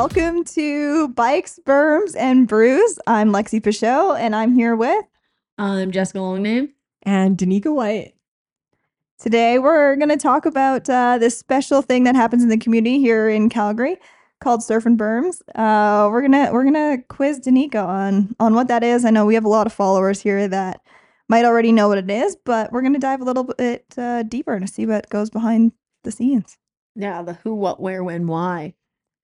[0.00, 2.98] welcome to Bikes, Berms, and Brews.
[3.06, 5.04] I'm Lexi Pechout, and I'm here with.
[5.58, 6.70] I'm Jessica Longname.
[7.02, 8.14] And Danika White.
[9.18, 12.98] Today, we're going to talk about uh, this special thing that happens in the community
[12.98, 13.98] here in Calgary
[14.40, 15.42] called SurfinBerms.
[15.54, 19.04] Uh, we're gonna we're gonna quiz Danika on on what that is.
[19.04, 20.80] I know we have a lot of followers here that
[21.28, 24.58] might already know what it is, but we're gonna dive a little bit uh, deeper
[24.58, 25.72] to see what goes behind
[26.04, 26.56] the scenes.
[26.96, 28.72] Yeah, the who, what, where, when, why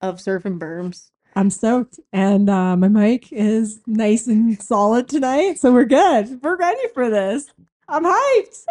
[0.01, 1.09] of SurfinBerms.
[1.35, 1.99] I'm stoked.
[2.11, 5.59] And uh, my mic is nice and solid tonight.
[5.59, 6.41] So we're good.
[6.41, 7.45] We're ready for this.
[7.87, 8.65] I'm hyped.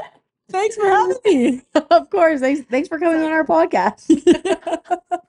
[0.50, 1.62] Thanks for having me.
[1.90, 2.40] of course.
[2.40, 4.10] Thanks, thanks for coming on our podcast.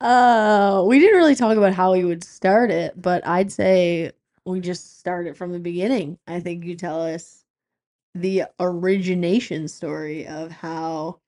[0.00, 4.12] uh, we didn't really talk about how we would start it, but I'd say
[4.44, 6.18] we just start it from the beginning.
[6.26, 7.44] I think you tell us
[8.14, 11.20] the origination story of how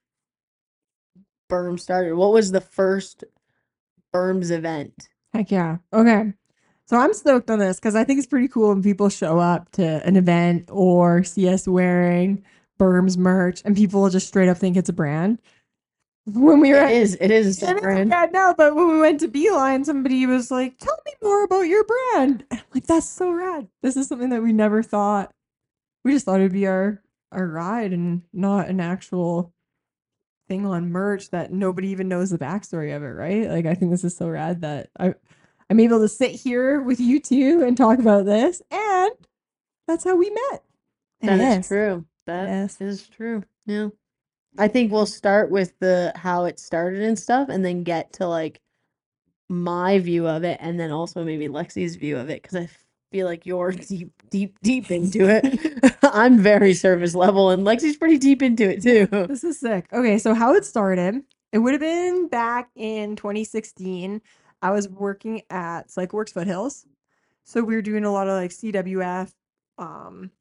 [1.53, 2.15] Berm started.
[2.15, 3.23] What was the first
[4.13, 5.09] Berms event?
[5.33, 5.77] Heck yeah.
[5.93, 6.33] Okay.
[6.85, 9.71] So I'm stoked on this because I think it's pretty cool when people show up
[9.73, 12.43] to an event or see us wearing
[12.79, 15.39] Berms merch and people will just straight up think it's a brand.
[16.25, 17.17] When we were It at, is.
[17.19, 18.09] It is a It is a brand.
[18.09, 21.61] brand now, but when we went to Beeline, somebody was like, "Tell me more about
[21.61, 23.67] your brand." And I'm like, "That's so rad!
[23.81, 25.31] This is something that we never thought.
[26.05, 29.52] We just thought it'd be our our ride and not an actual
[30.47, 33.49] thing on merch that nobody even knows the backstory of it, right?
[33.49, 35.13] Like, I think this is so rad that I
[35.69, 39.11] I'm able to sit here with you two and talk about this, and
[39.87, 40.63] that's how we met.
[41.21, 41.67] That is is.
[41.67, 42.05] true.
[42.25, 43.07] That is Yes.
[43.07, 43.43] true.
[43.65, 43.89] Yeah.
[44.57, 48.27] I think we'll start with the how it started and stuff and then get to
[48.27, 48.59] like
[49.49, 52.69] my view of it and then also maybe Lexi's view of it because I
[53.13, 55.95] feel like you're deep, deep, deep into it.
[56.03, 59.07] I'm very service level and Lexi's pretty deep into it too.
[59.33, 59.85] This is sick.
[59.93, 61.21] Okay, so how it started,
[61.51, 64.21] it would have been back in 2016.
[64.61, 66.85] I was working at Cycleworks Foothills.
[67.45, 69.31] So we were doing a lot of like CWF
[69.77, 70.31] um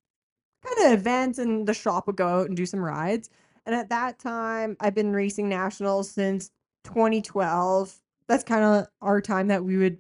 [0.64, 3.28] kind of events and the shop would go out and do some rides.
[3.66, 6.50] And at that time, I've been racing nationals since
[6.84, 8.00] 2012.
[8.28, 9.98] That's kind of our time that we would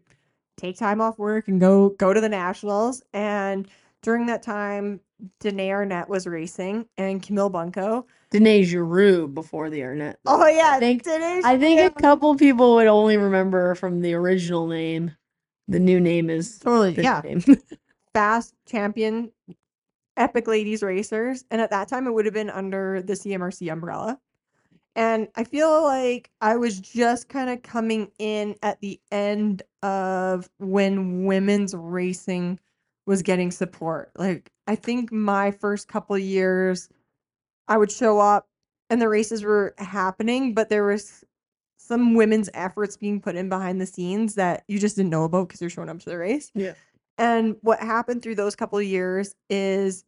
[0.56, 3.02] take time off work and go go to the nationals.
[3.12, 3.68] And
[4.02, 5.00] during that time,
[5.40, 8.06] Danae Arnett was racing and Camille Bunko.
[8.30, 10.18] Danae Giroux before the internet.
[10.26, 14.00] Oh yeah, I think Danae I think a couple people would only remember her from
[14.00, 15.14] the original name.
[15.68, 17.20] The new name is totally the yeah.
[17.22, 17.42] name.
[18.14, 19.30] Fast champion,
[20.16, 24.18] epic ladies racers, and at that time it would have been under the CMRC umbrella.
[24.94, 30.50] And I feel like I was just kind of coming in at the end of
[30.58, 32.58] when women's racing
[33.06, 34.10] was getting support.
[34.16, 36.88] Like I think my first couple years,
[37.68, 38.48] I would show up
[38.90, 41.24] and the races were happening, but there was
[41.78, 45.48] some women's efforts being put in behind the scenes that you just didn't know about
[45.48, 46.50] because you're showing up to the race.
[46.54, 46.74] Yeah.
[47.18, 50.04] And what happened through those couple of years is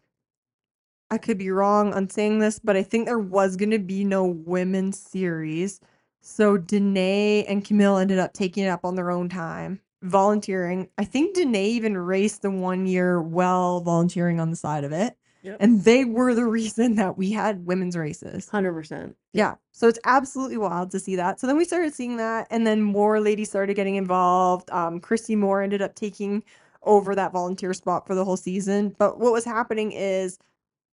[1.14, 4.04] I could be wrong on saying this, but I think there was going to be
[4.04, 5.80] no women's series.
[6.20, 10.88] So Danae and Camille ended up taking it up on their own time, volunteering.
[10.98, 15.16] I think Danae even raced the one year while volunteering on the side of it.
[15.42, 15.58] Yep.
[15.60, 18.48] And they were the reason that we had women's races.
[18.50, 19.14] 100%.
[19.32, 19.54] Yeah.
[19.70, 21.38] So it's absolutely wild to see that.
[21.38, 24.69] So then we started seeing that, and then more ladies started getting involved.
[24.72, 26.42] Um, Christy Moore ended up taking
[26.82, 28.97] over that volunteer spot for the whole season.
[28.98, 30.38] But what was happening is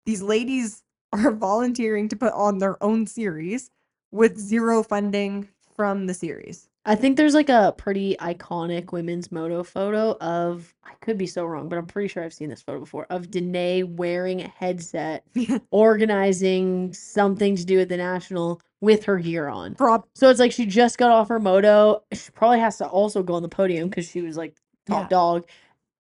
[0.07, 3.71] these ladies are volunteering to put on their own series
[4.13, 6.69] with zero funding from the series.
[6.87, 11.45] I think there's like a pretty iconic women's moto photo of I could be so
[11.45, 15.25] wrong, but I'm pretty sure I've seen this photo before of Danae wearing a headset,
[15.71, 19.75] organizing something to do with the national with her gear on.
[19.75, 22.03] Prob- So it's like she just got off her moto.
[22.13, 24.55] She probably has to also go on the podium because she was like
[24.87, 25.09] top Yeah.
[25.09, 25.47] dog.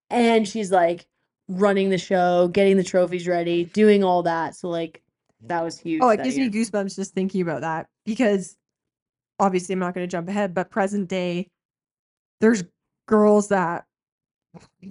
[0.09, 1.06] And she's like
[1.50, 4.54] running the show, getting the trophies ready, doing all that.
[4.54, 5.03] So like
[5.42, 6.01] that was huge.
[6.03, 6.48] Oh, it gives year.
[6.48, 8.57] me goosebumps just thinking about that because
[9.39, 11.48] obviously I'm not going to jump ahead, but present day,
[12.41, 12.65] there's
[13.07, 13.84] girls that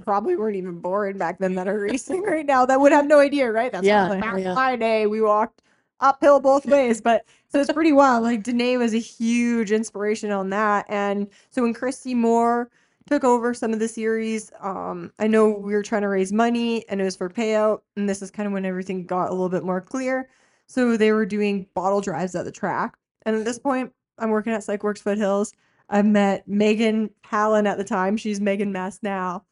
[0.03, 3.19] probably weren't even born back then that are racing right now that would have no
[3.19, 3.71] idea, right?
[3.71, 4.53] That's Yeah, like, back yeah.
[4.53, 5.61] my day, we walked
[5.99, 8.23] uphill both ways, but so it's pretty wild.
[8.23, 12.69] Like Danae was a huge inspiration on that, and so when Christy Moore
[13.09, 16.87] took over some of the series, um, I know we were trying to raise money
[16.89, 19.49] and it was for payout, and this is kind of when everything got a little
[19.49, 20.29] bit more clear.
[20.67, 22.95] So they were doing bottle drives at the track.
[23.25, 25.53] And at this point, I'm working at Cycleworks Foothills.
[25.89, 28.15] I met Megan Hallen at the time.
[28.15, 29.43] She's Megan Mess now.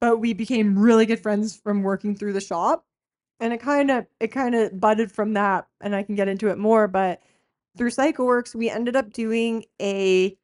[0.00, 2.84] But we became really good friends from working through the shop.
[3.38, 5.68] And it kind of it kind of budded from that.
[5.80, 6.88] And I can get into it more.
[6.88, 7.22] But
[7.78, 10.36] through CycleWorks, we ended up doing a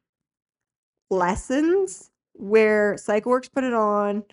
[1.09, 4.23] lessons where CycleWorks put it on.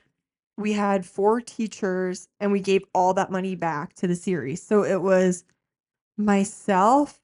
[0.56, 4.62] We had four teachers and we gave all that money back to the series.
[4.62, 5.44] So it was
[6.16, 7.20] myself,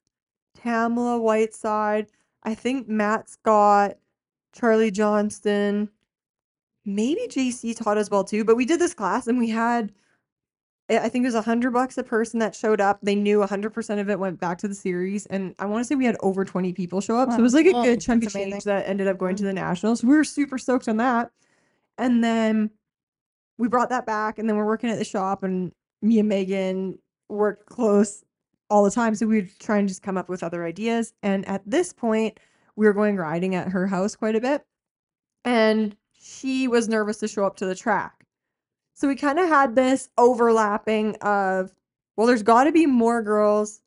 [0.54, 2.06] Tamala Whiteside,
[2.42, 3.98] I think Matt Scott,
[4.52, 5.90] Charlie Johnston,
[6.84, 8.44] maybe JC taught as well too.
[8.44, 9.92] But we did this class and we had
[10.88, 13.00] I think it was a hundred bucks a person that showed up.
[13.02, 15.82] They knew a hundred percent of it went back to the series, and I want
[15.82, 17.30] to say we had over twenty people show up.
[17.32, 18.52] So it was like a Whoa, good chunk of amazing.
[18.52, 19.48] change that ended up going to mm-hmm.
[19.48, 20.04] the nationals.
[20.04, 21.32] We were super stoked on that,
[21.98, 22.70] and then
[23.58, 25.72] we brought that back, and then we're working at the shop, and
[26.02, 26.98] me and Megan
[27.28, 28.22] worked close
[28.70, 31.12] all the time, so we'd try and just come up with other ideas.
[31.22, 32.38] And at this point,
[32.76, 34.64] we were going riding at her house quite a bit,
[35.44, 38.25] and she was nervous to show up to the track.
[38.96, 41.74] So we kind of had this overlapping of,
[42.16, 43.82] well, there's got to be more girls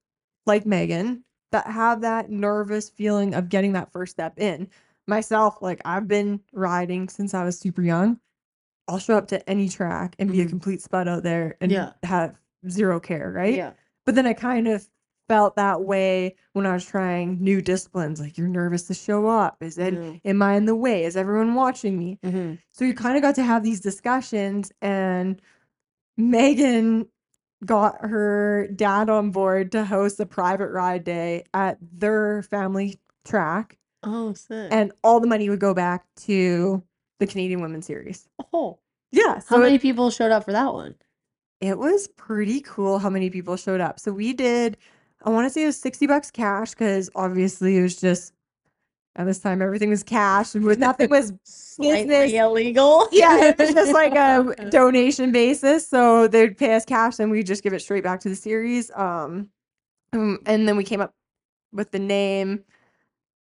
[0.45, 4.69] like Megan that have that nervous feeling of getting that first step in.
[5.07, 8.19] Myself, like I've been riding since I was super young.
[8.87, 10.49] I'll show up to any track and be a Mhm.
[10.49, 11.93] complete spud out there and Yeah.
[12.03, 12.35] have
[12.69, 13.55] zero care, right?
[13.55, 13.73] Yeah.
[14.05, 14.87] But then I kind of
[15.29, 18.19] felt that way when I was trying new disciplines.
[18.19, 19.57] Like you're nervous to show up.
[19.61, 20.19] Is it Mhm.
[20.25, 21.05] am I in the way?
[21.05, 22.19] Is everyone watching me?
[22.23, 22.57] Mhm.
[22.73, 25.39] So you kind of got to have these discussions, and
[26.17, 27.07] Megan
[27.65, 33.77] got her dad on board to host a private ride day at their family track,
[34.03, 34.69] Oh, sick.
[34.71, 36.81] and all the money would go back to
[37.19, 38.27] the Canadian Women's Series.
[38.53, 38.79] oh,
[39.11, 40.95] Yeah, how many it, people showed up for that one?
[41.61, 43.99] it was pretty cool how many people showed up.
[43.99, 44.77] So we did,
[45.23, 48.33] I want to say it was 60 bucks cash because obviously it was just
[49.15, 51.31] at this time everything was cash and with nothing was
[51.79, 53.07] Business- illegal.
[53.11, 55.87] yeah, it was just like a donation basis.
[55.87, 58.91] So they'd pay us cash and we just give it straight back to the series.
[58.95, 59.49] Um,
[60.13, 61.13] um, and then we came up
[61.71, 62.63] with the name.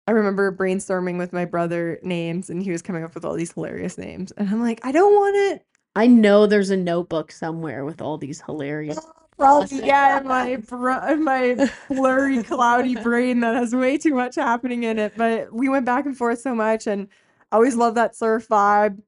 [0.09, 3.53] I remember brainstorming with my brother names, and he was coming up with all these
[3.53, 4.33] hilarious names.
[4.37, 5.65] And I'm like, I don't want it.
[5.97, 9.01] I know there's a notebook somewhere with all these hilarious.
[9.39, 14.37] Probably yeah, in my br- in my blurry, cloudy brain that has way too much
[14.37, 15.13] happening in it.
[15.17, 17.09] But we went back and forth so much, and
[17.53, 19.03] I always loved that surf vibe.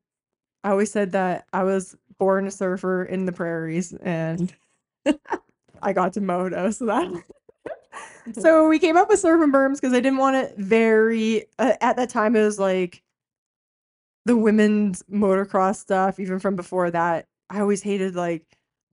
[0.65, 4.53] I always said that I was born a surfer in the prairies, and
[5.83, 7.25] I got to Moto, so that.
[8.35, 11.47] so we came up with SurfinBerms because I didn't want it very.
[11.59, 13.03] Uh, at that time, it was like
[14.27, 16.21] the women's motocross stuff.
[16.21, 18.45] Even from before that, I always hated like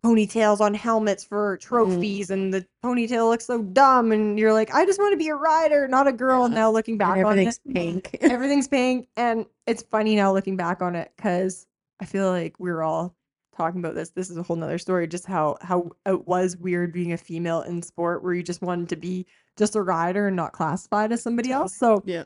[0.05, 1.61] ponytails on helmets for mm.
[1.61, 4.11] trophies, and the ponytail looks so dumb.
[4.11, 6.47] And you're like, I just want to be a rider, not a girl.
[6.47, 6.55] Yeah.
[6.55, 8.17] Now looking back and on everything's it, pink.
[8.21, 11.65] everything's pink, and it's funny now looking back on it because
[11.99, 13.15] I feel like we're all
[13.57, 14.09] talking about this.
[14.09, 15.07] This is a whole nother story.
[15.07, 18.89] Just how how it was weird being a female in sport, where you just wanted
[18.89, 19.25] to be
[19.57, 21.75] just a rider and not classified as somebody else.
[21.75, 22.23] So yeah.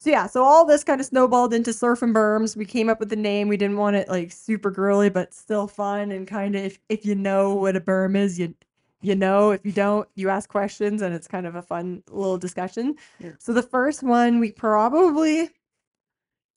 [0.00, 2.56] So yeah, so all this kind of snowballed into SurfinBerms.
[2.56, 3.48] We came up with the name.
[3.48, 7.04] We didn't want it like super girly, but still fun and kind of if, if
[7.04, 8.54] you know what a berm is, you
[9.02, 9.50] you know.
[9.50, 12.96] If you don't, you ask questions and it's kind of a fun little discussion.
[13.18, 13.32] Yeah.
[13.38, 15.50] So the first one we probably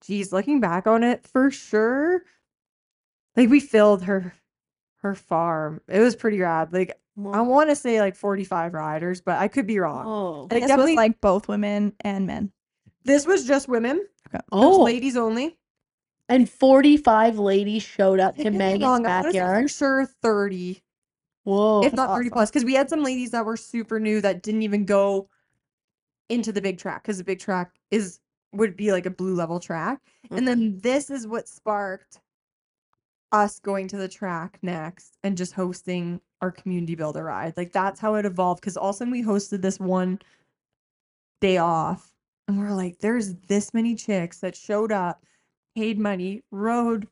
[0.05, 2.23] geez, looking back on it, for sure.
[3.35, 4.33] Like we filled her
[5.01, 5.81] her farm.
[5.89, 6.71] It was pretty rad.
[6.71, 10.05] Like I want to say like 45 riders, but I could be wrong.
[10.07, 10.47] Oh.
[10.49, 12.53] Like, this was like both women and men.
[13.03, 13.97] This was just women.
[14.33, 14.83] It was Oh.
[14.83, 15.57] ladies only.
[16.29, 19.69] And 45 ladies showed up to could be Megan's wrong, I wanna backyard.
[19.69, 20.81] Sure, 30,
[21.43, 21.83] Whoa.
[21.83, 22.33] if not 30 awesome.
[22.33, 22.49] plus.
[22.49, 25.29] Because we had some ladies that were super new that didn't even go
[26.29, 28.19] into the big track because the big track is
[28.53, 29.99] would be like a blue level track.
[30.31, 32.19] And then this is what sparked
[33.31, 37.57] us going to the track next and just hosting our community builder ride.
[37.57, 38.61] Like that's how it evolved.
[38.61, 40.19] Because all of a sudden we hosted this one
[41.41, 42.12] day off,
[42.53, 45.23] and we're like, there's this many chicks that showed up,
[45.75, 47.07] paid money, rode.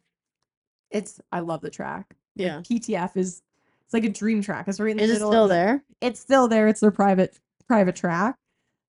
[0.90, 2.06] It's I love the track.
[2.38, 2.60] Like, yeah.
[2.60, 3.42] PTF is
[3.84, 4.68] it's like a dream track.
[4.68, 5.84] It's right in the Is it middle of still the- there?
[6.02, 6.68] It's still there.
[6.68, 8.36] It's their private private track.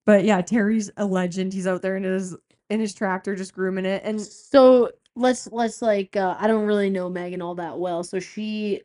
[0.04, 1.52] But yeah, Terry's a legend.
[1.52, 2.37] He's out there in his
[2.71, 4.02] in his tractor just grooming it.
[4.04, 8.02] And So let's let's like uh, I don't really know Megan all that well.
[8.04, 8.82] So she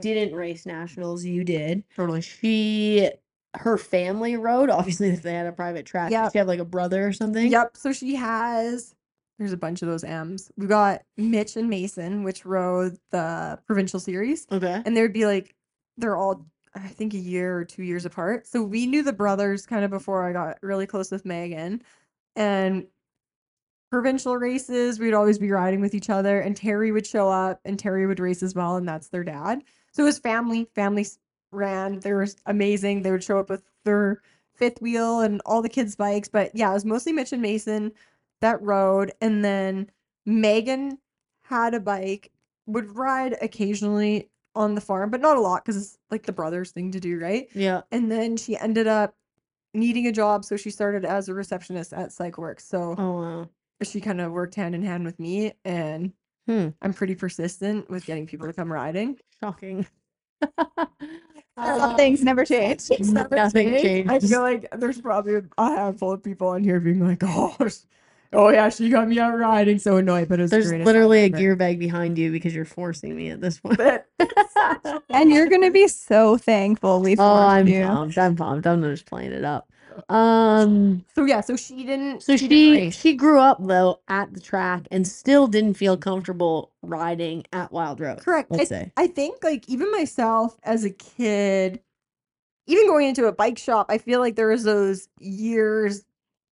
[0.00, 1.24] didn't race nationals.
[1.24, 1.82] You did.
[1.96, 3.10] totally She
[3.54, 4.70] her family rode.
[4.70, 6.10] Obviously, if they had a private track.
[6.10, 7.50] Did she have like a brother or something.
[7.50, 7.76] Yep.
[7.76, 8.94] So she has
[9.38, 10.50] there's a bunch of those M's.
[10.56, 14.46] We've got Mitch and Mason, which rode the provincial series.
[14.52, 14.82] Okay.
[14.84, 15.54] And there'd be like
[15.96, 18.46] they're all I think a year or two years apart.
[18.46, 21.82] So we knew the brothers kind of before I got really close with Megan.
[22.34, 22.86] And
[23.90, 26.40] provincial races, we'd always be riding with each other.
[26.40, 29.62] And Terry would show up and Terry would race as well, and that's their dad.
[29.92, 30.66] So it was family.
[30.74, 31.18] Families
[31.52, 32.00] ran.
[32.00, 33.02] They were amazing.
[33.02, 34.20] They would show up with their
[34.54, 36.28] fifth wheel and all the kids' bikes.
[36.28, 37.92] But yeah, it was mostly Mitch and Mason.
[38.40, 39.88] that rode, and then
[40.26, 40.98] Megan
[41.42, 42.32] had a bike,
[42.66, 46.70] would ride occasionally on the farm, but not a lot because it's like the brothers
[46.72, 47.48] thing to do, right?
[47.54, 47.82] Yeah.
[47.92, 49.14] And then she ended up
[49.74, 52.60] needing a job, so she started as a receptionist at CycleWorks.
[52.62, 53.48] So Oh wow.
[53.82, 56.12] she kind of worked hand in hand with me, and
[56.48, 56.70] Hmm.
[56.82, 59.16] I'm pretty persistent with getting people to come riding.
[59.40, 59.86] Shocking.
[61.56, 62.90] Uh, some things never change.
[62.98, 64.28] Nothing I changed.
[64.28, 67.56] feel like there's probably a handful of people on here being like, "Oh,
[68.32, 71.20] oh yeah, she got me out riding." So annoyed, but it was There's greatest literally
[71.20, 71.36] a ever.
[71.36, 73.78] gear bag behind you because you're forcing me at this point.
[75.10, 77.84] And you're gonna be so thankful we oh, forced I'm you.
[77.86, 78.18] pumped.
[78.18, 78.66] I'm pumped.
[78.66, 79.71] I'm just playing it up.
[80.08, 81.04] Um.
[81.14, 82.22] so yeah, so she didn't.
[82.22, 82.98] So she race.
[82.98, 88.00] she grew up though at the track and still didn't feel comfortable riding at Wild
[88.00, 88.20] Rose.
[88.20, 88.52] correct.
[88.52, 88.92] I, Let's say.
[88.96, 91.80] I think like even myself as a kid,
[92.66, 96.04] even going into a bike shop, I feel like there was those years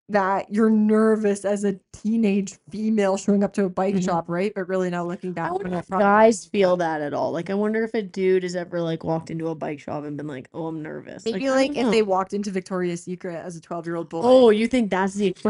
[0.10, 4.04] that you're nervous as a teenage female showing up to a bike Mhm.
[4.04, 4.52] shop, right?
[4.56, 7.32] But really now looking I back, wonder when if prob- guys feel that at all.
[7.32, 10.18] Like I wonder if a dude has ever like walked into a bike shop and
[10.18, 13.36] been like, "Oh, I'm nervous." maybe I like don't if they walked into Victoria's Secret
[13.36, 14.22] as a 12 year old boy.
[14.24, 15.36] Oh, you think that's the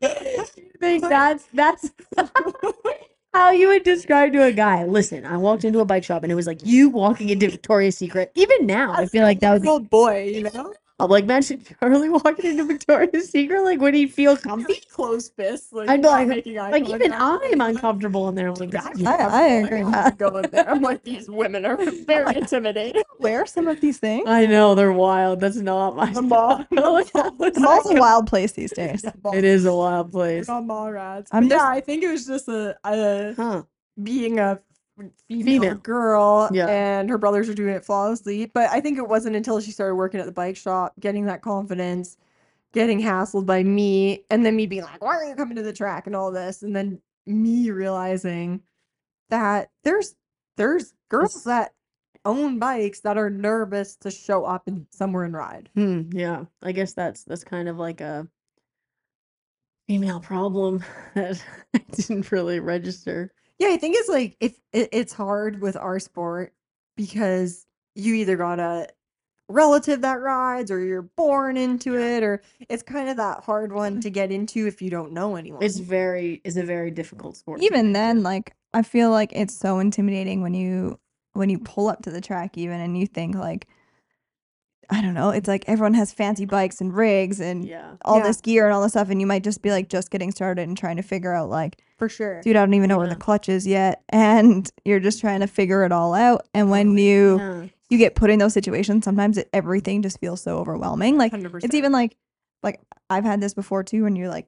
[0.00, 1.90] you think that's that's
[3.32, 4.84] how you would describe to a guy.
[4.84, 7.96] Listen, I walked into a bike shop and it was like you walking into Victoria's
[7.96, 8.30] Secret.
[8.34, 10.72] Even now, I feel like that was old boy, you know?
[11.00, 13.62] I'm like, man, imagine Charlie walking into Victoria's Secret.
[13.62, 14.74] Like, would he feel comfy?
[14.92, 17.12] Close fists, like, I'd be like- making eye Like, even.
[17.12, 18.48] I'm uncomfortable in there.
[18.48, 19.82] I'm like, this is- I- I agree.
[19.82, 20.70] I'm going there.
[20.70, 23.02] I'm like, these women are very intimidating.
[23.18, 24.28] Wear some of these things.
[24.28, 25.40] I know they're wild.
[25.40, 27.32] That's not my The mall- style.
[27.32, 29.04] The mall's a wild place these days.
[29.32, 30.48] It is a wild place.
[30.48, 31.28] on mall rats.
[31.32, 33.62] I'm just- yeah, I think it was just a, a Huh.
[34.00, 34.60] being a
[35.28, 35.74] female, Female.
[35.76, 36.66] girl Yeah.
[36.68, 38.46] and her brothers are doing it flawlessly.
[38.46, 41.42] But I think it wasn't until she started working at the bike shop, getting that
[41.42, 42.16] confidence,
[42.72, 45.72] getting hassled by me, and then me being like, Why are you coming to the
[45.72, 46.62] track and all this?
[46.62, 48.60] And then me realizing
[49.30, 50.14] that there's
[50.56, 51.72] there's girls that
[52.24, 55.68] own bikes that are nervous to show up and somewhere and ride.
[55.74, 56.02] Hmm.
[56.12, 56.44] Yeah.
[56.62, 58.28] I guess that's that's kind of like a
[59.88, 60.82] female problem
[61.14, 61.42] that
[61.74, 63.32] I didn't really register.
[63.58, 66.52] Yeah, I think it's like if it, it's hard with our sport
[66.96, 68.88] because you either got a
[69.48, 74.00] relative that rides or you're born into it or it's kind of that hard one
[74.00, 75.62] to get into if you don't know anyone.
[75.62, 77.62] It's very it's a very difficult sport.
[77.62, 80.98] Even then, like I feel like it's so intimidating when you
[81.34, 83.68] when you pull up to the track even and you think like
[84.90, 87.94] I don't know, it's like everyone has fancy bikes and rigs and yeah.
[88.04, 88.24] all Yeah.
[88.24, 90.68] this gear and all this stuff and you might just be like just getting started
[90.68, 92.40] and trying to figure out like for sure.
[92.42, 95.46] dude, I don't even know where the clutch is yet and you're just trying to
[95.46, 97.66] figure it all out and when you Yeah.
[97.90, 101.62] you get put in those situations sometimes it, everything just feels so overwhelming like 100%.
[101.64, 102.16] it's even like
[102.62, 104.46] like I've had this before too when you're like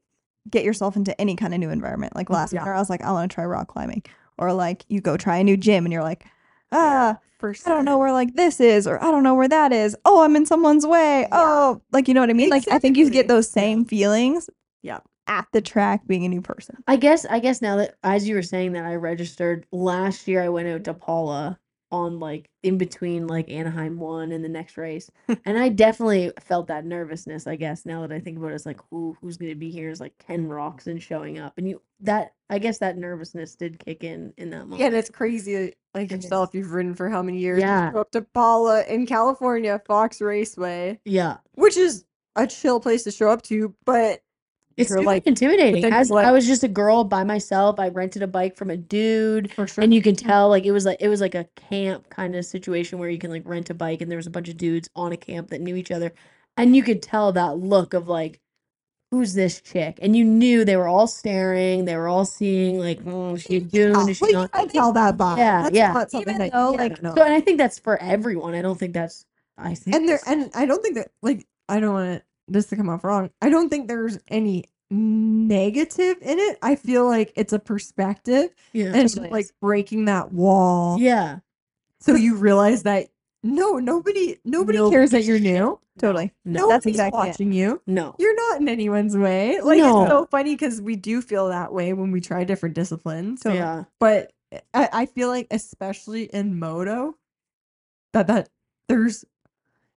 [0.51, 2.15] get yourself into any kind of new environment.
[2.17, 2.61] Like last Yeah.
[2.61, 4.03] winter I was like I want to try rock climbing
[4.39, 6.25] or like you go try a new gym and you're like
[6.73, 9.71] ah for I don't know where like this is or I don't know where that
[9.73, 9.95] is.
[10.07, 11.29] Oh, I'm in someone's way.
[11.31, 12.49] Oh, like you know what I mean?
[12.49, 14.49] Like I think you get those same feelings
[14.83, 15.01] Yeah.
[15.29, 16.83] At the track being a new person.
[16.87, 20.43] I guess I guess now that as you were saying that I registered last year
[20.43, 21.59] I went out to Pala
[21.93, 25.11] on like in between like Anaheim one and the next race.
[25.45, 28.67] and I definitely felt that nervousness, I guess, now that I think about it, it's
[28.67, 31.59] like who who's gonna be here is like Ken Roczen showing up.
[31.59, 34.81] And you that I guess that nervousness did kick in in that moment.
[34.81, 35.75] Yeah, and it's crazy.
[35.95, 37.61] Like yourself, you've ridden for how many years?
[37.61, 37.93] Yeah.
[37.93, 41.39] go up to Pala in California, Fox Raceway, yeah.
[41.55, 42.05] which is
[42.37, 44.21] a chill place to show up to, but
[44.77, 45.85] It's super like, intimidating.
[45.87, 48.77] As what- I was just a girl by myself, I rented a bike from a
[48.77, 49.53] dude.
[49.53, 49.83] for sure.
[49.85, 52.45] and you can tell like it was like it was like a camp kind of
[52.45, 54.89] situation where you can like rent a bike and there was a bunch of dudes
[54.95, 56.13] on a camp that knew each other
[56.59, 58.41] and you could tell that look of like
[59.13, 62.99] who's this chick and you knew they were all staring they were all seeing like
[63.05, 65.39] mm, is she a goon is she Well, not you tell that by.
[65.39, 65.93] Yeah, That's yeah.
[65.93, 68.55] not something Even that though, you like, can't so and i think that's for everyone
[68.55, 69.25] i don't think that's
[69.57, 72.77] i think and there and I don't think that like I don't want this to
[72.77, 73.31] come off wrong.
[73.43, 76.59] I don't think there's any negative in it.
[76.63, 80.99] I feel like it's a perspective yeah and just, like breaking that wall.
[80.99, 81.39] yeah
[82.01, 83.09] So you realize that
[83.43, 85.79] no, nobody nobody cares that you're new.
[85.99, 86.33] Totally.
[86.45, 87.29] no Nobody's That's exactly it.
[87.31, 87.81] watching you.
[87.87, 89.61] no You're not in anyone's way.
[89.61, 90.03] Like No.
[90.03, 93.41] it's so funny because we do feel that way when we try different disciplines.
[93.43, 93.61] Totally.
[93.61, 94.33] yeah But
[94.75, 97.17] I, I feel like especially in moto,
[98.13, 98.49] that that
[98.89, 99.25] there's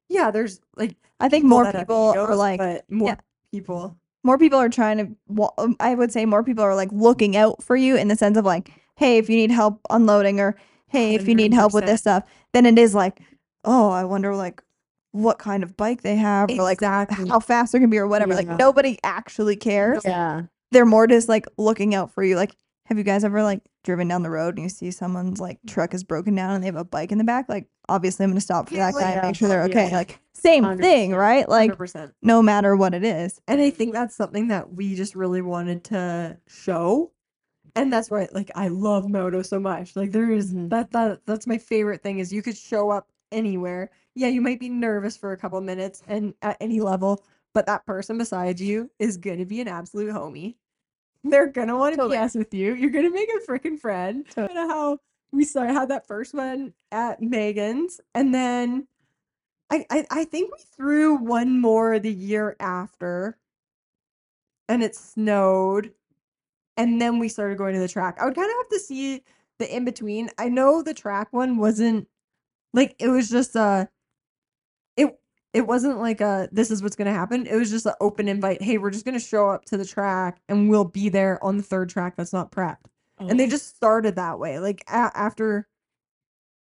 [0.10, 3.16] yeah, there's like I think more that have people are like but more yeah.
[3.52, 3.96] people.
[4.24, 7.36] more people are trying to wa- um, i would say more people are like looking
[7.38, 10.56] out for you in the sense of like hey if you need help unloading or
[10.88, 12.24] hey if you need help with this stuff
[12.54, 13.20] then it is like
[13.66, 14.62] oh i wonder like
[15.12, 17.28] what kind of bike they have or like Exactly.
[17.28, 18.32] how fast they're gonna be or whatever.
[18.34, 18.38] Yeah.
[18.50, 20.04] Like nobody actually cares.
[20.06, 20.44] Yeah.
[20.72, 22.36] They're more just like looking out for you.
[22.36, 22.56] Like,
[22.90, 25.94] have you guys ever like driven down the road and you see someone's like truck
[25.94, 27.48] is broken down and they have a bike in the back?
[27.48, 29.92] Like, obviously, I'm gonna stop for that guy and make sure they're okay.
[29.94, 30.80] Like, same 100%.
[30.80, 31.48] thing, right?
[31.48, 32.12] Like, 100%.
[32.24, 33.40] no matter what it is.
[33.48, 37.12] And I think that's something that we just really wanted to show.
[37.76, 39.96] And that's why like I love moto so much.
[39.96, 40.70] Like there is- Mhm.
[40.72, 43.92] that that that's my favorite thing is you could show up anywhere.
[44.16, 47.86] Yeah, you might be nervous for a couple minutes and at any level, but that
[47.86, 50.56] person beside you is going to be an absolute homie.
[51.24, 52.18] They're to want to Totally.
[52.18, 52.74] BS with you.
[52.74, 54.26] You're to make a freaking friend.
[54.34, 55.00] Kind of how
[55.32, 58.88] we started had that first one at Megan's and then
[59.70, 63.38] I, I I think we threw one more the year after
[64.68, 65.92] and it snowed
[66.78, 68.18] and then we started going to the track.
[68.20, 69.24] I would kind of have to see
[69.60, 70.30] the in between.
[70.38, 72.08] I know the track one wasn't
[72.74, 73.90] like it was just a
[75.54, 77.46] it wasn't like a this is what's going to happen.
[77.48, 78.62] It was just an open invite.
[78.62, 81.58] Hey, we're just going to show up to the track and we'll be there on
[81.58, 82.86] the third track that's not prepped.
[83.18, 83.50] And they Oh.
[83.50, 84.60] just started that way.
[84.60, 85.68] Like a- after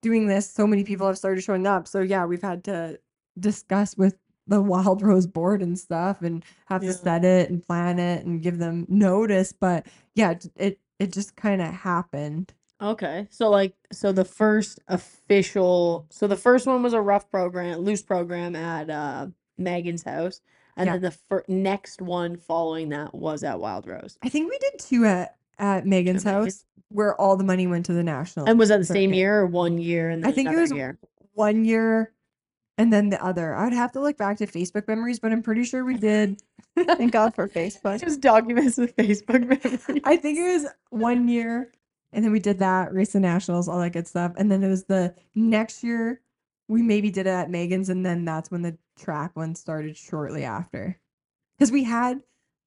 [0.02, 1.88] doing this, so many people have started showing up.
[1.88, 3.00] So yeah, we've had to
[3.40, 6.92] discuss with the Wild Rose board and stuff, and have Yeah.
[6.92, 9.54] to set it and plan it and give them notice.
[9.54, 12.54] But yeah, it, it just kind of happened.
[12.82, 13.28] Okay.
[13.30, 18.02] So like so the first official so the first one was a rough program, loose
[18.02, 19.28] program at uh
[19.58, 20.42] Megan's house.
[20.76, 20.94] And Yeah.
[20.94, 24.18] then the fir- next one following that was at Wild Rose.
[24.24, 27.94] I think we did two at at Megan's house where all the money went to
[27.94, 28.48] the national.
[28.50, 29.18] And was that the same circuit.
[29.18, 30.98] year or one year and I think it another was year?
[31.34, 32.12] one year
[32.78, 33.54] and then the other.
[33.54, 36.42] I would have to look back to Facebook memories, but I'm pretty sure we did.
[36.76, 38.00] Thank God for Facebook.
[38.02, 40.02] Just documents with Facebook memories.
[40.04, 41.72] I think it was one year,
[42.14, 44.70] and then we did that race the nationals, all that good stuff, and then it
[44.70, 46.22] was the next year
[46.70, 50.44] we maybe did it at Megan's, and then that's when the track one started shortly
[50.44, 51.00] after,
[51.58, 52.22] because we had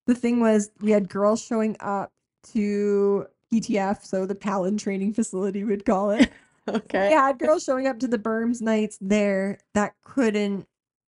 [0.07, 2.13] the thing was we had girls showing up
[2.53, 6.31] to PTF, so the Palin Training Facility would call it.
[6.69, 7.11] Okay.
[7.11, 10.67] We had girls showing up to the Berms nights there that couldn't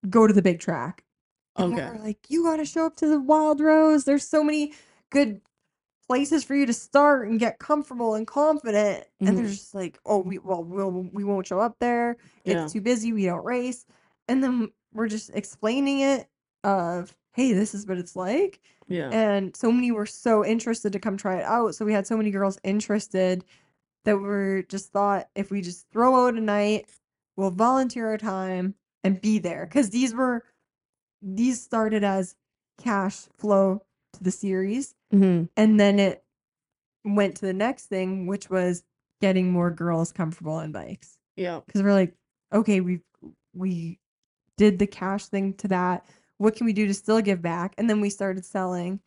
[0.09, 1.05] go to the big track.
[1.57, 1.88] And we Okay.
[1.91, 4.03] were like, you got to show up to the Wild Rose.
[4.03, 4.73] There's so many
[5.12, 5.39] good
[6.07, 9.05] places for you to start and get comfortable and confident.
[9.19, 9.49] And they're Mhm.
[9.49, 12.17] just like, oh, we well, we'll we won't show up there.
[12.43, 12.67] It's Yeah.
[12.67, 13.11] too busy.
[13.13, 13.85] We don't race.
[14.27, 16.27] And then we're just explaining it
[16.63, 18.59] of, hey, this is what it's like.
[18.87, 19.09] Yeah.
[19.09, 21.75] And so many were so interested to come try it out.
[21.75, 23.43] So we had so many girls interested
[24.05, 26.87] that were just thought if we just throw out a night,
[27.35, 29.65] we'll volunteer our time and be there.
[29.65, 30.43] Because these were
[31.21, 32.35] these started as
[32.77, 33.81] cash flow
[34.19, 34.95] the series.
[35.13, 35.49] Mhm.
[35.56, 36.23] And then it
[37.04, 38.84] went to the next thing, which was
[39.21, 41.17] getting more girls comfortable on bikes.
[41.36, 41.62] Yeah.
[41.65, 42.15] Because we're like,
[42.54, 43.01] okay, we
[43.54, 43.99] we
[44.58, 46.06] did the cash thing to that.
[46.38, 47.73] What can we do to still give back?
[47.78, 48.99] And then we started selling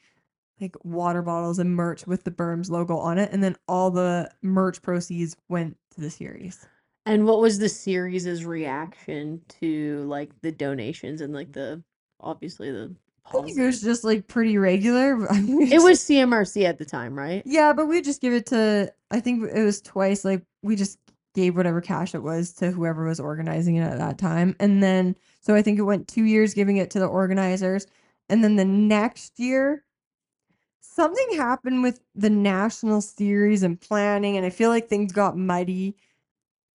[0.60, 3.30] like water bottles and merch with the Berms logo on it.
[3.32, 6.66] And then all the merch proceeds went to the series.
[7.06, 11.82] And what was the series' reaction to like the donations and like the
[12.20, 12.94] obviously the
[13.28, 15.26] I think it was just like pretty regular.
[15.30, 17.42] I mean, It was CMRC at the time, right?
[17.44, 20.98] Yeah, but we just give it to I think it was twice like we just
[21.34, 24.56] gave whatever cash it was to whoever was organizing it at that time.
[24.58, 27.86] And then so I think it went 2 years giving it to the organizers
[28.28, 29.84] and then the next year
[30.80, 35.96] something happened with the national series and planning and I feel like things got muddy.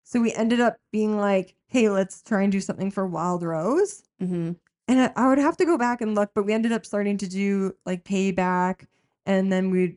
[0.04, 4.02] So we ended up being like, "Hey, let's try and do something for Wild Rose."
[4.20, 4.52] Mm-hmm.
[4.88, 7.16] And I, I would have to go back and look, but we ended up starting
[7.18, 8.86] to do like payback
[9.26, 9.96] and then we'd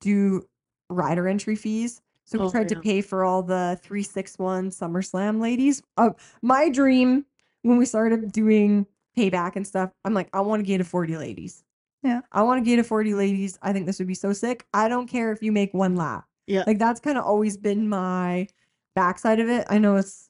[0.00, 0.46] do
[0.90, 2.00] rider entry fees.
[2.24, 2.76] So we Oh, tried yeah.
[2.76, 5.82] to pay for all the 361 SummerSlam ladies.
[5.96, 6.10] Uh,
[6.42, 7.24] my dream
[7.62, 8.86] when we started doing
[9.16, 11.64] payback and stuff, I'm like, I want to get a 40 ladies.
[12.02, 12.20] Yeah.
[12.30, 13.58] I want to get a 40 ladies.
[13.62, 14.66] I think this would be so sick.
[14.72, 16.26] I don't care if you make one lap.
[16.46, 16.64] Yeah.
[16.66, 18.46] Like that's kind of always been my
[18.94, 19.66] backside of it.
[19.68, 20.27] I know it's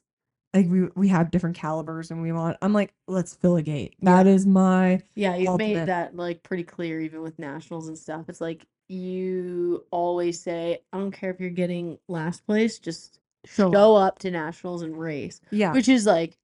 [0.53, 3.95] like we we have different calibers and we want I'm like, let's fill a gate.
[4.01, 8.29] That is my Yeah, you've made that like pretty clear even with nationals and stuff.
[8.29, 13.71] It's like you always say, I don't care if you're getting last place, just Show
[13.71, 15.39] show, up." up to nationals and race.
[15.51, 15.73] yeah.
[15.73, 16.37] Which is like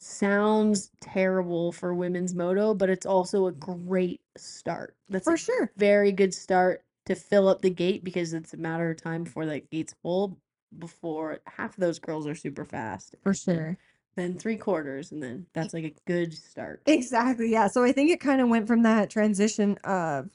[0.00, 4.96] sounds terrible for women's moto, but it's also a great start.
[5.08, 5.70] That's for a sure.
[5.76, 9.46] very good start to fill up the gate because it's a matter of time before
[9.46, 10.38] that gate's full.
[10.78, 13.76] Before half of those girls are super fast, For sure.
[14.16, 16.82] then three quarters, and then that's like a good start.
[16.86, 17.50] Exactly.
[17.50, 17.66] Yeah.
[17.68, 20.30] So I think it kind of went from that transition of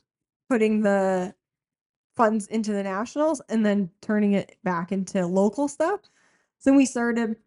[0.50, 1.34] putting the
[2.16, 6.02] funds into the nationals and then turning it back into local stuff.
[6.60, 7.38] So we started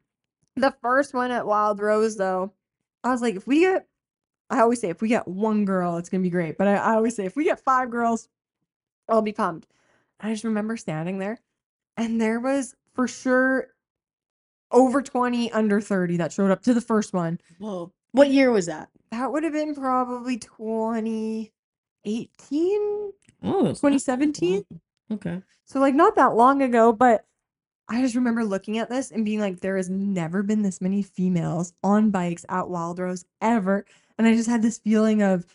[0.56, 2.52] The first one at Wild Rose, though,
[3.04, 3.86] I was like, if we get,
[4.50, 6.58] I always say, if we get one girl, it's gonna be great.
[6.58, 8.28] But I, I always say, if we get five girls,
[9.08, 9.68] I'll be pumped.
[10.20, 11.38] I just remember standing there,
[11.98, 13.68] and there was for sure
[14.70, 17.38] over 20, under 30 that showed up to the first one.
[17.58, 17.92] Whoa.
[18.12, 18.88] What year was that?
[19.10, 21.50] That would have been probably 2018,
[23.44, 24.64] Oh, it's 2017.
[25.12, 25.42] Okay.
[25.64, 27.24] So like not that long ago, but
[27.88, 31.02] I just remember looking at this and being like, there has never been this many
[31.02, 33.86] females on bikes at Wild Rose ever.
[34.18, 35.46] And I just had this feeling of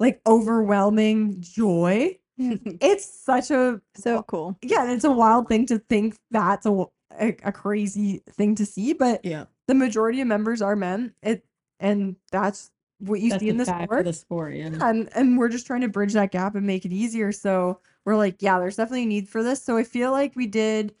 [0.00, 2.18] like overwhelming joy.
[2.80, 4.56] It's such a So cool.
[4.62, 6.84] yeah, it's a wild thing to think that's a,
[7.20, 9.44] a, a crazy thing to see, but Yeah.
[9.66, 11.12] the majority of members are men.
[11.22, 11.44] It
[11.80, 12.70] and that's
[13.00, 14.04] what you That's see in the the sport.
[14.04, 14.70] the sport, yeah.
[14.82, 17.30] and and we're just trying to bridge that gap and make it easier.
[17.30, 19.62] So we're like, yeah, there's definitely a need for this.
[19.62, 20.92] So I feel like we did,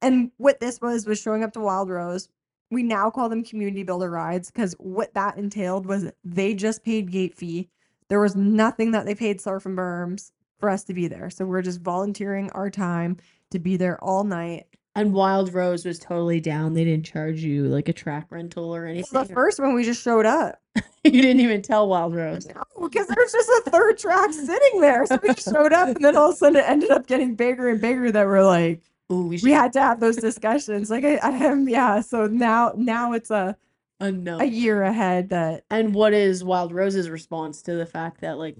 [0.00, 2.28] and what this was was showing up to Wild Rose.
[2.70, 7.10] We now call them community builder rides because what that entailed was they just paid
[7.10, 7.68] gate fee.
[8.08, 11.28] There was nothing that they paid SurfinBerms for us to be there.
[11.28, 13.16] So we're just volunteering our time
[13.50, 14.66] to be there all night.
[14.94, 16.74] And Wild Rose was totally down.
[16.74, 19.26] They didn't charge you like a track rental or anything.
[19.26, 20.60] The first one we just showed up.
[21.02, 22.46] you didn't even tell Wild Rose.
[22.46, 25.04] No, because there's just a third track sitting there.
[25.06, 27.34] So we just showed up, and then all of a sudden it ended up getting
[27.34, 28.12] bigger and bigger.
[28.12, 30.90] That we're like, Ooh, we should we had to have those discussions.
[30.90, 32.00] Like I, I am, yeah.
[32.02, 33.56] So now, now it's a
[33.98, 34.40] unknown.
[34.40, 35.30] a year ahead.
[35.30, 38.56] That And what is Wild Rose's response to the fact that like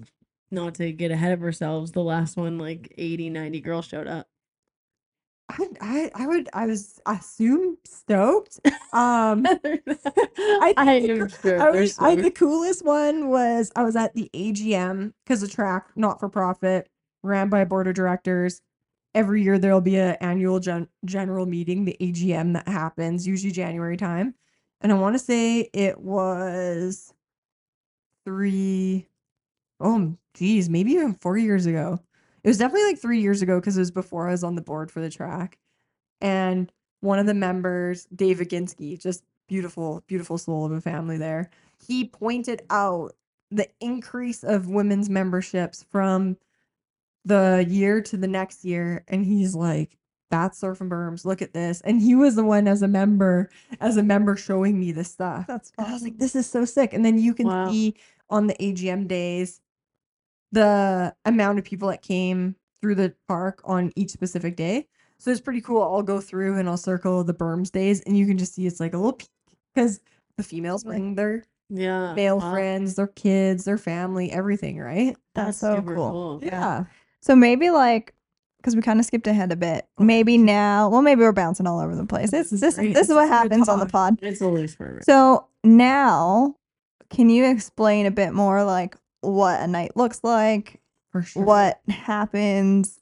[0.53, 4.27] not to get ahead of ourselves, the last one like 80, 90 girls showed up.
[5.49, 8.59] I, I, I would, I was I assume stoked.
[8.93, 11.59] Um, I, I am sure.
[11.59, 15.87] I was, I, the coolest one was I was at the AGM because the track
[15.95, 16.89] not for profit
[17.23, 18.61] ran by a board of directors.
[19.15, 23.97] Every year there'll be an annual gen- general meeting, the AGM that happens usually January
[23.97, 24.35] time,
[24.81, 27.11] and I want to say it was
[28.25, 29.07] three,
[29.83, 31.99] oh geez, maybe even four years ago.
[32.43, 34.63] It was definitely like three years ago because it was before I was on the
[34.63, 35.59] board for the track,
[36.21, 41.49] and one of the members, Dave Ginsky, just beautiful, beautiful soul of a family there.
[41.87, 43.13] He pointed out
[43.51, 46.37] the increase of women's memberships from
[47.25, 49.03] the year to the next year.
[49.07, 49.97] And he's like,
[50.31, 51.25] that's SurfinBerms.
[51.25, 51.81] Look at this.
[51.81, 55.47] And he was the one as a member, as a member showing me this stuff.
[55.47, 56.93] That's And I was like, this is so sick.
[56.93, 57.65] And then you can Wow.
[57.65, 57.95] see
[58.29, 59.61] on the AGM days
[60.53, 64.87] the amount of people that came through the park on each specific day.
[65.17, 65.81] So it's pretty cool.
[65.81, 68.79] I'll go through and I'll circle the berms days, and you can just see it's
[68.79, 69.29] like a little peak
[69.73, 69.99] because
[70.37, 72.13] the females bring their yeah.
[72.13, 75.15] male wow, friends, their kids, their family, everything, right?
[75.33, 76.39] That's so super cool.
[76.43, 76.85] Yeah.
[77.21, 78.13] So maybe like
[78.57, 79.87] because we kind of skipped ahead a bit.
[79.97, 82.31] Oh maybe now, well, maybe we're bouncing all over the place.
[82.31, 82.93] This This is this great.
[82.93, 84.19] this is This what is good happens on the pod.
[84.21, 85.05] It's a loose permit.
[85.05, 86.55] So now,
[87.09, 90.81] can you explain a bit more like what a night looks like,
[91.11, 91.43] For sure.
[91.43, 92.99] what happens?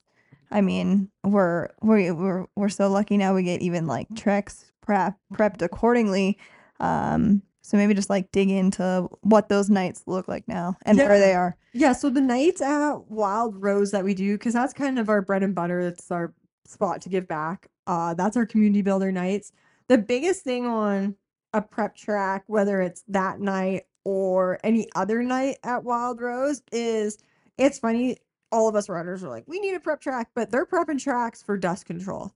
[0.51, 3.33] I mean, we're we we're we're so lucky now.
[3.33, 6.37] We get even like treks prep prepped accordingly.
[6.79, 11.19] Um, so maybe just like dig into what those nights look like now and where
[11.19, 11.55] they are.
[11.73, 15.21] Yeah, so the nights at Wild Rose that we do, because that's kind of our
[15.21, 15.79] bread and butter.
[15.79, 16.33] It's our
[16.65, 17.69] spot to give back.
[17.87, 19.53] Uh, that's our community builder nights.
[19.87, 21.15] The biggest thing on
[21.53, 27.17] a prep track, whether it's that night or any other night at Wild Rose, is
[27.57, 28.17] it's funny.
[28.51, 31.41] All of us riders are like, we need a prep track, but they're prepping tracks
[31.41, 32.33] for dust control.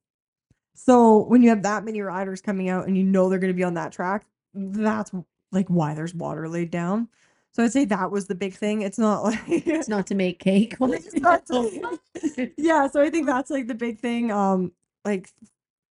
[0.75, 3.57] So when you have that many riders coming out and you know they're going to
[3.57, 5.11] be on that track, that's
[5.51, 7.07] like why there's water laid down.
[7.51, 8.81] So I'd say that was the big thing.
[8.81, 10.77] It's not like It's not to make cake.
[10.77, 14.31] To- yeah, so I think that's like the big thing.
[14.31, 14.73] Um,
[15.05, 15.31] like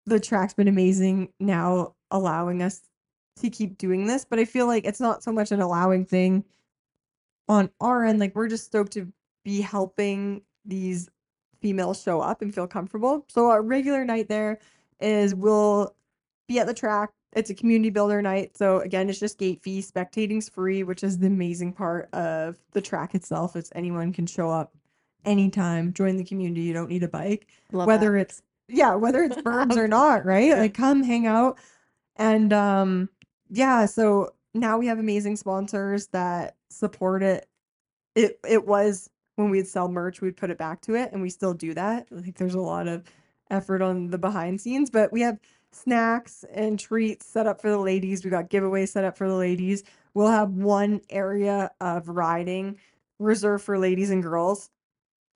[0.07, 2.83] the track's been amazing now, allowing us
[3.41, 4.25] to keep doing this.
[4.25, 6.45] But I feel like it's not so much an allowing thing
[7.49, 8.21] on our end.
[8.21, 9.13] Like we're just stoked to
[9.45, 11.09] be helping these
[11.61, 13.25] females show up and feel comfortable.
[13.29, 14.59] So our regular night there
[15.01, 15.95] is we'll
[16.49, 17.11] be at the track.
[17.33, 18.57] It's a community builder night.
[18.57, 19.81] So again, it's just gate fee.
[19.81, 23.57] Spectating's free, which is the amazing part of the track itself.
[23.57, 24.73] It's anyone can show up
[25.25, 26.63] anytime, join the community.
[26.63, 27.49] You don't need a bike.
[27.73, 30.57] Love whether it's yeah, whether it's berms or not, right?
[30.57, 31.59] Like come hang out.
[32.17, 33.09] And um
[33.51, 37.49] yeah, so now we have amazing sponsors that support it.
[38.15, 41.31] It it was when we'd sell merch, we'd put it back to it, and we
[41.31, 42.07] still do that.
[42.11, 43.05] Like there's a lot of
[43.51, 45.39] effort on the behind scenes, but we have
[45.73, 48.25] snacks and treats set up for the ladies.
[48.25, 49.83] We got giveaways set up for the ladies.
[50.15, 52.79] We'll have one area of riding
[53.19, 54.71] reserved for ladies and girls.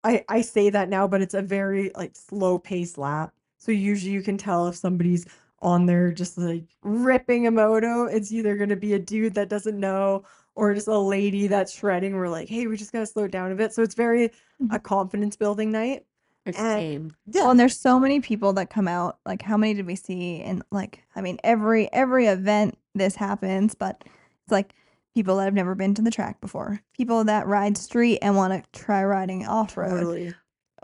[0.05, 3.33] I I say that now, but it's a very like slow paced lap.
[3.59, 5.27] So usually you can tell if somebody's
[5.61, 9.79] on there just like ripping a moto, it's either gonna be a dude that doesn't
[9.79, 12.16] know or just a lady that's shredding.
[12.16, 13.73] We're like, hey, we just gotta slow it down a bit.
[13.73, 14.75] So it's very mm-hmm.
[14.75, 16.05] a confidence building night.
[16.47, 17.16] It's And- tame.
[17.27, 19.18] Well, and there's so many people that come out.
[19.27, 20.40] Like, how many did we see?
[20.40, 24.75] And like, I mean, every every event this happens, but it's like
[25.14, 28.53] people that have never been to the track before, people that ride street and want
[28.53, 30.35] to try riding off road, Totally.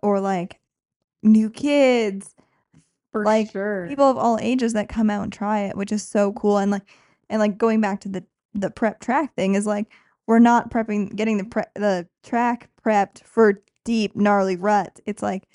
[0.03, 0.61] or like
[1.23, 2.34] new kids,
[3.15, 3.89] For Like, sure.
[3.89, 6.59] people of all ages that come out and try it, which is so cool.
[6.59, 6.83] And like,
[7.31, 8.25] and like going back to the
[8.55, 9.87] the prep track thing is like
[10.27, 15.01] we're not prepping, getting the prep the track prepped for deep gnarly ruts.
[15.07, 15.49] It's like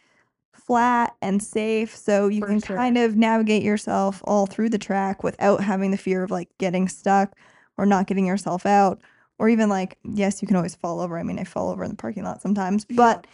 [0.54, 2.78] flat and safe, so you For can sure.
[2.78, 6.88] kind of navigate yourself all through the track without having the fear of like getting
[6.88, 7.34] stuck
[7.78, 9.02] or not getting yourself out.
[9.40, 11.18] Or even like, yes, you can always fall over.
[11.18, 13.26] I mean, I fall over in the parking lot sometimes, but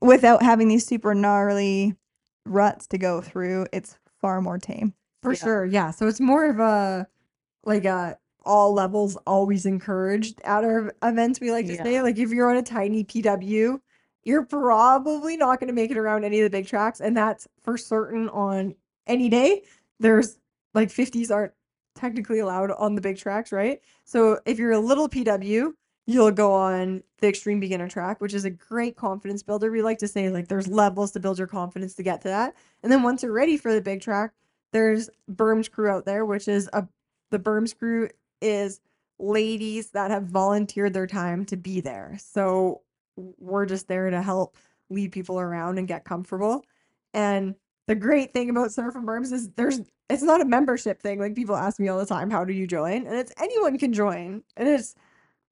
[0.00, 1.94] without having these super gnarly
[2.48, 4.94] ruts to go through, it's far more tame.
[5.22, 5.38] For Yeah.
[5.38, 5.64] sure.
[5.64, 5.90] Yeah.
[5.90, 7.06] So it's more of a
[7.64, 11.40] like a all levels always encouraged at our events.
[11.40, 13.80] We like to say, like if you're on a tiny PW,
[14.24, 17.46] you're probably not going to make it around any of the big tracks, and that's
[17.62, 18.74] for certain on
[19.06, 19.62] any day.
[20.00, 20.38] There's
[20.72, 21.52] like 50s aren't
[21.94, 23.80] technically allowed on the big tracks, right?
[24.04, 25.72] So if you're a little PW,
[26.08, 29.70] you'll go on the extreme beginner track, which is a great confidence builder.
[29.70, 32.54] We like to say like there's levels to build your confidence to get to that.
[32.82, 34.32] And then once you're ready for the big track,
[34.72, 36.88] there's Berms crew out there, which is a
[37.30, 38.08] the Berms crew
[38.40, 38.80] is
[39.18, 42.16] ladies that have volunteered their time to be there.
[42.18, 42.80] So
[43.16, 44.56] we're just there to help
[44.88, 46.64] lead people around and get comfortable.
[47.12, 47.54] And
[47.86, 51.18] the great thing about SurfinBerms is there's it's not a membership thing.
[51.18, 53.06] Like people ask me all the time, how do you join?
[53.06, 54.42] And it's anyone can join.
[54.56, 54.94] And it's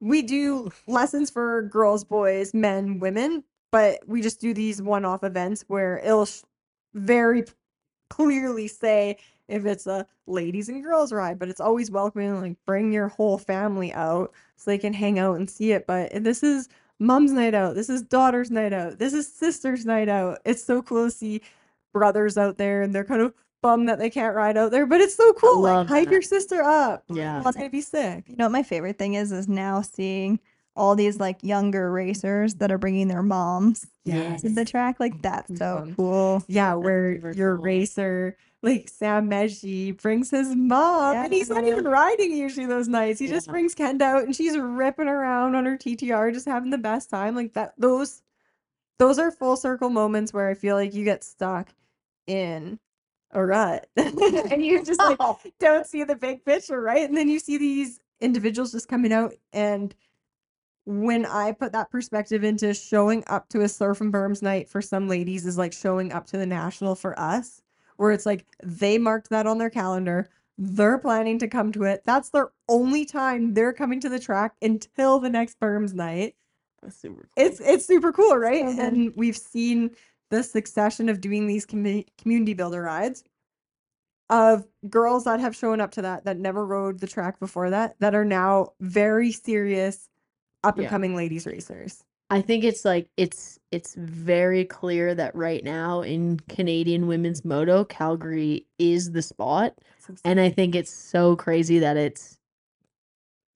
[0.00, 5.64] we do lessons for girls, boys, men, women, but we just do these one-off events
[5.68, 6.28] where it'll
[6.94, 7.44] very
[8.08, 9.16] clearly say
[9.48, 12.40] if it's a ladies and girls ride, but it's always welcoming.
[12.40, 15.86] Like bring your whole family out so they can hang out and see it.
[15.86, 17.74] But this is mom's night out.
[17.74, 18.98] This is daughter's night out.
[18.98, 20.40] This is sister's night out.
[20.44, 21.42] It's so cool to see
[21.92, 23.34] brothers out there and they're kind of
[23.66, 25.60] bummed that they can't ride out there, but it's so cool.
[25.62, 26.12] Like love hype that.
[26.12, 27.04] your sister up.
[27.08, 27.42] Yeah.
[27.44, 28.24] It's gonna be sick.
[28.28, 30.38] You know what my favorite thing is is now seeing
[30.76, 34.42] all these like younger racers that are bringing their moms Yes.
[34.42, 35.00] to the track.
[35.00, 35.94] Like that's That's so fun.
[35.96, 36.44] cool.
[36.48, 37.64] Yeah, where super your cool.
[37.64, 43.18] racer, like Sam Meji, brings his mom, and he's not even riding usually those nights.
[43.18, 46.78] He just brings Kenda out, and she's ripping around on her TTR, just having the
[46.78, 47.34] best time.
[47.34, 48.22] Like that, those,
[48.98, 51.68] those are full circle moments where I feel like you get stuck
[52.26, 52.78] in
[53.36, 55.18] a rut, and you just like
[55.60, 57.08] don't see the big picture, right?
[57.08, 59.94] And then you see these individuals just coming out and
[60.86, 65.44] when I put that perspective into showing up to a SurfinBerms night for some ladies
[65.44, 67.60] is like showing up to the national for us,
[67.96, 70.28] where it's like they marked that on their calendar.
[70.58, 72.02] They're planning to come to it.
[72.06, 76.36] That's their only time they're coming to the track until the next berms night.
[76.80, 77.44] That's super cool.
[77.44, 78.64] It's it's super cool, right?
[78.64, 78.78] Good.
[78.78, 79.90] and we've seen
[80.30, 83.24] the succession of doing these commu- community builder rides
[84.28, 87.94] of girls that have shown up to that that never rode the track before that
[88.00, 90.08] that are now very serious
[90.64, 90.90] up and Yeah.
[90.90, 92.02] coming ladies racers.
[92.28, 97.84] I think it's like it's it's very clear that right now in Canadian women's moto,
[97.84, 99.78] Calgary is the spot.
[100.24, 102.36] And I think it's so crazy that it's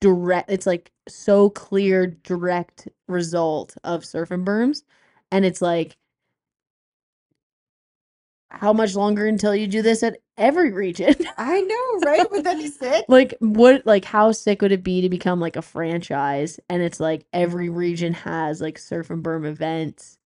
[0.01, 4.85] direct it's like so clear direct result of SurfinBerms.
[5.33, 5.97] And it's like
[8.51, 11.15] how much longer until you do this at every region?
[11.39, 12.31] I know, right?
[12.31, 13.05] Would that be sick?
[13.09, 17.01] like what like how sick would it be to become like a franchise and it's
[17.01, 20.19] like every region has like surf and berm events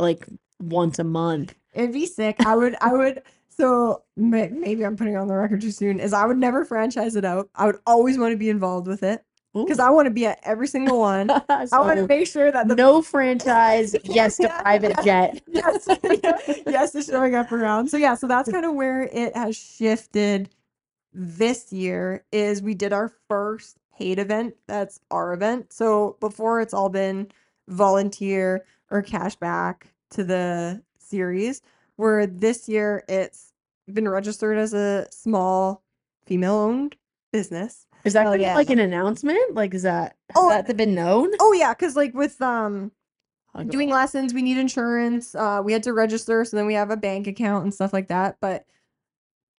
[0.00, 0.26] like
[0.60, 2.36] once a month It'd be sick.
[2.44, 3.22] I would, I would.
[3.48, 6.00] So maybe I'm putting it on the record too soon.
[6.00, 7.48] Is I would never franchise it out.
[7.54, 10.40] I would always want to be involved with it because I want to be at
[10.42, 11.30] every single one.
[11.48, 15.88] I want to make sure that the no franchise yes to private jet yes,
[16.66, 17.88] yes, to showing up around.
[17.88, 20.50] So yeah, so that's kind of where it has shifted
[21.12, 22.24] this year.
[22.32, 24.54] Is we did our first paid event.
[24.66, 25.72] That's our event.
[25.72, 27.28] So before it's all been
[27.68, 31.62] volunteer or cash back to the series.
[31.96, 33.52] Where this year it's
[33.92, 35.82] been registered as a small
[36.26, 36.96] female-owned
[37.32, 37.86] business.
[38.04, 38.54] Is that Hell yeah.
[38.54, 42.14] like an announcement like is that Oh, has that been known Oh yeah, because like
[42.14, 42.92] with um
[43.68, 46.96] doing lessons we need insurance uh we had to register so then we have a
[46.96, 48.64] bank account and stuff like that but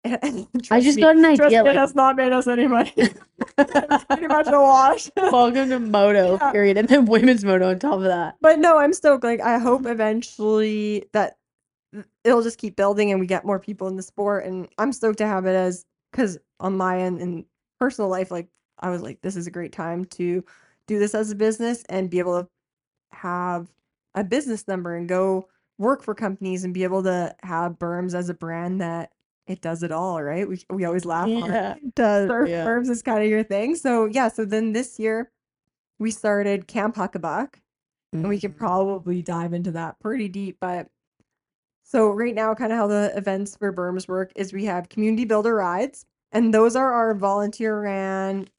[0.05, 2.91] i just got an idea me, it like has not made us any money
[3.55, 6.51] pretty much a wash welcome to moto Yeah.
[6.51, 9.59] period and then women's moto on top of that but no i'm stoked like i
[9.59, 11.37] hope eventually that
[12.23, 14.45] it'll just keep building and we get more people in the sport.
[14.45, 17.45] And I'm stoked to have it as because on my end in
[17.83, 18.47] personal life, like
[18.79, 20.43] I was like, this is a great time to
[20.87, 22.47] do this as a business and be able to
[23.11, 23.67] have
[24.15, 28.29] a business number and go work for companies and be able to have Berms as
[28.29, 29.11] a brand that
[29.47, 30.47] it does it all, right?
[30.47, 31.75] We we always laugh on Yeah.
[31.75, 32.29] It does.
[32.29, 32.65] surf Yeah.
[32.65, 33.75] Berms is kind of your thing.
[33.75, 35.29] So yeah, so then this year
[35.99, 37.55] we started Camp Huckabuck
[38.13, 38.57] and we can Mhm.
[38.57, 40.57] probably dive into that pretty deep.
[40.61, 40.87] But
[41.83, 45.25] so right now, kind of how the events for Berms work is we have community
[45.25, 48.49] builder rides, and those are our volunteer ran.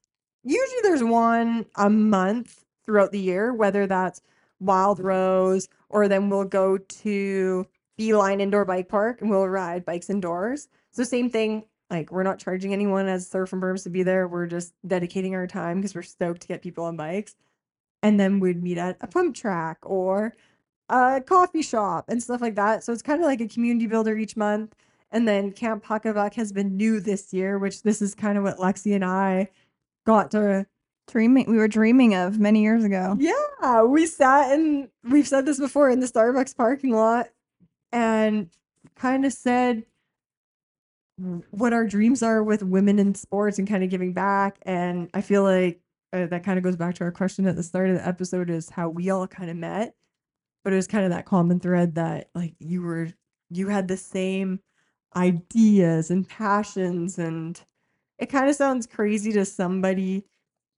[0.43, 4.23] Usually, there's one a month throughout the year, whether that's
[4.61, 10.11] Wild Rose or then we'll go to Beeline Indoor Bike Park and we'll ride bikes
[10.11, 10.69] indoors.
[10.91, 11.65] So same thing.
[11.91, 14.27] Like we're not charging anyone as SurfinBerms to be there.
[14.27, 17.37] We're just dedicating our time because we're stoked to get people on bikes
[18.03, 20.35] and then we'd meet at a pump track or
[20.89, 22.83] a coffee shop and stuff like that.
[22.83, 24.75] So it's kind of like a community builder each month.
[25.15, 28.59] And then Camp Huckabuck has been new this year, which this is kind of what
[28.59, 29.49] Lexi and I
[30.05, 30.67] got to.
[31.07, 31.49] Dreaming.
[31.49, 33.17] We were dreaming of many years ago.
[33.21, 37.29] Yeah, we sat and we've said this before in the Starbucks parking lot
[37.93, 38.51] and
[38.97, 39.85] kind of said
[41.51, 44.59] what our dreams are with women in sports and kind of giving back.
[44.63, 45.81] And I feel like
[46.13, 48.51] uh, that kind of goes back to our question at the start of the episode
[48.51, 49.95] is how we all kind of met.
[50.65, 53.11] But it was kind of that common thread that like you were,
[53.51, 54.61] you had the same
[55.17, 57.19] ideas and passions.
[57.19, 57.61] And
[58.19, 60.25] it kind of sounds crazy to somebody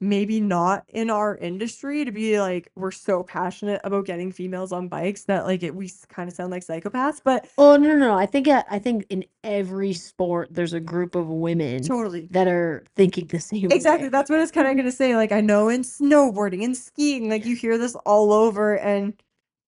[0.00, 4.88] maybe not in our industry to be like we're so passionate about getting females on
[4.88, 8.14] bikes that like it we kind of sound like psychopaths but Oh no, no, no.
[8.14, 12.46] I think uh, I think in every sport there's a group of women totally that
[12.46, 14.10] are thinking the same exactly way.
[14.10, 17.30] that's what i was kind of gonna say like i know in snowboarding and skiing
[17.30, 19.14] like you hear this all over and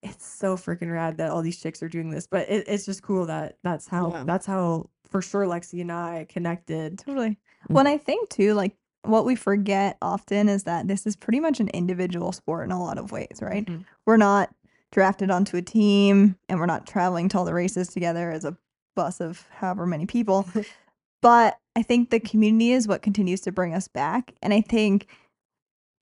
[0.01, 3.03] it's so freaking rad that all these chicks are doing this but it, it's just
[3.03, 4.23] cool that that's how Yeah.
[4.25, 7.37] that's how for sure lexi and i connected Totally.
[7.67, 11.39] Well, and I think too, like what we forget often is that this is pretty
[11.41, 13.65] much an individual sport in a lot of ways, right?
[13.65, 13.83] Mhm.
[14.05, 14.49] We're not
[14.91, 18.55] drafted onto a team and we're not traveling to all the races together as a
[18.95, 20.45] bus of however many people.
[21.21, 24.33] but I think the community is what continues to bring us back.
[24.41, 25.07] And I think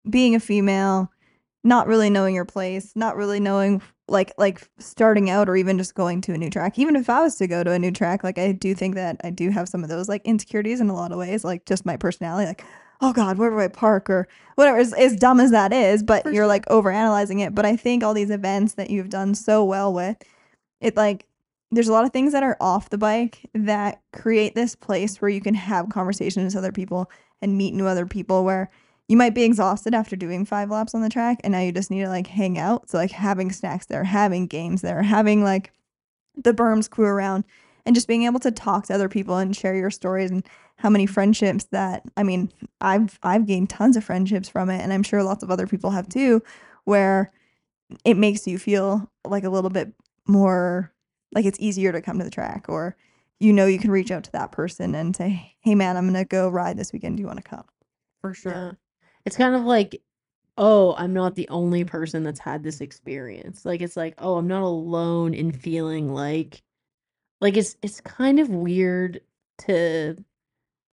[0.10, 1.12] being a female,
[1.67, 5.93] not really knowing your place, not really knowing like like starting out or even just
[5.93, 6.80] going to a new track.
[6.80, 9.17] Even if I was to go to a new track, like I do think that
[9.23, 11.86] I do have some of those like insecurities in a lot of ways, like just
[11.86, 12.63] my personality, like
[13.01, 14.77] oh god, where do I park or whatever.
[14.77, 16.47] As, as dumb as that is, but For you're sure.
[16.47, 17.53] like over analyzing it.
[17.53, 20.17] But I think all these events that you've done so well with,
[20.80, 21.25] it like
[21.71, 25.30] there's a lot of things that are off the bike that create this place where
[25.30, 28.69] you can have conversations with other people and meet new other people where
[29.07, 31.89] you might be exhausted after doing five laps on the track and now you just
[31.89, 32.89] need to like hang out.
[32.89, 35.71] So like having snacks there, having games there, having like
[36.35, 37.45] the berms crew around
[37.85, 40.45] and just being able to talk to other people and share your stories and
[40.77, 44.91] how many friendships that I mean, I've I've gained tons of friendships from it and
[44.91, 46.43] I'm sure lots of other people have too
[46.83, 47.31] where
[48.03, 49.93] it makes you feel like a little bit
[50.27, 50.91] more
[51.33, 52.97] like it's easier to come to the track or
[53.39, 56.15] you know you can reach out to that person and say, "Hey man, I'm going
[56.15, 57.17] to go ride this weekend.
[57.17, 57.65] Do you want to come?"
[58.21, 58.71] for sure Yeah.
[59.27, 60.01] It's kind of like,
[60.57, 63.65] oh, I'm not the only person that's had this experience.
[63.65, 66.63] Like it's like, oh, I'm not alone in feeling like
[67.41, 69.19] like it's it's kind of weird
[69.59, 70.15] to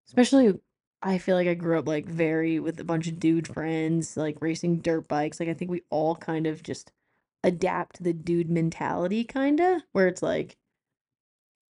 [0.08, 0.58] especially
[1.00, 4.42] I feel like I grew up like very with a bunch of dude friends, like
[4.42, 5.38] racing dirt bikes.
[5.38, 6.90] Like I think we all kind of just
[7.44, 10.56] adapt to the dude mentality kind of where it's like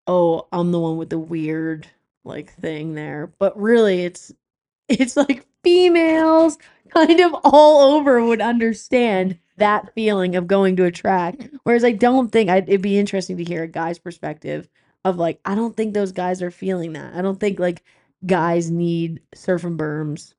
[0.08, 1.88] oh, I'm the one with the weird
[2.24, 3.34] like thing there.
[3.38, 4.32] But really it's
[4.88, 6.58] it's like females
[6.90, 11.50] kind of all over would understand that feeling of going to a track.
[11.64, 14.68] Whereas I don't think I'd, it'd be interesting to hear a guy's perspective
[15.06, 17.14] of like, I don't think those guys are feeling that.
[17.16, 17.84] I don't think like
[18.26, 20.34] guys need SurfinBerms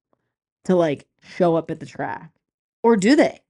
[0.64, 2.30] to like show up at the track.
[2.82, 3.40] Or do they?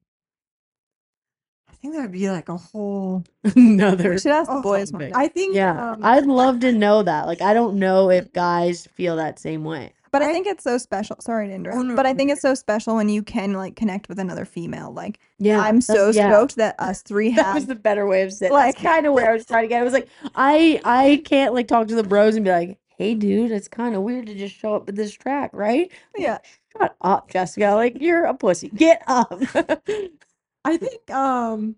[1.69, 3.23] i think that would be like a whole
[3.57, 4.11] Another.
[4.11, 7.27] We should ask the boys one i think Yeah, um, I'd love to know that.
[7.27, 9.93] Like, I don't know if guys feel that same way.
[10.15, 11.17] But I I- think it's so special.
[11.21, 11.79] Sorry to interrupt.
[11.79, 14.45] Oh, no, but I think it's so special when you can like connect with another
[14.47, 14.91] female.
[14.93, 16.31] Like Yeah, I'm so yeah.
[16.31, 17.45] stoked that us three have.
[17.47, 18.53] That was the better way of saying.
[18.53, 19.81] Like- Like, kind of where I was trying to get.
[19.81, 23.15] I was like, I I can't like talk to the bros and be like, "Hey,
[23.15, 26.39] dude, it's kind of weird to just show up at this track, right?" yeah.
[26.77, 27.73] Shut up, Jessica.
[27.75, 28.69] Like, you're a pussy.
[28.69, 29.41] Get up.
[30.65, 31.77] I think um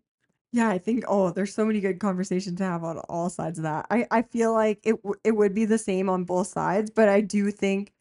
[0.53, 3.65] yeah, I think oh, there's so many good conversations to have on all sides of
[3.65, 3.87] that.
[3.91, 7.09] I I feel like it w- it would be the same on both sides, but
[7.09, 7.93] I do think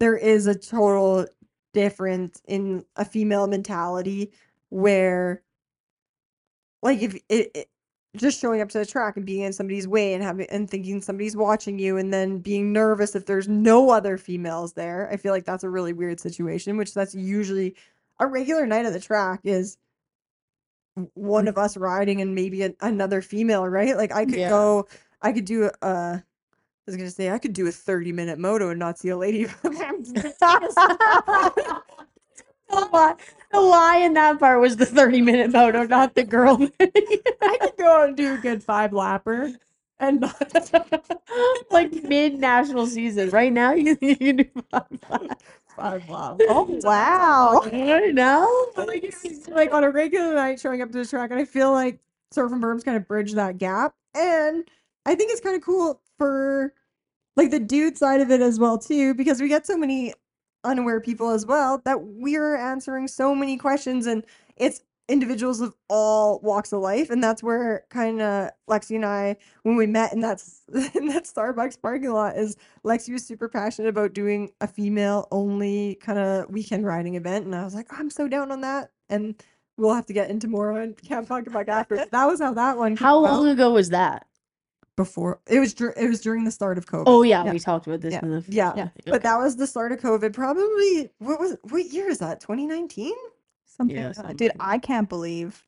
[0.00, 1.26] there is a total
[1.72, 4.32] difference in a female mentality
[4.70, 5.42] where
[6.82, 7.68] like if it, it
[8.16, 11.00] just showing up to the track and being in somebody's way and having and thinking
[11.00, 15.08] somebody's watching you and then being nervous if there's no other females there.
[15.12, 17.76] I feel like that's a really weird situation, which that's usually
[18.18, 19.76] a regular night at the track is
[21.14, 21.50] one mm.
[21.50, 23.96] of us riding and maybe an, another female, right?
[23.96, 24.48] Like I could Yeah.
[24.48, 24.88] go,
[25.22, 26.22] I could do a.
[26.90, 29.16] I was gonna say I could do a thirty minute moto and not see a
[29.16, 29.46] lady.
[32.70, 33.16] The lie,
[33.50, 36.68] the lie in that part was the 30 minute moto, not the girl.
[36.80, 39.56] I could go and do a good five lapper
[39.98, 40.72] and not
[41.72, 43.30] like mid national season.
[43.30, 45.44] Right now, you, you can do five laps.
[45.74, 46.44] five laps.
[46.48, 47.60] Oh wow.
[47.64, 48.68] I know.
[48.76, 49.14] But, like
[49.48, 51.98] like on a regular night showing up to the track, and I feel like
[52.32, 54.62] SurfinBerms kind of bridge that gap, and
[55.06, 56.72] I think it's kind of cool for
[57.40, 60.12] like the dude side of it as well too, because we get so many
[60.64, 64.24] unaware people as well that we're answering so many questions, and
[64.56, 69.36] it's individuals of all walks of life, and that's where kind of Lexi and I,
[69.62, 70.42] when we met in that
[70.94, 75.96] in that Starbucks parking lot, is Lexi was super passionate about doing a female only
[75.96, 77.46] kind of weekend riding event.
[77.46, 78.90] And I was like, oh, I'm so down on that.
[79.08, 79.42] And
[79.78, 81.96] we'll have to get into more on Camp Huckabuck after.
[82.12, 83.32] That was how that one came How about.
[83.32, 84.26] long ago was that?
[85.04, 87.04] Before it was it was during the start of COVID.
[87.06, 87.52] Oh, yeah, Yeah.
[87.52, 88.20] we talked about this Yeah.
[88.22, 88.44] in the.
[88.48, 88.72] Yeah.
[88.76, 90.32] yeah But that was the start of COVID.
[90.32, 92.40] Probably what was what year is that?
[92.40, 93.12] 2019?
[93.64, 93.96] Something.
[93.96, 94.52] Yeah, like something Dude.
[94.60, 95.64] I can't believe.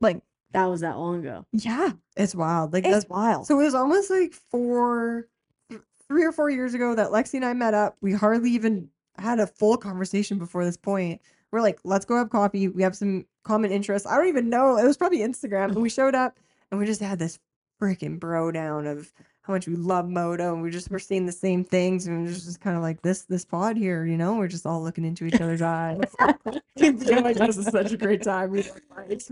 [0.00, 0.22] Like,
[0.52, 1.44] that was that long ago.
[1.52, 2.72] yeah, It's wild.
[2.72, 3.46] Like it's that's wild.
[3.46, 5.26] So it was almost like four,
[5.70, 7.96] th- three or four years ago that Lexi and I met up.
[8.00, 11.20] We hardly even had a full conversation before this point.
[11.50, 12.68] We're like, let's go have coffee.
[12.68, 14.06] We have some common interests.
[14.06, 14.76] I don't even know.
[14.76, 15.66] It was probably Instagram.
[15.72, 16.38] And we showed up
[16.70, 17.38] and we just had this
[17.80, 19.12] freaking bro down of
[19.42, 22.30] how much we love moto and we just were seeing the same things and it
[22.30, 25.04] was just kind of like this this pod here, you know, we're just all looking
[25.04, 26.00] into each other's eyes.
[26.20, 28.50] Oh my gosh, this is such a great time.
[28.50, 29.30] We love bikes.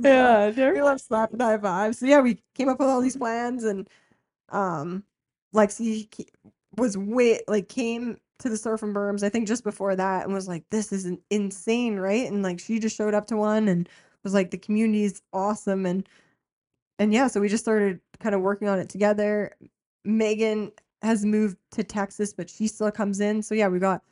[0.57, 1.99] Yeah, we love- love slapping high fives.
[1.99, 3.88] So yeah, we came up with all these plans, and
[4.51, 5.05] um,
[5.55, 6.09] Lexi
[6.76, 9.22] was way like came to the SurfinBerms.
[9.22, 12.61] I think just before that, and was like, "This is an insane, right?" And like
[12.61, 13.88] she just showed up to one and
[14.22, 16.09] was like, "The community is awesome," and
[16.99, 19.54] and yeah, so we just started kind of working on it together.
[20.04, 20.72] Megan
[21.02, 23.42] has moved to Texas, but she still comes in.
[23.42, 24.02] So yeah, we got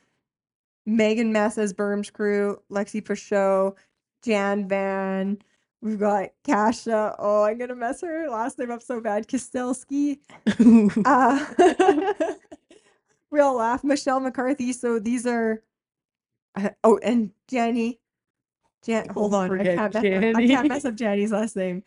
[0.85, 3.73] Megan Mess as Berms crew, Lexi Pechout,
[4.21, 5.39] Jan Van.
[5.81, 7.15] We've got Kasha.
[7.17, 9.27] Oh, I'm gonna mess her last name up so bad.
[9.27, 10.19] Kostelski.
[11.05, 11.45] Uh,
[13.31, 13.83] we all laugh.
[13.83, 14.71] Michelle McCarthy.
[14.73, 15.63] So these are.
[16.55, 17.99] uh, oh, and Jenny.
[18.85, 19.09] Jan.
[19.09, 19.59] Hold on.
[19.59, 21.83] I can't, mess up, I can't mess up Jenny's last name.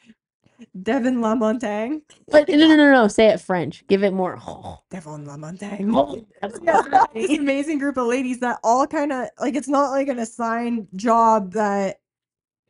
[0.82, 2.02] Devin Lamontagne.
[2.28, 3.08] but no, no, no, no.
[3.08, 3.86] Say it French.
[3.86, 4.38] Give it more.
[4.46, 4.78] Oh.
[4.90, 6.24] Devon Lamontagne.
[6.62, 10.18] yeah, this amazing group of ladies that all kind of like it's not like an
[10.18, 12.00] assigned job that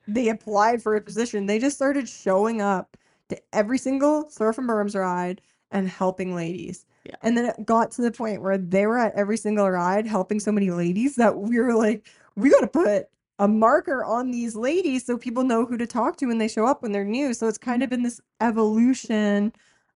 [0.08, 1.46] they applied for a position.
[1.46, 2.96] They just started showing up
[3.28, 6.86] to every single SurfinBerms ride and helping ladies.
[7.04, 7.16] Yeah.
[7.22, 10.40] And then it got to the point where they were at every single ride helping
[10.40, 12.06] so many ladies that we were like,
[12.36, 13.06] we got to put
[13.38, 16.66] a marker on these ladies so people know who to talk to when they show
[16.66, 17.34] up when they're new.
[17.34, 17.96] So it's kind of mm-hmm.
[17.96, 19.52] been this evolution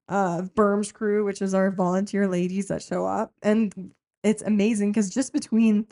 [0.09, 3.33] of Berms crew, which is our volunteer ladies that show up.
[3.43, 5.87] And it's amazing because just between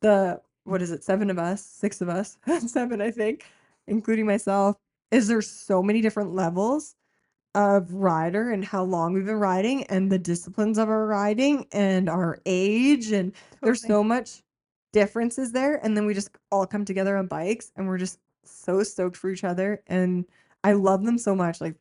[0.00, 3.44] the what is it, seven of us, six of us, seven, I think,
[3.86, 4.76] including myself,
[5.10, 6.94] is there so many different levels
[7.54, 12.08] of rider and how long we've been riding and the disciplines of our riding and
[12.08, 13.32] our age and
[13.62, 14.42] there's so much
[14.94, 18.82] differences there and then we just all come together on bikes and we're just so
[18.82, 20.24] stoked for each other and
[20.62, 21.74] I love them so much like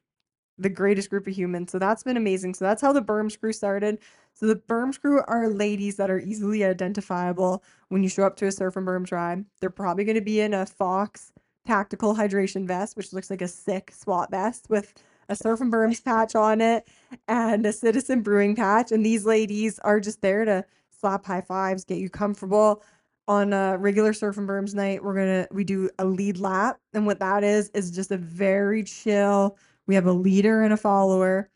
[0.58, 1.72] the greatest group of humans.
[1.72, 2.56] So that's been amazing.
[2.56, 4.00] So that's how the Berms crew started.
[4.34, 7.64] So the Berms crew are ladies that are easily identifiable.
[7.90, 9.46] When you show up to a SurfinBerms tribe.
[9.60, 11.32] they're probably going to be in a Fox
[11.66, 14.94] tactical hydration vest which looks like a sick SWAT vest with
[15.30, 16.88] a SurfinBerms patch on it
[17.28, 21.86] and a citizen brewing patch and these ladies are just there to slap high fives
[21.86, 22.84] get you comfortable
[23.28, 27.44] on a regular SurfinBerms night we're gonna we do a lead lap and what that
[27.44, 29.58] is is just a very chill
[29.88, 31.50] we have a leader and a follower.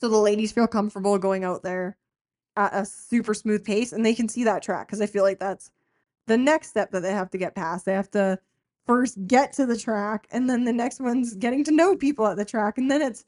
[0.00, 1.96] So the ladies feel comfortable going out there
[2.56, 5.38] at a super smooth pace and they can see that track because i feel like
[5.38, 5.70] that's
[6.26, 7.86] the next step that they have to get past.
[7.86, 8.38] They have to
[8.86, 12.36] first get to the track and then the next one's getting to know people at
[12.36, 13.24] the track and then it's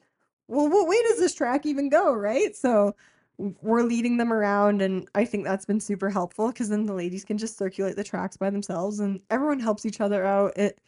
[0.49, 2.12] well what way does this track even go?
[2.15, 2.55] Right?
[2.57, 2.95] So
[3.39, 7.24] we're leading them around and i think that's been super helpful because then the ladies
[7.24, 10.78] can just circulate the tracks by themselves and everyone helps each other out it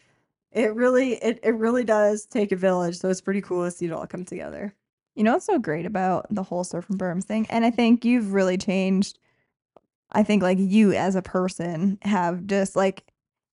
[0.52, 3.86] it really it, it really does take a village so it's pretty cool to see
[3.86, 4.74] it all come together
[5.16, 7.46] You know what's so great about the whole SurfinBerms thing?
[7.50, 9.18] And I think you've really changed.
[10.12, 13.04] I think like you as a person have just like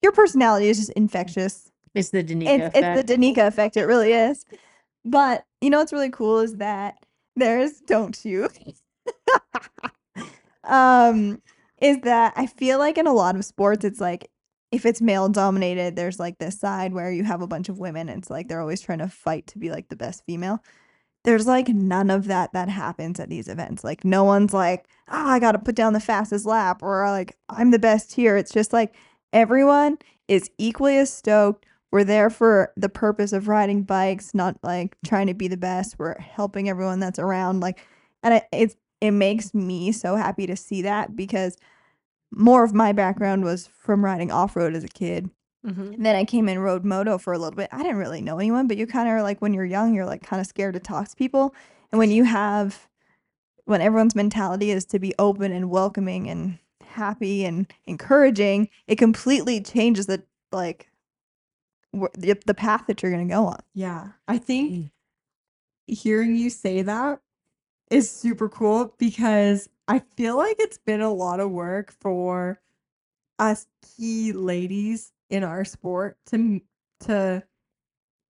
[0.02, 1.72] your personality is just infectious.
[1.96, 2.76] It's the Danika It's, effect.
[2.76, 3.78] it's the Danika effect.
[3.78, 4.46] It really is.
[5.06, 8.50] But you know what's really cool is that there's don't you
[10.64, 11.42] um
[11.82, 14.30] is that I feel like in a lot of sports it's like
[14.72, 18.10] if it's male dominated there's like this side where you have a bunch of women
[18.10, 20.60] and it's like they're always trying to fight to be like the best female.
[21.24, 23.84] There's like none of that that happens at these events.
[23.84, 27.38] Like no one's like, "Oh, I got to put down the fastest lap" or like
[27.50, 28.36] I'm the best here.
[28.36, 28.96] It's just like
[29.32, 31.66] everyone is equally as stoked.
[31.92, 35.96] We're there for the purpose of riding bikes, not like trying to be the best.
[36.00, 37.86] We're helping everyone that's around like
[38.24, 41.58] and it, it's it makes me so happy to see that because
[42.32, 45.30] more of my background was from riding off road as a kid.
[45.66, 45.96] Mhm.
[45.96, 47.70] And then I came and rode moto for a little bit.
[47.72, 50.24] I didn't really know anyone, but you kind of like when you're young, you're like
[50.24, 51.54] kind of scared to talk to people.
[51.92, 52.88] And when you have,
[53.66, 59.60] when everyone's mentality is to be open and welcoming and happy and encouraging, it completely
[59.62, 60.90] changes the like
[62.14, 63.60] the, the path that you're gonna go on.
[63.74, 64.10] Yeah.
[64.28, 64.92] I think Mm.
[65.88, 67.20] hearing you say that
[67.94, 72.60] is super cool because I feel like it's been a lot of work for
[73.38, 76.60] us key ladies in our sport to
[77.02, 77.44] to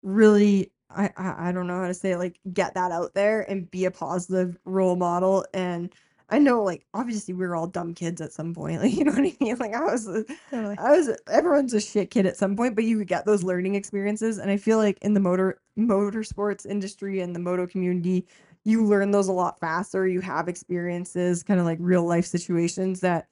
[0.02, 3.48] really I, I I don't know how to say it, like get that out there
[3.48, 5.46] and be a positive role model.
[5.54, 5.92] And
[6.28, 9.12] I know like obviously we were all dumb kids at some point like you know
[9.12, 9.56] what I mean?
[9.58, 10.06] Like I was
[10.50, 10.76] Totally.
[10.76, 14.38] I was everyone's a shit kid at some point, but you get those learning experiences,
[14.38, 18.26] and I feel like in the motor motorsports industry and the moto community,
[18.64, 20.06] you learn those a lot faster.
[20.06, 23.26] You have experiences, kind of like real life situations that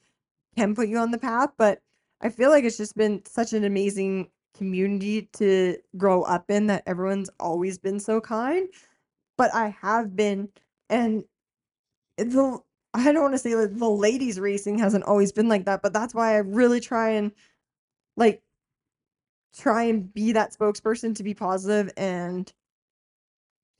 [0.56, 1.50] can put you on the path.
[1.56, 1.80] But
[2.20, 6.82] I feel like it's just been such an amazing community to grow up in that
[6.86, 8.68] everyone's always been so kind.
[9.36, 10.48] But I have been,
[10.88, 11.24] and
[12.16, 12.58] the
[12.92, 15.92] I don't want to say like the ladies racing hasn't always been like that, but
[15.92, 17.30] that's why I really try and
[18.16, 18.42] like
[19.56, 22.52] try and be that spokesperson to be positive and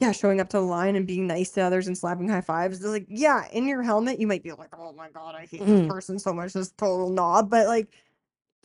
[0.01, 2.81] yeah, showing up to the line and being nice to others and slapping high fives.
[2.81, 5.61] They're like, yeah, in your helmet, you might be like, oh my god, I hate
[5.61, 5.67] Mm.
[5.67, 7.95] this person so much, this total knob, but like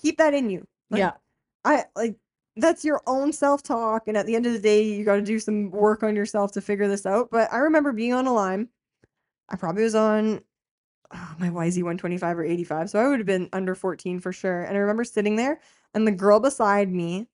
[0.01, 0.65] keep that in you.
[0.89, 1.11] Like, yeah.
[1.65, 2.15] I like
[2.57, 5.39] that's your own self-talk and at the end of the day you got to do
[5.39, 8.69] some work on yourself to figure this out but i remember being on a line
[9.49, 10.39] i probably was on
[11.13, 14.63] oh, my yz 125 or 85 so i would have been under 14 for sure
[14.63, 15.59] and i remember sitting there
[15.93, 17.27] and the girl beside me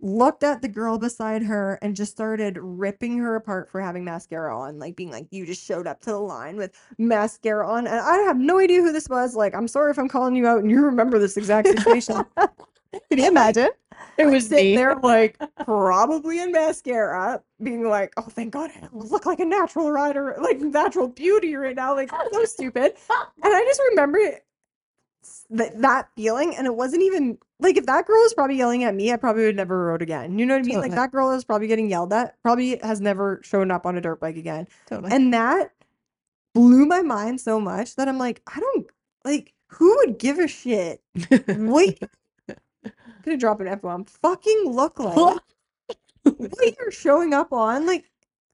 [0.00, 4.56] looked at the girl beside her and just started ripping her apart for having mascara
[4.56, 8.00] on like being like you just showed up to the line with mascara on and
[8.00, 10.60] i have no idea who this was like i'm sorry if i'm calling you out
[10.60, 12.24] and you remember this exact situation
[13.08, 13.68] Can you imagine?
[14.18, 14.76] It was sitting me.
[14.76, 19.90] there like probably in mascara, being like, "Oh, thank God, I look like a natural
[19.90, 22.94] rider, like natural beauty right now." Like so stupid.
[23.10, 24.18] And I just remember
[25.50, 29.12] that feeling, and it wasn't even like if that girl was probably yelling at me,
[29.12, 30.38] I probably would never rode again.
[30.38, 30.80] You know what I mean?
[30.80, 34.00] Like that girl is probably getting yelled at, probably has never shown up on a
[34.00, 34.66] dirt bike again.
[34.86, 35.12] Totally.
[35.12, 35.72] And that
[36.54, 38.86] blew my mind so much that I'm like, I don't
[39.24, 41.00] like who would give a shit
[41.46, 41.98] what
[43.24, 44.04] gonna drop an F bomb.
[44.04, 45.16] Fucking look like
[46.22, 47.86] what you're showing up on.
[47.86, 48.10] Like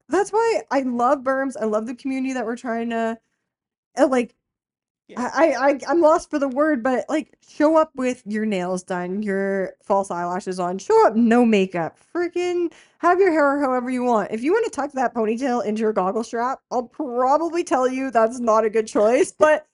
[0.09, 1.55] that's why I love Berms.
[1.59, 3.17] I love the community that we're trying to
[3.97, 4.35] uh, like
[5.07, 5.31] Yeah.
[5.33, 8.83] I, I I I'm lost for the word, but like show up with your nails
[8.83, 14.03] done, your false eyelashes on, show up no makeup, freaking have your hair however you
[14.03, 14.31] want.
[14.31, 18.11] If you want to tuck that ponytail into your goggle strap, I'll probably tell you
[18.11, 19.65] that's not a good choice, but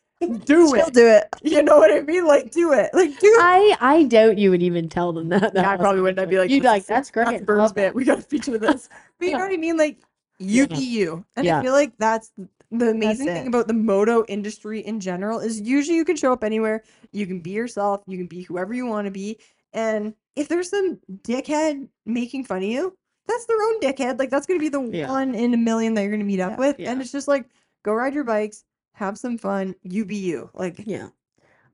[0.45, 0.93] do She'll it.
[0.93, 1.27] do it.
[1.41, 2.27] You know what I mean?
[2.27, 2.91] Like do it.
[2.93, 3.41] Like do it.
[3.41, 5.53] I I doubt you would even tell them that.
[5.55, 6.19] Yeah, I probably wouldn't.
[6.19, 7.25] I'd be like, you'd be like, that's great.
[7.25, 7.95] That's Bird's bit.
[7.95, 8.87] We got to feature this.
[9.17, 9.77] But you know what I mean?
[9.77, 9.97] Like,
[10.37, 10.77] you Yeah.
[10.77, 11.25] be you.
[11.35, 11.59] And Yeah.
[11.59, 12.31] I feel like that's
[12.79, 16.43] the amazing thing about the moto industry in general is usually you can show up
[16.43, 16.83] anywhere.
[17.11, 18.01] You can be yourself.
[18.07, 19.37] You can be whoever you want to be.
[19.73, 22.97] And if there's some dickhead making fun of you,
[23.27, 24.19] that's their own dickhead.
[24.19, 25.09] Like, that's going to be the Yeah.
[25.09, 26.57] one in a million that you're going to meet up Yeah.
[26.57, 26.79] with.
[26.79, 26.91] Yeah.
[26.91, 27.45] And it's just like,
[27.83, 28.63] go ride your bikes,
[28.93, 29.75] have some fun.
[29.83, 30.49] You be you.
[30.53, 31.09] Like, Yeah.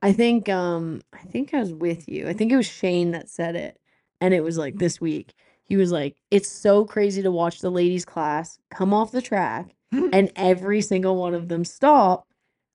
[0.02, 2.28] I think um I think I was with you.
[2.30, 3.78] I think it was Shane that said it.
[4.22, 5.34] And it was like this week.
[5.70, 9.76] He was like, It's so crazy to watch the ladies class come off the track
[9.91, 12.28] and every single one of them stop,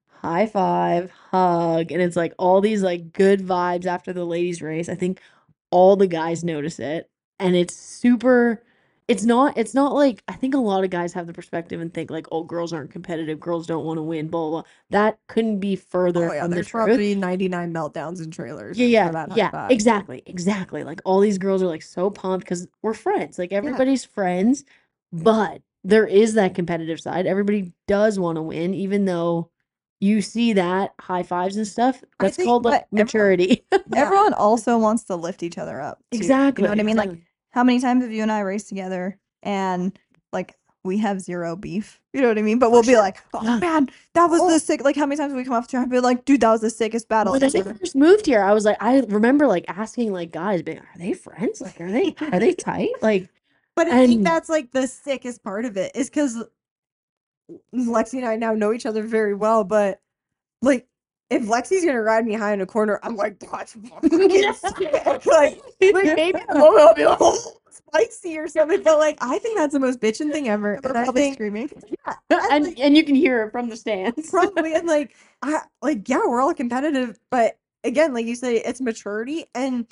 [0.09, 4.89] high five, hug, and it's like all these like good vibes after the ladies race.
[4.89, 5.21] I think
[5.71, 8.63] all the guys notice it and it's super
[9.07, 11.93] it's not it's not like I think a lot of guys have the perspective and
[11.93, 14.71] think like, oh, girls aren't competitive, girls don't want to win, blah, blah, blah.
[14.91, 16.87] That couldn't be further oh, yeah, from the there's truth.
[16.87, 18.79] probably 99 meltdowns in trailers.
[18.79, 20.85] Yeah, yeah, yeah, exactly, exactly.
[20.85, 23.39] Like all these girls are like so pumped because we're friends.
[23.39, 24.65] Like everybody's friends,
[25.13, 27.27] but there is that competitive side.
[27.27, 29.51] Everybody does want to win, even though
[30.01, 32.03] you see that high fives and stuff.
[32.19, 33.65] That's think- called like but everyone- maturity.
[33.71, 33.79] Yeah.
[33.97, 35.99] Everyone also wants to lift each other up.
[36.11, 36.17] too.
[36.17, 36.63] exactly.
[36.63, 36.97] You know what I mean?
[36.97, 37.19] Like.
[37.55, 39.97] How many times have you and I raced together and
[40.33, 42.01] like we have zero beef.
[42.13, 42.59] You know what I mean?
[42.59, 44.51] But we'll be like, oh man, that was Oh.
[44.51, 44.83] the sick.
[44.83, 46.61] Like how many times we come off the track and be like, dude, that was
[46.63, 47.33] the sickest battle.
[47.33, 50.63] when I ever." first moved here, I was like, I remember like asking like guys,
[50.63, 51.61] being, are they friends?
[51.61, 52.91] Like, are they are they tight?
[53.01, 53.31] Like,
[53.77, 56.43] But I think that's like the sickest part of it is because
[57.75, 59.65] Lexi and I now know each other very well.
[59.65, 60.01] But
[60.61, 60.87] like,
[61.35, 66.39] if Lexi's gonna ride me high in a corner, I'm like, that's like, like maybe
[66.49, 68.83] the moment I'll be like, oh, spicy or something.
[68.83, 70.75] But like, I think that's the most bitching thing ever.
[70.75, 71.71] And I probably think screaming.
[72.31, 74.31] and and you can hear it from the stands.
[74.31, 78.81] probably and like I like yeah, we're all competitive, but again, like you say, it's
[78.81, 79.87] maturity and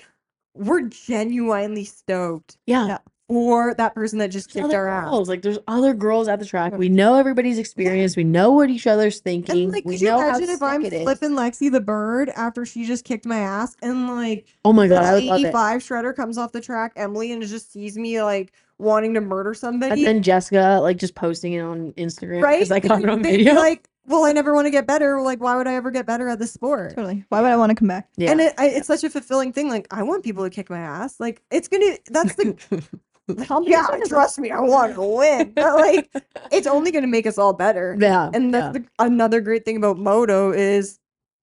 [0.55, 2.87] we're genuinely stoked yeah.
[2.87, 2.99] Yeah.
[3.29, 5.29] For that person that just kicked other our ass.
[5.29, 6.77] Like there's other girls at the track.
[6.77, 8.17] We know everybody's experience.
[8.17, 9.65] We know what each other's thinking.
[9.65, 11.03] And like, we could you know how imagine if sick I'm it is.
[11.03, 15.05] flipping Lexi the bird after she just kicked my ass and like Oh my god,
[15.05, 15.47] I the would love it.
[15.49, 19.55] 85 shredder comes off the track, Emily, and just sees me like wanting to murder
[19.55, 22.59] somebody, And then Jessica like just posting it on Instagram right?
[22.59, 23.55] because I got it on They'd be video.
[23.55, 25.21] Like, well, I never want to get better.
[25.23, 26.91] Like, why would I ever get better at this sport?
[26.97, 27.25] Totally.
[27.29, 28.09] Why would I want to come back?
[28.17, 28.33] yeah.
[28.33, 29.69] And it, I, it's such a fulfilling thing.
[29.69, 31.21] Like, I want people to kick my ass.
[31.21, 31.97] Like, it's gonna.
[32.11, 32.83] That's the.
[33.63, 35.53] yeah, trust me, I want to win.
[35.55, 36.11] But like,
[36.51, 37.97] it's only gonna make us all better.
[38.01, 38.31] yeah.
[38.35, 40.99] And that's the, another great thing about moto is,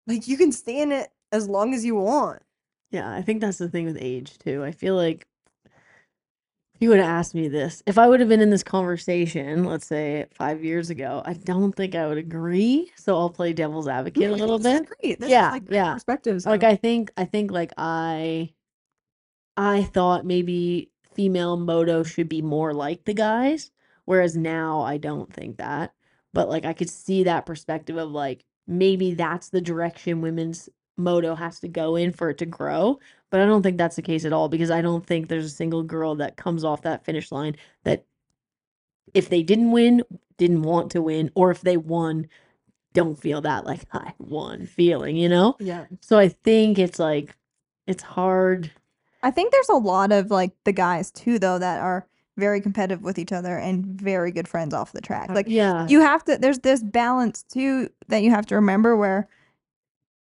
[0.07, 2.41] like, you can stay in it as long as you want.
[2.91, 4.63] Yeah, I think that's the thing with age too.
[4.63, 5.27] I feel like
[6.75, 9.65] if you would have asked me this, if I would have been in this conversation,
[9.65, 12.89] let's say five years ago, I don't think I would agree.
[12.95, 14.87] So I'll play devil's advocate a little bit.
[15.01, 15.19] Great.
[15.19, 15.93] This Yeah, like yeah.
[15.93, 16.45] perspectives.
[16.45, 16.63] Like.
[16.63, 18.53] I think I think like I
[19.57, 20.89] I thought maybe
[21.19, 23.71] female moto should be more like the guys,
[24.05, 25.93] whereas now I don't think that.
[26.31, 31.35] But like I could see that perspective of like maybe that's the direction women's moto
[31.35, 32.99] has to go in for it to grow.
[33.31, 35.49] But I don't think that's the case at all because I don't think there's a
[35.49, 38.05] single girl that comes off that finish line that
[39.13, 40.03] if they didn't win,
[40.37, 42.29] didn't want to win, or if they won,
[42.93, 45.57] don't feel that like I won feeling, you know?
[45.59, 45.87] yeah.
[45.99, 47.35] So I think it's like
[47.87, 48.71] it's hard.
[49.21, 52.07] I think there's a lot of like the guys too, though, that are
[52.37, 55.29] very competitive with each other and very good friends off the track.
[55.29, 55.85] Uh, like Yeah.
[55.87, 56.37] you have to.
[56.37, 58.95] There's this balance too that you have to remember.
[58.95, 59.27] Where,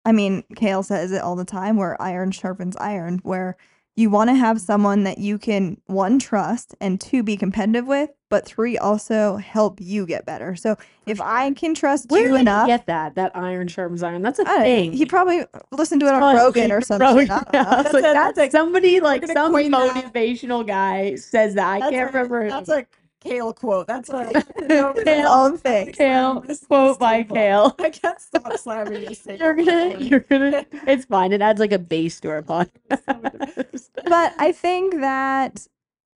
[0.05, 1.77] I mean, Kale says it all the time.
[1.77, 3.19] Where iron sharpens iron.
[3.25, 3.57] Where
[3.97, 8.11] you want to have someone that you can one trust and two be competitive with,
[8.35, 10.57] but three also help you get better.
[10.57, 10.77] So
[11.07, 13.15] if I can trust Where you did enough, you get that?
[13.15, 14.23] That iron sharpens iron.
[14.23, 14.93] That's a thing.
[14.93, 17.07] he probably listened to it on Rogan or something.
[17.07, 17.43] Rogan, yeah.
[17.53, 17.61] know.
[17.61, 20.13] I was That's like, that's a- somebody like some coin that.
[20.13, 21.65] motivational guy says that.
[21.69, 22.49] I That's can't a- remember.
[22.49, 22.87] That's a
[23.21, 23.87] Kale quote.
[23.87, 24.43] That's a
[25.05, 25.29] Kale.
[25.29, 25.93] Own thing.
[25.93, 27.23] Kale quote by.
[27.23, 27.73] Kale.
[27.79, 29.39] I can't stop slamming this thing.
[29.39, 30.67] You're gonna, you're gonna.
[30.89, 31.33] It's fine.
[31.33, 33.89] It adds like a base to our podcast.
[34.07, 35.69] but I think that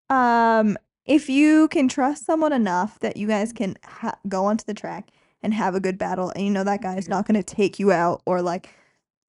[0.09, 4.75] um if you can trust someone enough that you guys can ha- go onto the
[4.75, 5.11] track
[5.43, 7.79] and have a good battle and you know that guy is not going to take
[7.79, 8.69] you out or like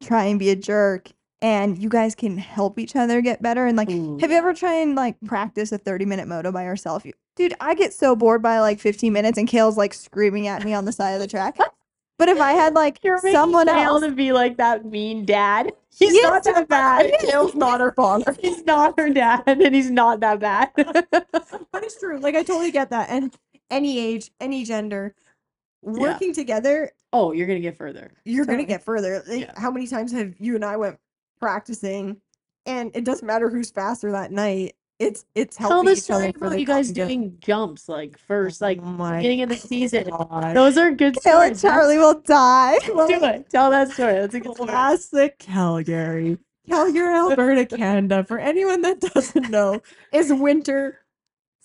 [0.02, 1.12] try and be a jerk
[1.42, 4.54] and you guys can help each other get better and like Ooh, have you ever
[4.54, 7.06] tried and like practice a 30 minute moto by yourself?
[7.06, 10.66] You, dude i get so bored by like 15 minutes and kale's like screaming at
[10.66, 11.58] me on the side of the track
[12.18, 15.72] but if i had like You're someone else to be like that mean dad.
[15.98, 17.12] He's Yes, not that bad.
[17.22, 18.36] Kale's not her father.
[18.40, 20.70] He's not her dad, and he's not that bad.
[21.72, 22.20] But it's true.
[22.20, 23.10] Like I totally get that.
[23.10, 23.34] And
[23.72, 25.16] any age, any gender,
[25.82, 28.12] working together, oh, you're gonna get further.
[28.26, 29.24] you're gonna get further.
[29.28, 29.54] Like, Yeah.
[29.58, 31.00] How many times have you and I went
[31.40, 32.18] practicing,
[32.66, 34.76] and it doesn't matter who's faster that night.
[35.00, 38.80] It's it's Tell helping the story about you guys doing jumps like oh first, like
[38.82, 40.06] Oh beginning of the season.
[40.10, 40.56] God.
[40.56, 41.76] Those are good kale and stories.
[41.76, 43.50] charlie will die Do it.
[43.50, 44.14] Tell that story.
[44.14, 44.70] That's a good story.
[44.70, 46.40] Classic Calgary.
[46.68, 48.24] Calgary, Alberta, Canada.
[48.24, 49.82] For anyone that doesn't know,
[50.12, 51.00] is winter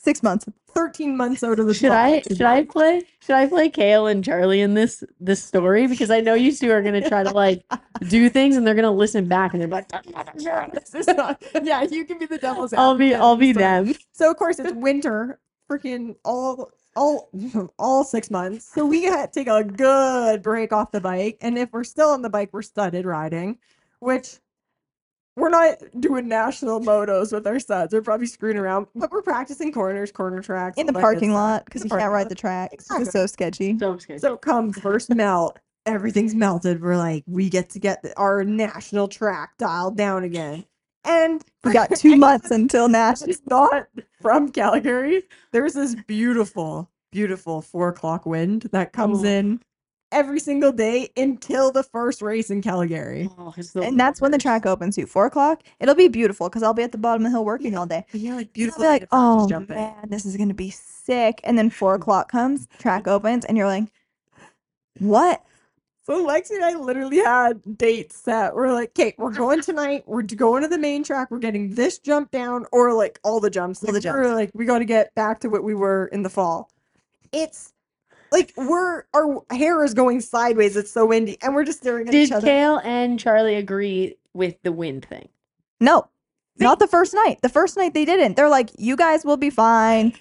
[0.02, 0.46] six months.
[0.74, 4.24] 13 months out of the Should I should I play should I play Kale and
[4.24, 5.86] Charlie in this this story?
[5.86, 7.62] Because I know you two are gonna try to like
[8.08, 9.88] do things and they're gonna listen back and they're like
[10.72, 13.94] This is not- yeah, you can be the devil's I'll be I'll be them.
[14.12, 15.38] So of course it's winter,
[15.70, 17.28] freaking all all
[17.78, 18.72] all six months.
[18.72, 22.10] So we got to take a good break off the bike, and if we're still
[22.10, 23.58] on the bike, we're studded riding,
[24.00, 24.38] which
[25.36, 27.92] we're not doing national motos with our studs.
[27.94, 31.02] We're probably screwing around, but we're practicing corners, corner tracks in the all that good
[31.02, 32.28] parking lot because the you can't ride lot.
[32.28, 32.70] the track.
[32.72, 33.04] It's Exactly.
[33.04, 33.78] just so sketchy.
[33.78, 34.20] So scared.
[34.20, 36.82] So come first melt, everything's melted.
[36.82, 40.64] We're like, we get to get the, our national track dialed down again.
[41.04, 43.22] And We got two months until Nash.
[43.22, 43.88] it's not
[44.20, 45.22] from Calgary.
[45.50, 49.26] There's this beautiful, beautiful four o'clock wind that comes Oh.
[49.26, 49.60] in
[50.12, 53.28] every single day until the first race in Calgary.
[53.38, 55.06] Oh, the and that's when the track opens too.
[55.06, 55.62] Four o'clock.
[55.80, 58.04] It'll be beautiful because I'll be at the bottom of the hill working all day.
[58.12, 58.82] Yeah, like I'll beautiful.
[58.82, 59.76] be like, oh jumping.
[59.76, 61.40] man, this is gonna be sick.
[61.44, 63.84] And then four o'clock comes, track opens, and you're like,
[64.98, 65.42] what?
[66.04, 68.54] So Lexi and I literally had dates set.
[68.56, 70.02] We're like, okay, we're going tonight.
[70.06, 71.30] We're going to the main track.
[71.30, 73.84] We're getting this jump down, or like all the jumps.
[73.84, 74.34] All Like, the We're jumps.
[74.34, 76.70] like, we got to get back to what we were in the fall.
[77.32, 77.72] It's
[78.32, 80.76] like we're our hair is going sideways.
[80.76, 82.46] It's so windy, and we're just staring at Did each other.
[82.46, 85.28] Kale and Charlie agree with the wind thing?
[85.80, 86.08] No.
[86.58, 87.38] Not the first night.
[87.42, 88.36] The first night they didn't.
[88.36, 90.12] They're like, you guys will be fine.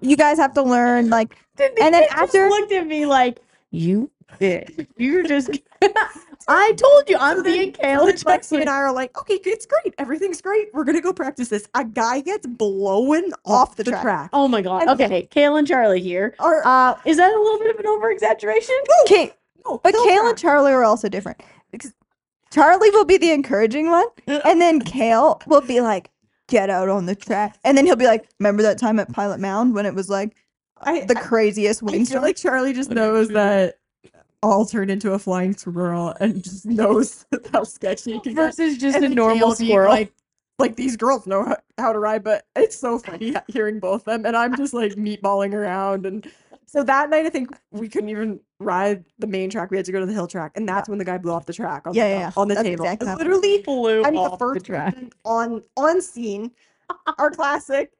[0.00, 1.08] You guys have to learn.
[1.10, 3.40] Like, And then after- looked at me like
[3.70, 4.86] you bitch.
[4.96, 5.50] You're just.
[6.48, 9.94] I told you I'm So being and Lexi and I are like, okay, it's great.
[9.98, 10.68] Everything's great.
[10.72, 11.68] We're gonna go practice this.
[11.74, 14.02] A guy gets blown Off the the, track.
[14.02, 14.30] track.
[14.32, 14.82] Oh my god.
[14.88, 16.34] And- Okay, Kale and Charlie here.
[16.38, 18.74] Our, Uh, is that a little bit of an over exaggeration?
[19.04, 19.32] okay.
[19.66, 21.40] no, But Kale and Charlie are also different
[21.70, 21.92] because
[22.50, 26.10] Charlie will be the encouraging one, and then Kale will be like,
[26.48, 29.40] "Get out on the track," and then he'll be like, "Remember that time at Pilot
[29.40, 30.34] Mound when it was like
[30.78, 33.76] I, the I- craziest I feel like Charlie just knows that
[34.42, 38.56] I'll turn into a flying squirrel and just knows how sketchy it can get.
[38.56, 39.90] Versus just And a then normal Kale being squirrel.
[39.90, 40.12] Like,
[40.58, 44.04] like these girls know how, how to ride, but it's so funny hearing both of
[44.06, 44.26] them.
[44.26, 46.06] And I'm just like meatballing around.
[46.06, 46.30] And
[46.66, 49.70] so that night, I think we couldn't even ride the main track.
[49.70, 50.52] We had to go to the hill track.
[50.56, 52.32] And that's when the guy blew off the track on, Yeah, the, yeah, yeah.
[52.36, 52.84] on the That's table.
[52.84, 54.94] exactly how it literally, flew I'm the off first track.
[54.94, 56.50] person on on scene.
[57.18, 57.92] Our classic.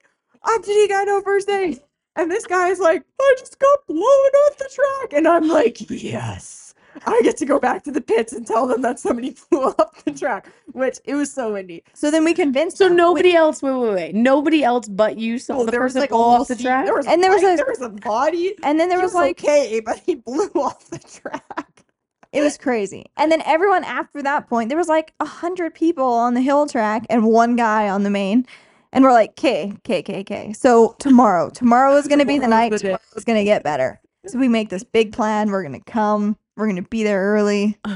[0.45, 1.79] I'm Janine I know first day.
[2.17, 5.13] And this guy's like, I just got blown off the track.
[5.15, 6.75] And I'm like, yes.
[7.07, 10.05] I get to go back to the pits and tell them that somebody flew off
[10.05, 11.83] the track, which it was so windy.
[11.95, 12.77] so then we convinced.
[12.77, 12.99] So them.
[12.99, 13.63] Nobody else.
[13.63, 14.15] Wait, wait, wait.
[14.15, 16.85] Nobody else but you saw Oh, the there was person like off the track.
[16.85, 18.55] There was And there was bike, a- there was a body.
[18.63, 21.85] and then there He was like okay, but he blew off the track.
[22.31, 23.07] It was crazy.
[23.17, 26.67] And then everyone after that point, there was like a hundred people on the hill
[26.67, 28.47] track and one guy on the main.
[28.93, 30.53] And we're like, K, K, K, K.
[30.53, 32.71] So tomorrow, tomorrow is gonna be the oh, night.
[32.73, 32.79] the.
[32.79, 34.01] Tomorrow is gonna get better.
[34.27, 35.51] So we make this big plan.
[35.51, 36.37] We're gonna come.
[36.57, 37.79] We're gonna be there early.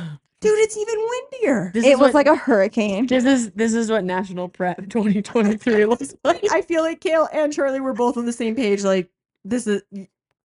[0.40, 1.70] Dude, it's even windier.
[1.72, 3.06] This it is was what- like a hurricane.
[3.06, 6.44] This is this is what National Prep 2023 looks like.
[6.50, 8.82] I feel like Kale and Charlie were both on the same page.
[8.84, 9.10] Like,
[9.44, 9.82] this is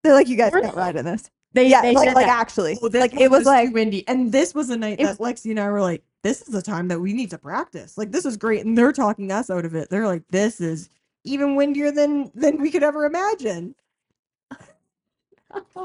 [0.03, 1.29] They're like, you guys We're- can't ride in this.
[1.53, 4.31] They, Yeah, they like, said like actually, Oh, like it was too like windy, and
[4.31, 6.87] this was a night It that Lexi and I were like, "This is the time
[6.89, 7.97] that we need to practice.
[7.97, 9.89] Like, this is great." And they're talking us out of it.
[9.89, 10.89] They're like, "This is
[11.23, 13.75] even windier than than we could ever imagine."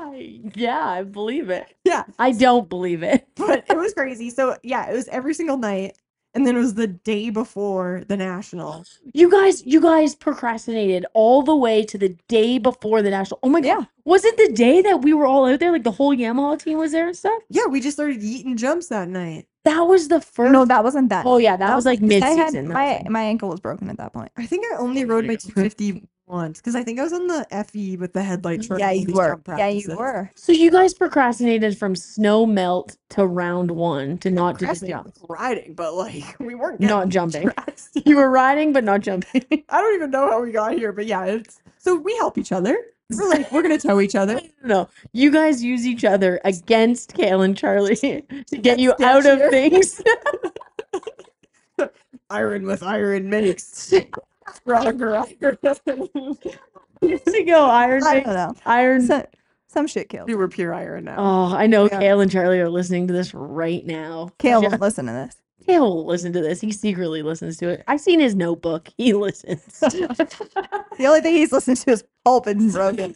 [0.55, 1.67] yeah, I believe it.
[1.85, 3.27] Yeah, I don't believe it.
[3.37, 4.31] but it was crazy.
[4.31, 5.97] So yeah, it was every single night,
[6.35, 8.85] and then it was the day before the national.
[9.15, 13.39] You guys, you guys procrastinated all the way to the day before the national.
[13.43, 13.85] Oh my god, Yeah.
[14.05, 15.73] was it the day that we were all out there?
[15.73, 17.43] Like the whole Yamaha team was there and stuff.
[17.49, 19.47] Yeah, we just started eating jumps that night.
[19.67, 20.53] That was the first.
[20.53, 21.27] no, that wasn't that.
[21.27, 22.69] oh yeah, that was like mid season.
[22.69, 24.31] my my ankle was broken at that point.
[24.37, 27.47] I think I only rode my 250 once because I think I was on the
[27.69, 28.61] FE with the headlight.
[28.61, 28.67] Mm-hmm.
[28.67, 29.41] short Yeah, you were.
[29.59, 30.31] Yeah, you were.
[30.35, 35.17] So you guys procrastinated from snow melt to round one to not do the jump,
[35.29, 37.51] riding, but like we weren't not jumping.
[38.05, 39.45] You were riding but not jumping.
[39.69, 42.53] I don't even know how we got here, but yeah, it's so we help each
[42.53, 42.77] other.
[43.11, 44.41] We're like we're gonna tow each other.
[44.65, 48.23] no, you guys use each other against Kale and Charlie to
[48.61, 49.51] get you Get out of sketchier.
[49.51, 50.03] things.
[52.31, 53.93] Iron with iron makes
[54.55, 56.37] stronger iron.
[57.03, 58.55] to go Iron I don't know.
[58.67, 59.03] Iron.
[59.07, 59.23] Some,
[59.69, 60.29] some shit killed.
[60.29, 61.17] You were pure iron now.
[61.19, 62.01] Oh, I know Yeah.
[62.01, 64.31] Kale and Charlie are listening to this right now.
[64.39, 65.37] Kale Yeah, won't listen to this.
[65.67, 66.61] Will listen to this.
[66.61, 67.85] He secretly listens to it.
[67.89, 68.89] I've seen his notebook.
[68.97, 69.63] He listens.
[69.81, 73.15] The only thing he's listening to is Pulp and Broken.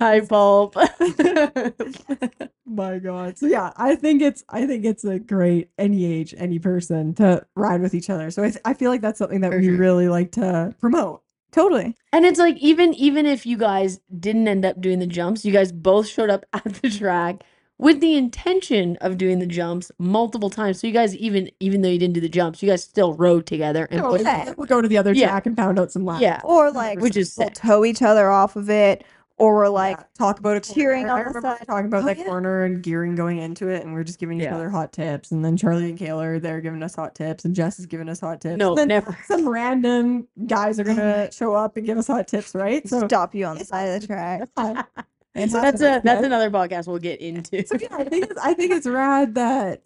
[0.00, 0.76] Hi, Pulp.
[2.64, 3.36] My God.
[3.36, 7.44] So yeah, I think it's I think it's a great any age, any person to
[7.56, 8.30] ride with each other.
[8.30, 9.76] So I, th- I feel like that's something that For we sure.
[9.76, 11.22] really like to promote.
[11.52, 11.96] Totally.
[12.12, 15.52] and it's like even even if you guys didn't end up doing the jumps, you
[15.52, 17.42] guys both showed up at the track
[17.80, 20.80] with the intention of doing the jumps multiple times.
[20.80, 23.46] So you guys even even though you didn't do the jumps, you guys still rode
[23.46, 24.52] together and put, yeah.
[24.56, 25.28] We'll go to the other Yeah.
[25.28, 26.20] track and pound out some laps.
[26.22, 26.40] yeah.
[26.44, 27.54] Or like Which is we'll sick.
[27.54, 29.02] tow each other off of it,
[29.38, 31.22] or we're like, Yeah, talk about a cheering corner.
[31.22, 31.66] I on the remember side.
[31.66, 32.24] talking about Oh, that yeah.
[32.26, 34.54] corner and gearing going into it, and we're just giving each Yeah.
[34.56, 35.30] other hot tips.
[35.30, 38.10] And then Charlie and Kayla are there giving us hot tips, and Jess is giving
[38.10, 38.58] us hot tips.
[38.58, 39.16] No, and then never.
[39.26, 42.86] some random guys are gonna show up and give us hot tips, right?
[42.86, 44.42] So stop you on the side of the track.
[45.34, 47.64] It's That's a that's another podcast we'll get into.
[47.66, 49.82] So yeah, I think it's I think it's rad that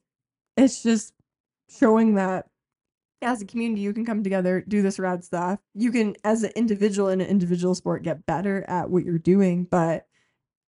[0.57, 1.13] it's just
[1.69, 2.47] showing that
[3.23, 5.59] as a community you can come together, do this rad stuff.
[5.75, 9.65] You can as an individual in an individual sport get better at what you're doing,
[9.65, 10.07] but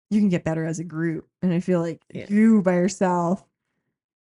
[0.10, 1.28] you can get better as a group.
[1.42, 2.26] And I feel like Yeah.
[2.30, 3.44] you by yourself,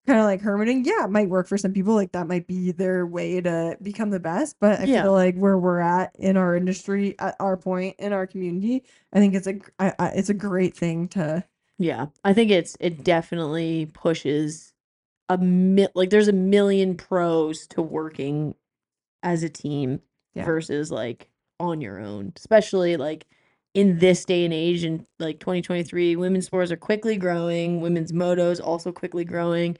[0.07, 1.95] kind of like hermiting, yeah, it might work for some people.
[1.95, 4.57] Like that might be their way to become the best.
[4.61, 5.03] But I Yeah.
[5.03, 9.19] feel like where we're at in our industry, at our point in our community, I
[9.19, 11.45] think it's a I, I, it's a great thing to
[11.79, 14.73] Yeah, I think it's it definitely pushes
[15.29, 18.55] a mi- like there's a million pros to working
[19.23, 20.01] as a team
[20.35, 20.45] Yeah.
[20.45, 21.31] versus like
[21.61, 23.27] on your own, especially like
[23.75, 28.61] in this day and age in like 2023, women's sports are quickly growing, women's motos
[28.65, 29.77] also quickly growing.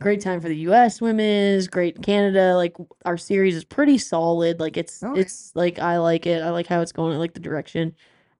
[0.00, 2.74] Great time for the US women's, great Canada, like
[3.04, 4.58] our series is pretty solid.
[4.60, 5.20] Like it's Oh, yeah.
[5.22, 6.42] it's like I like it.
[6.42, 7.14] I like how it's going.
[7.14, 7.94] I like the direction.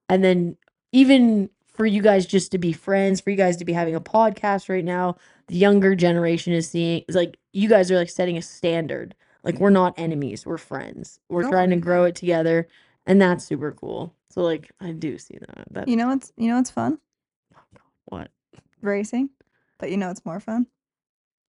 [0.09, 0.57] And then
[0.93, 4.01] even for you guys just to be friends, for you guys to be having a
[4.01, 5.17] podcast right now,
[5.49, 9.15] the younger generation is seeing is like you guys are like setting a standard.
[9.45, 11.19] Like we're not enemies, we're friends.
[11.29, 12.69] We're No, trying to grow it together,
[13.07, 14.15] and that's super cool.
[14.31, 15.65] So like I do see that.
[15.73, 16.99] That You know what's you know what's fun?
[18.07, 18.31] what
[18.81, 19.31] Racing.
[19.79, 20.67] But you know what's more fun?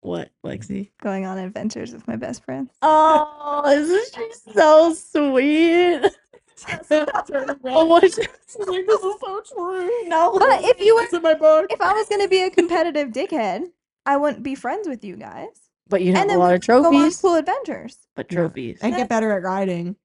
[0.00, 0.90] what Lexi?
[1.02, 2.70] Going on adventures with my best friends.
[2.82, 6.02] Oh, isn't she so sweet?
[7.64, 8.00] oh my!
[8.02, 8.18] She's
[8.68, 10.08] like this is so true.
[10.08, 11.66] No, But if you were it's in my book.
[11.70, 13.62] if I was gonna be a competitive dickhead,
[14.06, 15.48] I wouldn't be friends with you guys.
[15.88, 17.20] But you have and a then lot we of could go on trophies.
[17.20, 18.78] cool adventures But trophies.
[18.82, 19.96] and get better at riding.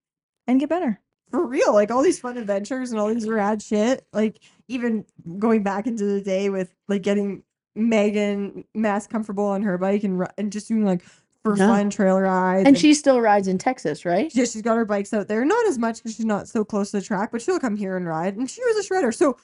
[0.48, 1.00] and get better.
[1.32, 4.06] For real, like all these fun adventures and all these rad shit.
[4.14, 5.06] Like even
[5.38, 7.44] going back into the day with like getting
[7.76, 11.04] Megan mass comfortable on her bike and and just doing like
[11.44, 11.68] for Yeah.
[11.68, 12.68] fun trail rides.
[12.68, 14.30] And she still rides in Texas, right?
[14.36, 15.46] yeah, she's got her bikes out there.
[15.46, 17.96] Not as much because she's not so close to the track, but she'll come here
[17.96, 18.36] and ride.
[18.36, 19.38] And she was a shredder, so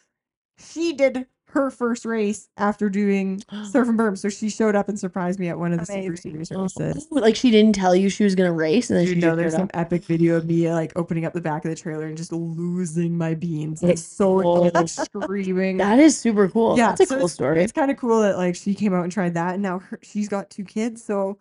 [0.58, 3.42] she did her first race after doing
[3.72, 4.16] surf and berm.
[4.18, 6.46] So she showed up and surprised me at one of the super Amazing.
[6.46, 7.08] series Oh, races.
[7.10, 9.54] Like she didn't tell you she was gonna race, and then You she know, there's
[9.54, 9.72] some up.
[9.74, 13.18] epic video of me like opening up the back of the trailer and just losing
[13.18, 13.82] my beans.
[13.82, 14.62] Like so Oh.
[14.74, 15.78] like, screaming.
[15.78, 16.78] That is super cool.
[16.78, 17.64] yeah, that's a so cool it's, story.
[17.64, 20.00] It's kind of cool that like she came out and tried that, and now her,
[20.04, 21.04] she's got two kids.
[21.04, 21.38] So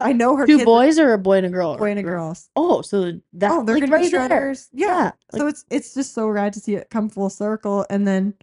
[0.00, 1.76] I know her Two kids are boys or a boy and a girl?
[1.76, 2.36] boy and a girl.
[2.56, 4.50] Oh, so that oh, they're like gonna be right there.
[4.52, 4.68] shredders.
[4.72, 4.86] Yeah.
[4.86, 8.06] Yeah, so like- it's it's just so rad to see it come full circle, and
[8.06, 8.34] then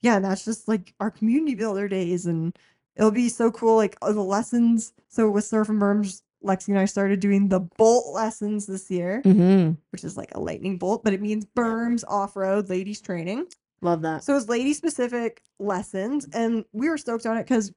[0.00, 2.56] yeah, that's just like our community builder days, and
[2.96, 3.76] it'll be so cool.
[3.76, 4.92] Like uh, the lessons.
[5.08, 9.72] So with SurfinBerms, Lexi and I started doing the bolt lessons this year, Mm-hmm.
[9.90, 13.46] which is like a lightning bolt, but it means berms off road ladies training.
[13.80, 14.24] Love that.
[14.24, 17.72] So it's lady specific lessons, and we were stoked on it because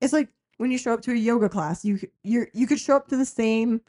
[0.00, 2.96] it's like when you show up to a yoga class, you you're you could show
[2.96, 3.80] up to the same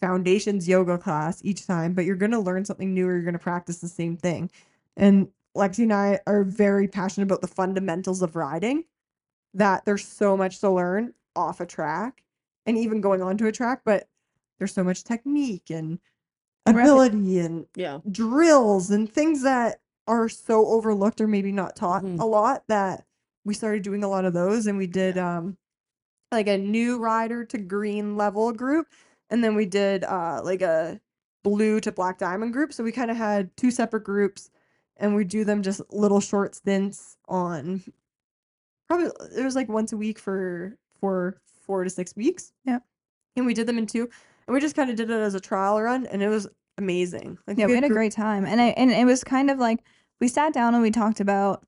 [0.00, 3.78] foundations yoga class each time, but you're gonna learn something new or you're gonna practice
[3.78, 4.50] the same thing.
[4.96, 8.84] And Lexi and I are very passionate about the fundamentals of riding.
[9.54, 12.22] That there's so much to learn off a track
[12.66, 14.08] and even going onto a track, but
[14.58, 15.98] there's so much technique and
[16.66, 17.98] ability and yeah.
[18.10, 22.20] drills and things that are so overlooked or maybe not taught Mhm.
[22.20, 23.06] a lot that
[23.44, 25.56] we started doing a lot of those and we did um
[26.30, 28.86] like a new rider to green level group
[29.30, 31.00] and then we did uh like a
[31.42, 34.50] blue to black diamond group so we kind of had two separate groups
[35.00, 37.82] and we do them just little short stints on
[38.88, 42.78] probably it was like once a week for for four to six weeks Yeah.
[43.36, 44.08] and we did them in two
[44.46, 46.46] and we just kind of did it as a trial run and it was
[46.78, 49.50] amazing like Yeah, we had a gr- great time, and I and it was kind
[49.50, 49.80] of like
[50.20, 51.64] we sat down and we talked about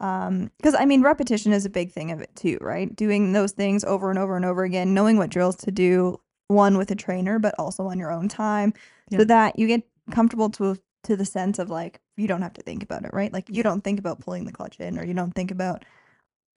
[0.00, 2.94] um because I mean repetition is a big thing of it too, right?
[2.94, 6.18] Doing those things over and over and over again, knowing what drills to do,
[6.48, 8.72] one with a trainer, but also on your own time,
[9.10, 9.18] Yeah.
[9.20, 12.62] so that you get comfortable to to the sense of like you don't have to
[12.62, 13.32] think about it, right?
[13.32, 15.84] Like you don't think about pulling the clutch in, or you don't think about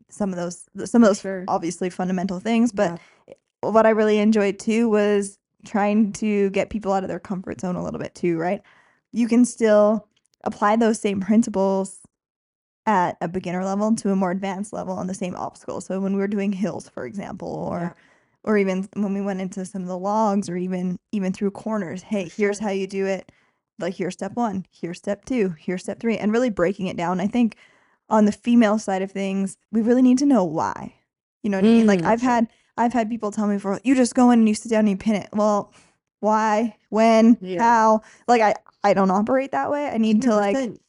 [0.09, 1.45] some of those some of those Sure.
[1.47, 3.33] obviously fundamental things, but Yeah.
[3.61, 7.75] what I really enjoyed too was trying to get people out of their comfort zone
[7.75, 8.61] a little bit too, right?
[9.11, 10.07] You can still
[10.43, 11.99] apply those same principles
[12.85, 15.79] at a beginner level to a more advanced level on the same obstacle.
[15.79, 17.93] So when we were doing hills, for example, or Yeah.
[18.45, 22.01] or even when we went into some of the logs or even even through corners,
[22.03, 23.31] hey, here's how you do it.
[23.79, 27.19] Like here's step 1, here's step 2, here's step 3 and really breaking it down.
[27.19, 27.55] I think
[28.09, 30.93] on the female side of things, we really need to know why.
[31.41, 31.87] You know what I mean?
[31.87, 32.47] Like Mm, I've had
[32.77, 34.89] I've had people tell me for you just go in and you sit down and
[34.89, 35.29] you pin it.
[35.33, 35.73] Well,
[36.19, 37.61] why, when, Yeah.
[37.61, 38.01] how?
[38.27, 39.87] Like I I don't operate that way.
[39.87, 40.79] I need to like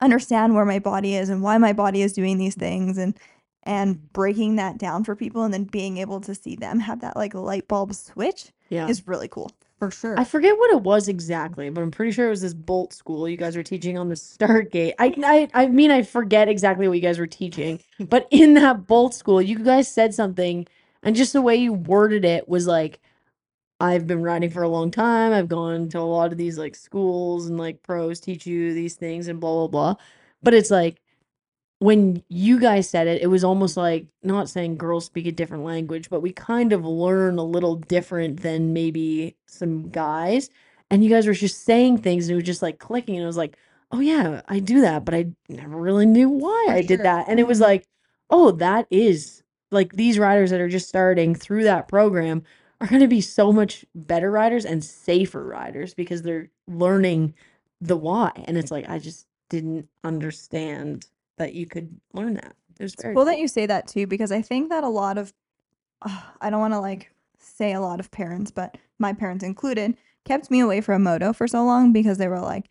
[0.00, 3.16] understand where my body is and why my body is doing these things and
[3.64, 7.16] and breaking that down for people and then being able to see them have that
[7.16, 8.88] like light bulb switch Yeah.
[8.88, 9.50] is really cool.
[9.78, 10.18] For sure.
[10.18, 13.28] I forget what it was exactly, but I'm pretty sure it was this bolt school
[13.28, 14.94] you guys were teaching on the start gate.
[14.98, 18.86] I, I I mean I forget exactly what you guys were teaching, but in that
[18.86, 20.66] bolt school, you guys said something,
[21.02, 23.00] and just the way you worded it was like,
[23.80, 25.32] I've been riding for a long time.
[25.32, 28.96] I've gone to a lot of these like schools and like pros teach you these
[28.96, 29.94] things and blah blah blah.
[30.42, 31.00] But it's like
[31.80, 35.64] when you guys said it, it was almost like not saying girls speak a different
[35.64, 40.50] language, but we kind of learn a little different than maybe some guys.
[40.90, 43.14] And you guys were just saying things and it was just like clicking.
[43.16, 43.56] And it was like,
[43.92, 47.26] oh, yeah, I do that, but I never really knew why I did that.
[47.28, 47.62] And it was Mhm.
[47.62, 47.86] like,
[48.30, 52.42] oh, that is like these riders that are just starting through that program
[52.80, 57.34] are going to be so much better riders and safer riders because they're learning
[57.80, 58.32] the why.
[58.46, 61.06] And it's like, I just didn't understand
[61.38, 62.54] that you could learn that.
[62.78, 65.18] It was very Well, that you say that too, because I think that a lot
[65.18, 65.32] of,
[66.02, 69.96] uh, I don't want to like say a lot of parents, but my parents included,
[70.24, 72.68] kept me away from moto for so long because they were like,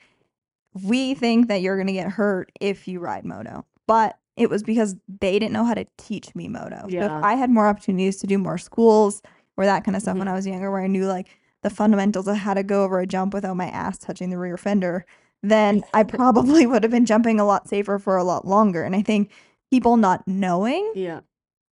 [0.84, 3.66] we think that you're going to get hurt if you ride moto.
[3.88, 6.82] But it was because they didn't know how to teach me moto.
[6.84, 7.06] So Yeah.
[7.20, 9.22] if I had more opportunities to do more schools
[9.56, 10.32] or that kind of stuff when Mhm.
[10.32, 11.28] I was younger, where I knew like
[11.64, 14.58] the fundamentals of how to go over a jump without my ass touching the rear
[14.58, 15.06] fender,
[15.50, 18.84] then I probably would have been jumping a lot safer for a lot longer.
[18.84, 19.32] And I think
[19.72, 21.22] people not knowing yeah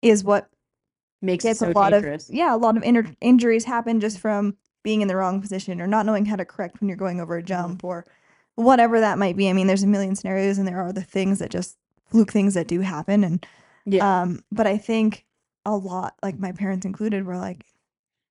[0.01, 0.49] is what
[1.21, 2.29] makes it so a lot dangerous.
[2.29, 5.81] of yeah a lot of inter- injuries happen just from being in the wrong position
[5.81, 8.05] or not knowing how to correct when you're going over a jump or
[8.55, 11.39] whatever that might be i mean there's a million scenarios and there are the things
[11.39, 11.77] that just
[12.09, 13.45] fluke things that do happen and
[13.85, 14.03] yeah.
[14.03, 15.25] um but i think
[15.65, 17.65] a lot like my parents included were like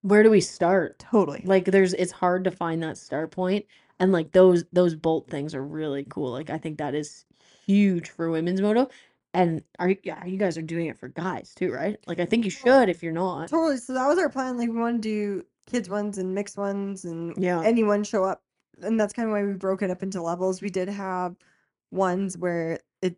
[0.03, 0.99] Where do we start?
[0.99, 3.67] totally Like there's it's hard to find that start point
[4.03, 6.33] and like those those bolt things are really cool.
[6.33, 7.25] Like I think that is
[7.65, 8.89] huge for women's moto.
[9.33, 11.97] And are you yeah, you guys are doing it for guys too, right?
[12.09, 13.49] Like I think you should if you're not.
[13.49, 13.77] Totally.
[13.77, 14.59] So that was our plan.
[14.59, 17.63] Like we want to do kids ones and mixed ones and Yeah.
[17.65, 18.43] anyone show up.
[18.83, 20.61] And that's kind of why we broke it up into levels.
[20.61, 21.37] We did have
[21.93, 23.17] ones where it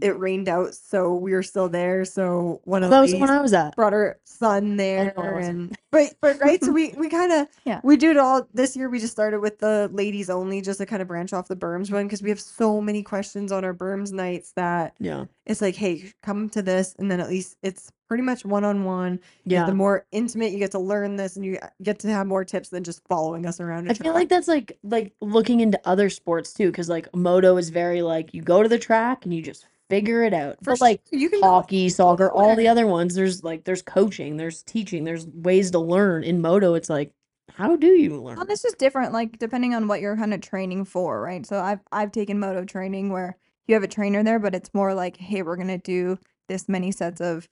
[0.00, 2.04] it rained out, so we were still there.
[2.04, 3.74] So one of That the was the one I was at.
[3.76, 5.44] brought her son there it wasn't.
[5.48, 7.80] and but but right so we we kind of Yeah.
[7.84, 10.86] we do it all this year we just started with the ladies only just to
[10.86, 13.74] kind of branch off the berms one because we have so many questions on our
[13.74, 15.24] berms nights that Yeah.
[15.46, 19.64] it's like hey come to this and then at least it's pretty much one-on-one Yeah.
[19.66, 22.44] the more intimate you get to learn this and you uh, get to have more
[22.44, 26.10] tips than just following us around I feel like that's like like looking into other
[26.10, 29.42] sports too, because like moto is very like you go to the track and you
[29.42, 30.56] just figure it out.
[30.62, 33.82] For But like sure, you can hockey, soccer, all the other ones, there's like there's
[33.82, 36.22] coaching, there's teaching, there's ways to learn.
[36.24, 37.12] In moto, it's like,
[37.54, 38.36] how do you learn?
[38.36, 41.44] Well, it's just different, like depending on what you're kind of training for, right?
[41.46, 43.36] So I've I've taken moto training where
[43.66, 46.90] you have a trainer there, but it's more like, hey, we're gonna do this many
[46.90, 47.48] sets of,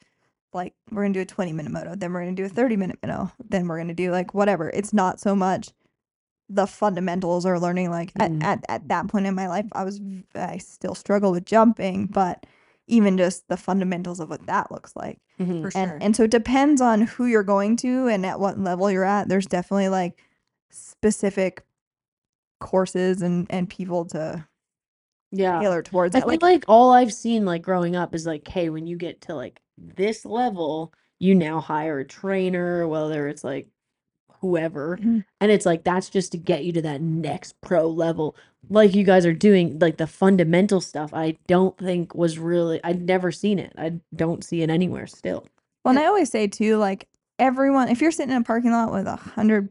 [0.52, 2.98] like, we're gonna do a 20 minute moto, then we're gonna do a 30 minute
[3.02, 4.70] moto, then we're gonna do like whatever.
[4.70, 5.70] It's not so much
[6.48, 7.90] the fundamentals or learning.
[7.90, 8.42] Like Mhm.
[8.42, 10.00] at, at at that point in my life, I was
[10.34, 12.44] i still struggle with jumping, but
[12.88, 15.60] even just the fundamentals of what that looks like Mhm.
[15.62, 18.58] for and sure and so it depends on who you're going to and at what
[18.58, 20.20] level you're at there's definitely like
[20.70, 21.64] specific
[22.58, 24.44] courses and and people to
[25.32, 25.60] Yeah.
[25.60, 28.46] tailor towards I it feel like like all I've seen like growing up is like,
[28.48, 33.44] hey, when you get to like this level, you now hire a trainer, whether it's
[33.44, 33.68] like
[34.40, 34.96] whoever.
[34.96, 35.24] Mhm.
[35.40, 38.34] And it's like that's just to get you to that next pro level.
[38.68, 41.12] Like you guys are doing like the fundamental stuff.
[41.14, 43.72] I don't think was really I'd never seen it.
[43.76, 45.46] I don't see it anywhere still.
[45.84, 47.06] well and i always say too like
[47.38, 49.68] everyone if you're sitting in a parking lot with a hundred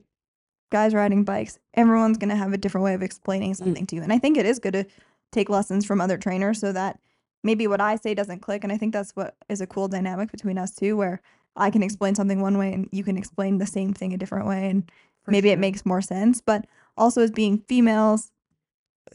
[0.72, 4.02] guys riding bikes everyone's going to have a different way of explaining something to you
[4.02, 4.86] and i think it is good to
[5.32, 7.00] take lessons from other trainers so that
[7.44, 10.32] maybe what i say doesn't click and i think that's what is a cool dynamic
[10.32, 11.22] between us two where
[11.56, 14.48] i can explain something one way and you can explain the same thing a different
[14.48, 14.92] way and
[15.24, 16.40] for maybe it makes more sense.
[16.40, 16.66] But
[16.96, 18.32] also as being females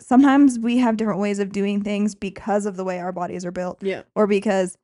[0.01, 3.51] sometimes we have different ways of doing things because of the way our bodies are
[3.53, 4.03] built Yeah.
[4.15, 4.77] or because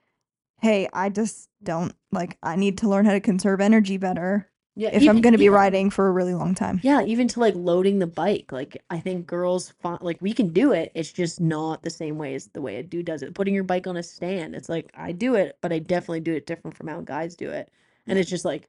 [0.62, 4.90] hey i just don't like i need to learn how to conserve energy better Yeah.
[4.92, 7.40] if i'm going to be even- riding for a really long time Yeah, even to
[7.40, 8.50] like loading the bike.
[8.52, 10.92] Like I think girls find like we can do it.
[10.94, 13.34] It's just not the same way as the way a dude does it.
[13.34, 14.54] Putting your bike on a stand.
[14.54, 17.50] It's like I do it, but I definitely do it different from how guys do
[17.50, 17.68] it.
[18.06, 18.68] And it's just like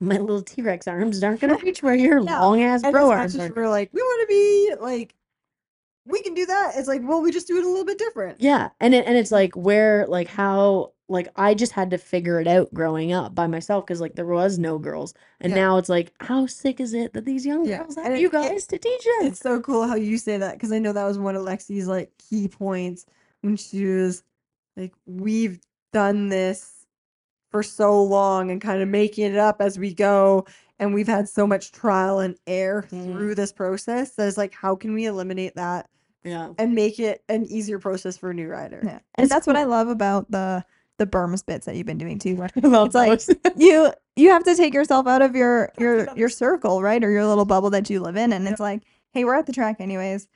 [0.00, 3.36] my little T Rex arms aren't gonna reach where your Yeah, long ass bro arms
[3.36, 3.50] are.
[3.56, 5.14] we're like we want to be like
[6.06, 8.40] we can do that it's like well we just do it a little bit different
[8.40, 12.40] Yeah, and it, and it's like where like how like I just had to figure
[12.40, 15.56] it out growing up by myself because like there was no girls, and Yeah.
[15.56, 18.28] now it's like how sick is it that these young Yeah, girls have it- you
[18.28, 19.28] it- guys to teach them?
[19.28, 21.88] It's so cool how you say that because I know that was one of Lexi's
[21.88, 23.06] like key points
[23.40, 24.22] when she was
[24.76, 25.60] like, "We've
[25.92, 26.86] done this
[27.50, 30.44] for so long and kind of making it up as we go,
[30.78, 33.12] and we've had so much trial and error Mhm.
[33.12, 34.10] through this process.
[34.16, 35.88] That is like, how can we eliminate that
[36.22, 38.80] Yeah, and make it an easier process for a new rider?
[38.84, 40.62] yeah and It's that's what i love about the
[40.98, 44.30] the berms bits that you've been doing too where I love It's like- you you
[44.30, 47.70] have to take yourself out of your your your circle right or your little bubble
[47.70, 48.82] that you live in and it's like
[49.12, 50.28] hey we're at the track anyways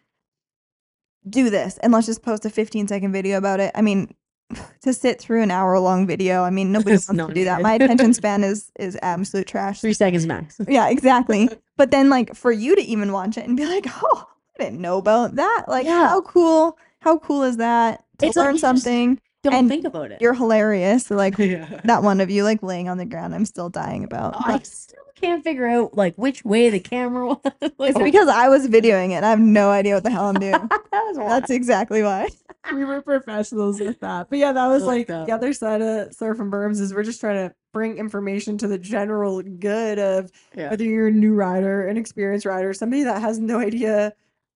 [1.29, 3.71] do this and let's just post a 15 second video about it.
[3.77, 4.13] I mean,
[4.83, 7.63] to sit through an hour long video, I mean, nobody wants to do that.
[7.63, 9.81] My attention span is is absolute trash.
[9.81, 10.61] Three seconds max.
[10.67, 11.49] Yeah, exactly.
[11.77, 14.27] But then like for you to even watch it and be like, "Oh,
[14.59, 16.09] I didn't know about that." Like Yeah.
[16.09, 19.21] how cool how cool is that to It's like learn just something?
[19.43, 20.21] Don't And think about it.
[20.21, 21.11] You're hilarious.
[21.11, 21.81] Like yeah.
[21.85, 24.35] that one of you like laying on the ground, I'm still dying about.
[24.47, 27.39] I still can't figure out like which way the camera was.
[27.45, 29.25] Oh, like, It's because I was videoing it.
[29.25, 30.53] I have no idea what the hell I'm doing.
[30.69, 32.29] that was That's exactly why.
[32.73, 34.31] we were professionals with that.
[34.31, 35.27] But yeah, that was like up.
[35.27, 39.43] the other side of SurfinBerms is we're just trying to bring information to the general
[39.43, 40.71] good of yeah.
[40.71, 44.13] whether you're a new rider, an experienced rider, somebody that has no idea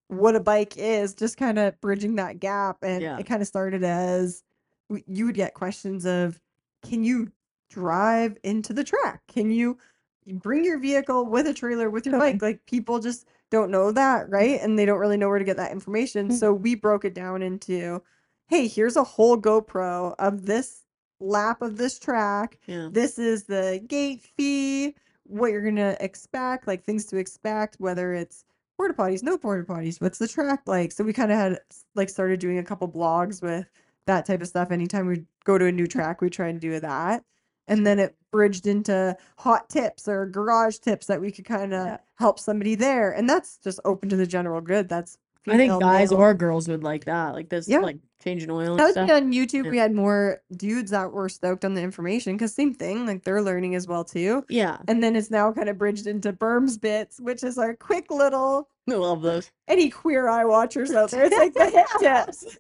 [0.09, 2.77] what a bike is, just kind of bridging that gap.
[2.83, 3.19] And Yeah.
[3.19, 4.45] it kind of started as w-
[5.07, 6.41] you would get questions of,
[6.85, 7.31] can you
[7.71, 9.23] drive into the track?
[9.29, 9.79] Can you
[10.27, 12.43] bring your vehicle with a trailer with your bike?
[12.43, 14.61] Like people just don't know that, right?
[14.61, 16.31] And they don't really know where to get that information.
[16.31, 16.33] Mm.
[16.33, 18.03] So we broke it down into,
[18.47, 20.87] hey, here's a whole GoPro of this
[21.21, 22.89] lap of this track yeah.
[22.93, 28.45] this is the gate fee, what you're gonna expect, like things to expect, whether it's
[28.77, 30.93] porta potties, no porta potties, what's the track like?
[30.93, 31.59] So we kind of had
[31.95, 33.67] like started doing a couple blogs with
[34.07, 34.71] that type of stuff.
[34.71, 37.25] Anytime we go to a new track, we try and do that.
[37.69, 41.87] And then it bridged into hot tips or garage tips that we could kind of
[41.87, 41.97] Yeah.
[42.15, 43.11] help somebody there.
[43.11, 44.89] And that's just open to the general good.
[44.89, 46.21] That's I think guys male.
[46.21, 47.33] or girls would like that.
[47.35, 47.79] Like this, Yeah.
[47.79, 49.11] like changing oil and That was stuff.
[49.11, 49.65] on YouTube.
[49.65, 49.71] Yeah.
[49.71, 53.43] We had more dudes that were stoked on the information because same thing, like they're
[53.43, 54.45] learning as well too.
[54.49, 54.79] Yeah.
[54.89, 58.69] And then it's now kind of bridged into Berms Bits, which is our quick little
[58.91, 59.51] I love those.
[59.69, 61.25] any queer eye watchers out there.
[61.27, 62.59] It's like the hit tips.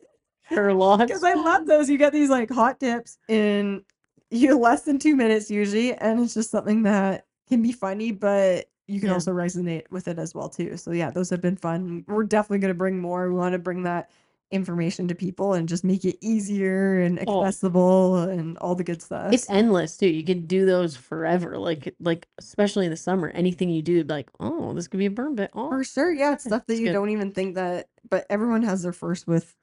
[0.53, 1.01] Sherlock.
[1.07, 1.89] Because I love those.
[1.91, 3.85] You get these like hot tips in
[4.31, 8.67] you less than two minutes usually, and it's just something that can be funny, but
[8.89, 9.15] you can Yeah.
[9.15, 10.77] also resonate with it as well too.
[10.77, 12.05] So yeah, those have been fun.
[12.09, 13.29] We're definitely gonna bring more.
[13.29, 14.11] We want to bring that
[14.53, 17.43] information to people and just make it easier and Oh.
[17.45, 19.33] accessible and all the good stuff.
[19.33, 20.07] It's endless too.
[20.09, 21.59] You can do those forever.
[21.59, 25.11] Like like especially in the summer, anything you do, like oh, this could be a
[25.11, 25.51] berm bit.
[25.55, 26.93] Oh, For sure, yeah, it's stuff that it's you good.
[26.93, 29.55] don't even think that, but everyone has their first with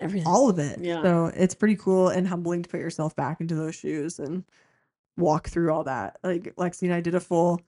[0.00, 0.28] everything.
[0.28, 0.78] all of it.
[0.80, 1.02] Yeah.
[1.02, 4.44] So it's pretty cool and humbling to put yourself back into those shoes and
[5.16, 6.18] walk through all that.
[6.22, 7.60] Like Lexi and I did a full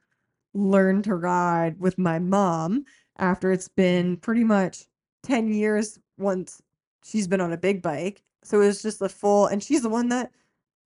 [0.54, 2.84] learn to ride with my mom
[3.18, 4.84] after it's been pretty much
[5.24, 6.62] 10 years once
[7.04, 8.22] she's been on a big bike.
[8.44, 10.30] So it was just a full, and she's the one that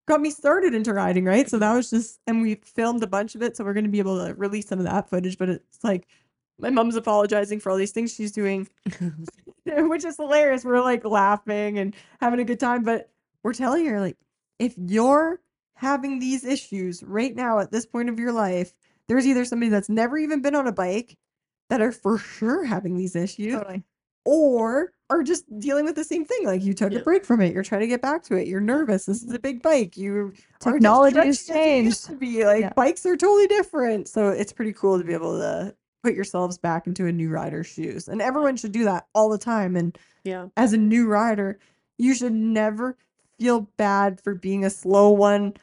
[0.08, 1.48] got me started into riding, right?
[1.48, 3.56] So that was just, and we filmed a bunch of it.
[3.56, 6.08] So we're going to be able to release some of that footage, but it's like,
[6.58, 8.68] my mom's apologizing for all these things she's doing
[9.88, 10.64] which is hilarious.
[10.64, 13.10] We're like laughing and having a good time, but
[13.42, 14.16] we're telling her like,
[14.58, 15.40] if you're
[15.76, 18.72] having these issues right now at this point of your life,
[19.08, 21.16] there's either somebody that's never even been on a bike
[21.70, 23.82] that are for sure having these issues, Totally.
[24.24, 26.44] or are just dealing with the same thing.
[26.46, 27.00] Like you took Yeah.
[27.00, 29.06] a break from it, you're trying to get back to it, you're nervous.
[29.06, 29.96] This is a big bike.
[29.96, 32.06] You Technology has stretching as you used changed.
[32.06, 32.72] to be like Yeah.
[32.74, 34.08] bikes are totally different.
[34.08, 37.66] So it's pretty cool to be able to put yourselves back into a new rider's
[37.66, 38.08] shoes.
[38.08, 39.76] And everyone should do that all the time.
[39.76, 40.48] And yeah.
[40.56, 41.58] as a new rider,
[41.98, 42.96] you should never
[43.38, 45.54] feel bad for being a slow one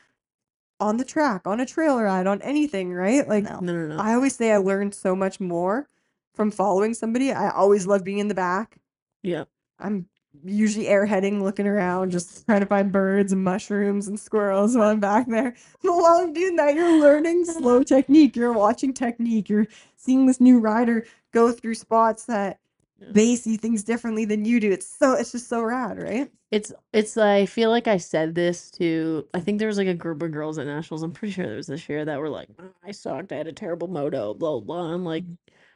[0.79, 3.27] on the track, on a trail ride, on anything, right?
[3.27, 3.59] Like No.
[3.59, 4.01] No, no, no.
[4.01, 5.87] I always say I learned so much more
[6.33, 7.31] from following somebody.
[7.33, 8.77] I always love being in the back.
[9.21, 9.45] yeah.
[9.81, 10.07] I'm
[10.43, 14.99] usually airheading, looking around, just trying to find birds and mushrooms and squirrels while I'm
[14.99, 15.55] back there.
[15.83, 18.35] But while I'm doing that, you're learning slow technique.
[18.35, 19.49] You're watching technique.
[19.49, 22.59] You're seeing this new rider go through spots that
[22.99, 24.71] they see things differently than you do.
[24.71, 26.29] It's so it's just so rad, right?
[26.51, 29.93] It's it's I feel like I said this to I think there was like a
[29.93, 31.03] group of girls at nationals.
[31.03, 33.31] I'm pretty sure there was this year that were like, "Oh, I sucked.
[33.31, 34.33] I had a terrible moto.
[34.33, 34.91] Blah blah.
[34.93, 35.23] I'm like,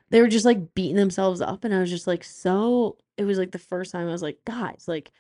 [0.10, 2.98] they were just like beating themselves up, and I was just like, so.
[3.18, 5.12] It was like the first time I was like, guys, like,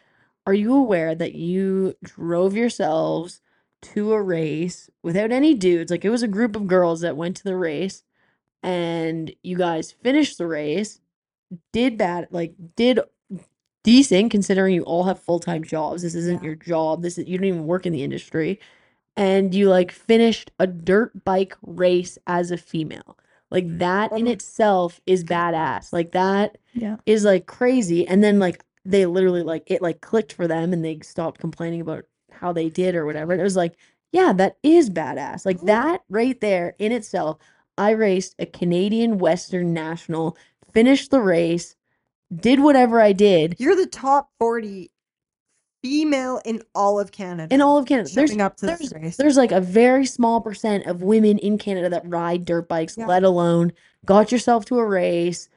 [0.46, 3.42] are you aware that you drove yourselves
[3.82, 5.92] to a race without any dudes?
[5.92, 8.04] Like, it was a group of girls that went to the race,
[8.62, 11.00] and you guys finished the race,
[11.72, 13.00] did bad, like, did
[13.84, 16.02] decent considering you all have full-time jobs.
[16.02, 16.48] This isn't Yeah.
[16.48, 17.02] your job.
[17.02, 18.60] This is you don't even work in the industry.
[19.16, 23.18] And you like finished a dirt bike race as a female.
[23.54, 25.94] Like that in Um, itself is badass.
[25.94, 26.98] Like that Yeah.
[27.08, 28.08] is like crazy.
[28.08, 31.82] And then like they literally like it like clicked for them and they stopped complaining
[31.82, 33.34] about how they did or whatever.
[33.34, 33.76] And it was like,
[34.14, 35.46] yeah, that is badass.
[35.46, 37.40] Like that right there in itself.
[37.78, 40.38] I raced a Canadian Western National,
[40.74, 41.76] finished the race,
[42.36, 44.92] did whatever I did You're the top 40
[45.84, 47.54] female in all of Canada.
[47.54, 48.10] in all of Canada.
[48.16, 49.18] There's showing up to this there's, race.
[49.18, 53.06] there's like a very small percent of women in Canada that ride dirt bikes, Yeah.
[53.06, 53.74] let alone
[54.06, 55.50] got yourself to a race,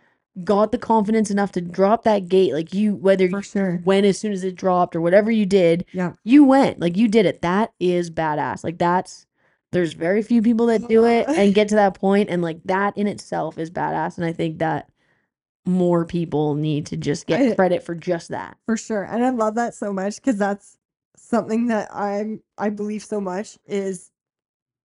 [0.45, 3.83] got the confidence enough to drop that gate, like you, whether For you sure.
[3.85, 6.13] went as soon as it dropped or whatever you did, Yeah.
[6.25, 7.41] you went, like you did it.
[7.43, 8.65] That is badass.
[8.65, 9.27] Like that's,
[9.73, 12.97] there's very few people that do it and get to that point, and like that
[12.99, 14.17] in itself is badass.
[14.17, 14.91] And I think that
[15.67, 18.57] more people need to just get I- credit for just that.
[18.67, 19.03] For sure.
[19.03, 20.79] And I love that so much because that's
[21.17, 24.11] something that I'm I believe so much is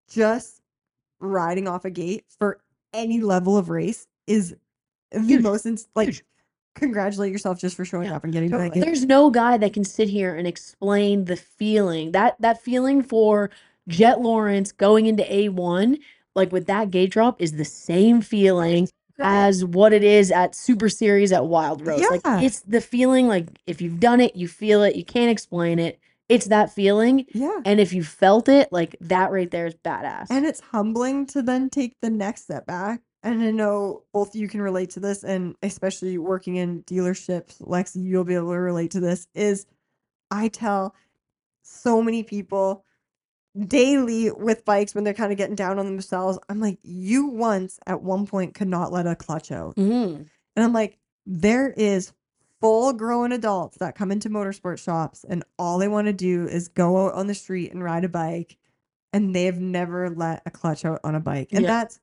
[0.09, 0.61] just
[1.19, 2.59] riding off a gate for
[2.93, 4.55] any level of race is
[5.11, 5.41] the Huge.
[5.43, 6.23] most ins- like Huge.
[6.75, 8.83] congratulate yourself just for showing Yeah, up and getting to that gate.
[8.83, 13.49] There's no guy that can sit here and explain the feeling that that feeling for
[13.87, 15.99] Jett Lawrence going into A1,
[16.35, 18.87] like with that gate drop, is the same feeling
[19.23, 22.01] as what it is at Super Series at Wild Rose.
[22.01, 22.07] Yeah.
[22.07, 25.79] Like it's the feeling like if you've done it, you feel it, you can't explain
[25.79, 25.99] it.
[26.29, 27.25] It's that feeling.
[27.33, 27.59] Yeah.
[27.65, 30.27] And if you felt it, like that right there is badass.
[30.29, 33.01] And it's humbling to then take the next step back.
[33.21, 38.03] And I know both you can relate to this, and especially working in dealerships, Lexi,
[38.03, 39.27] you'll be able to relate to this.
[39.35, 39.65] Is
[40.31, 40.95] I tell
[41.61, 42.83] so many people
[43.67, 47.79] daily with bikes when they're kind of getting down on themselves, I'm like, you once
[47.85, 49.75] at one point could not let a clutch out.
[49.75, 50.25] Mhm.
[50.55, 52.13] And I'm like, there is
[52.61, 56.67] full grown adults that come into motorsport shops and all they want to do is
[56.67, 58.57] go out on the street and ride a bike
[59.13, 61.49] and they've never let a clutch out on a bike.
[61.51, 61.67] And Yeah.
[61.67, 61.99] that's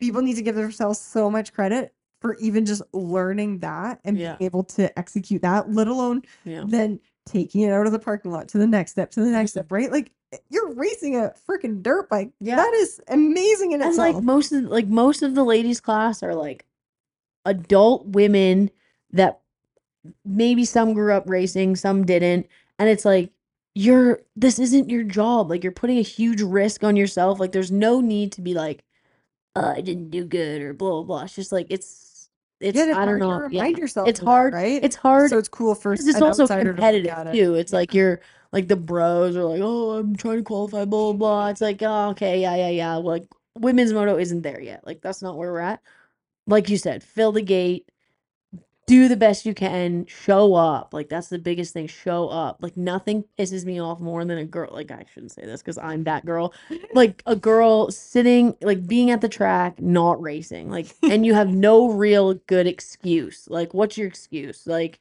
[0.00, 4.36] people need to give themselves so much credit for even just learning that and Yeah.
[4.36, 6.64] being able to execute that, let alone Yeah.
[6.66, 9.50] then taking it out of the parking lot to the next step, to the next
[9.50, 9.92] step, right?
[9.92, 10.12] Like
[10.50, 12.30] you're racing a freaking dirt bike.
[12.40, 12.56] Yeah.
[12.56, 14.14] That is amazing in and itself.
[14.16, 16.64] like most of like most of the ladies class are like
[17.44, 18.70] adult women
[19.12, 19.40] that
[20.24, 22.46] maybe some grew up racing some didn't
[22.78, 23.30] and it's like
[23.74, 27.70] you're this isn't your job like you're putting a huge risk on yourself like there's
[27.72, 28.82] no need to be like
[29.54, 32.28] uh, i didn't do good or blah blah blah it's just like it's
[32.60, 33.66] it's Yeah, i don't hard know yeah.
[33.66, 34.82] Yourself it's of that, hard right?
[34.82, 37.54] it's hard So it's cool for it's also outsider to competitive too.
[37.54, 38.20] It's like you're
[38.56, 41.48] like the bros are like, oh, I'm trying to qualify, blah blah blah.
[41.48, 42.94] It's like, oh, okay, yeah, yeah, yeah.
[42.94, 44.86] Well, like women's moto isn't there yet.
[44.86, 45.82] Like that's not where we're at.
[46.46, 47.90] Like you said, fill the gate,
[48.86, 50.94] do the best you can, show up.
[50.94, 51.86] Like that's the biggest thing.
[51.86, 52.56] Show up.
[52.62, 54.70] Like nothing pisses me off more than a girl.
[54.72, 56.54] Like I shouldn't say this because I'm that girl.
[56.94, 60.70] Like a girl sitting, like being at the track, not racing.
[60.70, 63.46] Like, and you have no real good excuse.
[63.50, 64.66] Like, what's your excuse?
[64.66, 64.98] Like.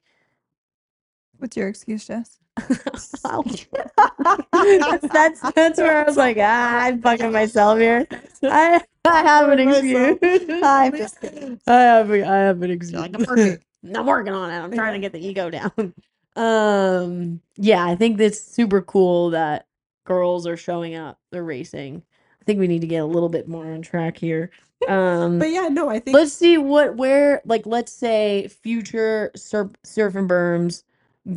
[1.37, 2.39] What's your excuse, Jess?
[2.55, 3.21] That's,
[5.13, 8.07] that's that's where I was like, ah, I'm fucking myself here.
[8.43, 10.17] I I have an excuse.
[10.63, 11.59] I'm just kidding.
[11.67, 12.99] I have a, I have an excuse.
[12.99, 13.57] like, "I'm working."
[13.93, 14.57] I'm working on it.
[14.57, 15.93] I'm trying to get the ego down.
[16.37, 19.67] Um, yeah, I think that's super cool that
[20.03, 21.17] girls are showing up.
[21.31, 22.03] They're racing.
[22.41, 24.51] I think we need to get a little bit more on track here.
[24.89, 29.71] Um, But yeah, no, I think let's see what where like let's say future surf,
[29.85, 30.83] SurfinBerms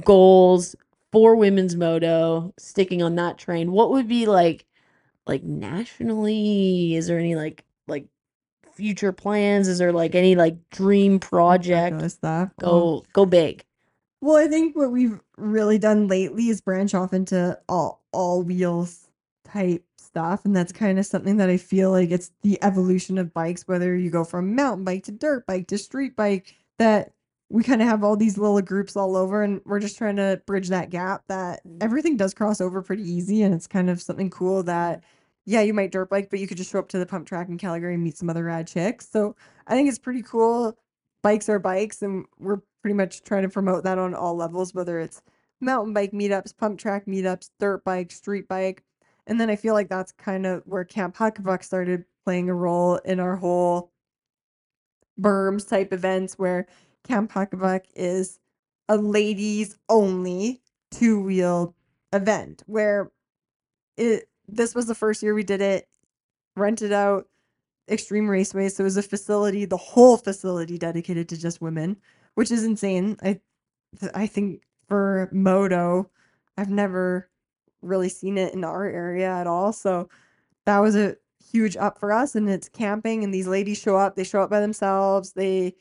[0.04, 0.74] goals
[1.12, 4.66] for women's moto sticking on that train what would be like
[5.26, 8.06] like nationally is there any like like
[8.74, 12.48] future plans is there like any like dream project Ridiculous stuff.
[12.62, 13.64] Um, go go big
[14.20, 19.09] Well, I think what we've really done lately is branch off into all all wheels
[19.44, 23.32] type stuff, and that's kind of something that I feel like it's the evolution of
[23.35, 23.68] bikes.
[23.68, 27.12] Whether you go from mountain bike to dirt bike to street bike, that
[27.50, 30.40] we kind of have all these little groups all over, and we're just trying to
[30.46, 31.24] bridge that gap.
[31.28, 31.78] That Mhm.
[31.82, 35.02] everything does cross over pretty easy, and it's kind of something cool that.
[35.46, 37.48] Yeah, you might dirt bike, but you could just show up to the pump track
[37.48, 39.08] in Calgary and meet some other rad chicks.
[39.08, 39.34] So
[39.66, 40.76] I think it's pretty cool
[41.22, 45.00] bikes are bikes and we're pretty much trying to promote that on all levels whether
[45.00, 45.20] it's
[45.60, 48.84] mountain bike meetups pump track meetups dirt bike street bike
[49.26, 52.96] and then i feel like that's kind of where Camp Huckabuck started playing a role
[52.98, 53.90] in our whole
[55.20, 56.66] berms type events where
[57.09, 58.39] Camp Huckabuck is
[58.89, 60.60] a ladies only
[60.90, 61.74] two-wheeled
[62.12, 63.10] event where
[63.97, 65.89] it this was the first year we did it
[66.56, 67.26] rented out
[67.90, 68.68] Extreme Raceway.
[68.68, 71.97] So it was a facility, the whole facility dedicated to just women,
[72.35, 73.16] which is insane.
[73.22, 73.40] I
[74.14, 76.10] I think for moto,
[76.56, 77.30] I've never
[77.80, 79.72] really seen it in our area at all.
[79.72, 80.09] So
[80.66, 81.16] that was a
[81.52, 82.35] huge up for us.
[82.35, 84.16] And it's camping, and these ladies show up.
[84.16, 85.32] They show up by themselves.
[85.32, 85.74] They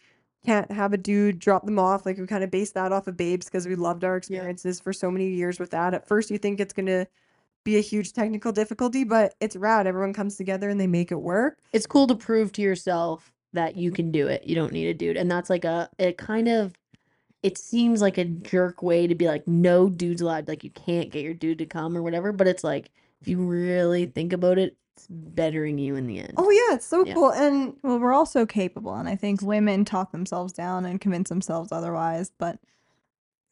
[0.47, 2.05] can't have a dude drop them off.
[2.05, 4.93] Like we kind of based that off of Babes because we loved our experiences for
[4.93, 5.93] so many years with that.
[5.93, 7.07] At first, you think it's gonna
[7.63, 9.87] be a huge technical difficulty, but it's rad.
[9.87, 11.59] Everyone comes together and they make it work.
[11.73, 13.95] it's cool to prove to yourself that you mm-hmm.
[13.95, 16.73] can do it you don't need a dude and that's like a it kind of
[17.43, 21.11] it seems like a jerk way to be like no dudes allowed like you can't
[21.11, 22.91] get your dude to come or whatever but it's like
[23.21, 26.33] if you really think about it, it's bettering you in the end.
[26.37, 27.13] Oh yeah, it's so Yeah.
[27.13, 27.31] cool.
[27.31, 31.29] And Well, we're all so capable, and I think women talk themselves down and convince
[31.29, 32.59] themselves otherwise, but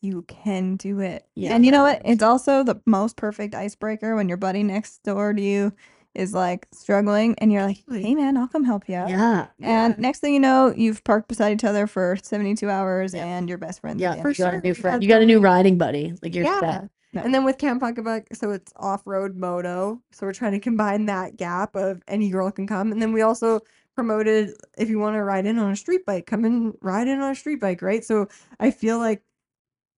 [0.01, 1.25] you can do it.
[1.35, 1.53] Yeah.
[1.53, 2.01] And you know what?
[2.05, 5.73] It's also the most perfect icebreaker when your buddy next door to you
[6.13, 9.47] is like struggling, and you're like, "Hey, man, I'll come help you." out." yeah.
[9.61, 13.25] And next thing you know, you've parked beside each other for 72 hours, Yeah.
[13.25, 13.99] and you're best friend.
[13.99, 14.21] Yeah, again.
[14.23, 15.03] For you got a new friend.
[15.03, 16.13] You got a new riding buddy.
[16.23, 16.59] Like you're yeah.
[16.59, 16.89] set.
[17.23, 20.01] And then with Camp Huckabuck, so it's off-road moto.
[20.11, 22.91] So we're trying to combine that gap of any girl can come.
[22.91, 23.61] And then we also
[23.95, 27.21] promoted if you want to ride in on a street bike, come and ride in
[27.21, 28.03] on a street bike, right?
[28.03, 28.27] So
[28.59, 29.23] I feel like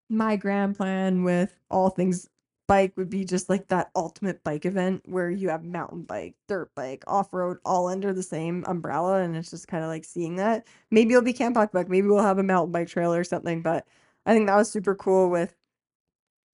[0.09, 2.29] my grand plan with all things
[2.67, 6.69] bike would be just like that ultimate bike event where you have mountain bike, dirt
[6.75, 10.67] bike, off-road all under the same umbrella and it's just kind of like seeing that.
[10.91, 13.87] Maybe it'll be Camp Huckabuck, maybe we'll have a mountain bike trail or something, but
[14.25, 15.55] I think that was super cool with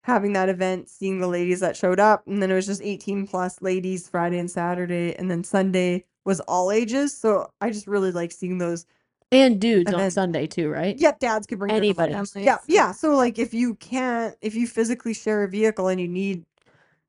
[0.03, 3.27] having that event, seeing the ladies that showed up, and then it was just 18
[3.27, 7.17] plus ladies Friday and Saturday, and then Sunday was all ages.
[7.17, 8.87] So I just really like seeing those.
[9.31, 10.99] And dudes And on Sunday too, right?
[10.99, 12.15] Yep, dads could bring Anybody.
[12.37, 12.93] Yeah, yeah.
[12.93, 16.45] So like if you can't, if you physically share a vehicle and you need,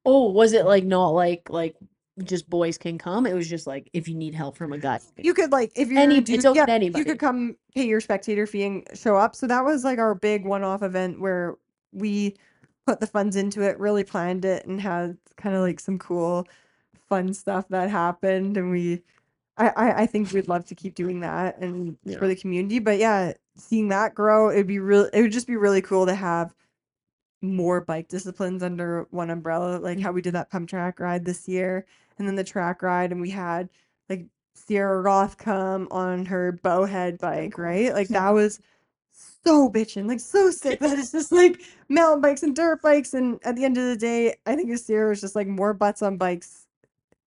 [0.05, 1.75] Oh, was it like not like like
[2.23, 3.25] just boys can come?
[3.25, 4.99] It was just like if you need help from a guy.
[5.17, 6.99] you could like if you're Any- a it's dude, open yeah, anybody.
[6.99, 9.35] you could come pay your spectator fee and show up.
[9.35, 11.55] So that was like our big one-off event where
[11.91, 12.35] we
[12.85, 16.47] put the funds into it, really planned it, and had kind of like some cool,
[17.09, 18.57] fun stuff that happened.
[18.57, 19.01] And we,
[19.57, 22.17] I, I, I think we'd love to keep doing that and Yeah.
[22.19, 22.79] for the community.
[22.79, 25.05] But yeah, seeing that grow, it'd be real.
[25.13, 26.53] It would just be really cool to have
[27.41, 31.47] more bike disciplines under one umbrella, like how we did that pump track ride this
[31.47, 31.85] year,
[32.17, 33.69] and then the track ride, and we had
[34.09, 37.93] like Sierra Roth come on her bowhead bike, right?
[37.93, 38.59] Like that was
[39.13, 43.13] so bitchin', like so sick that it's just like mountain bikes and dirt bikes.
[43.13, 46.01] And at the end of the day, I think Sierra was just like more butts
[46.01, 46.65] on bikes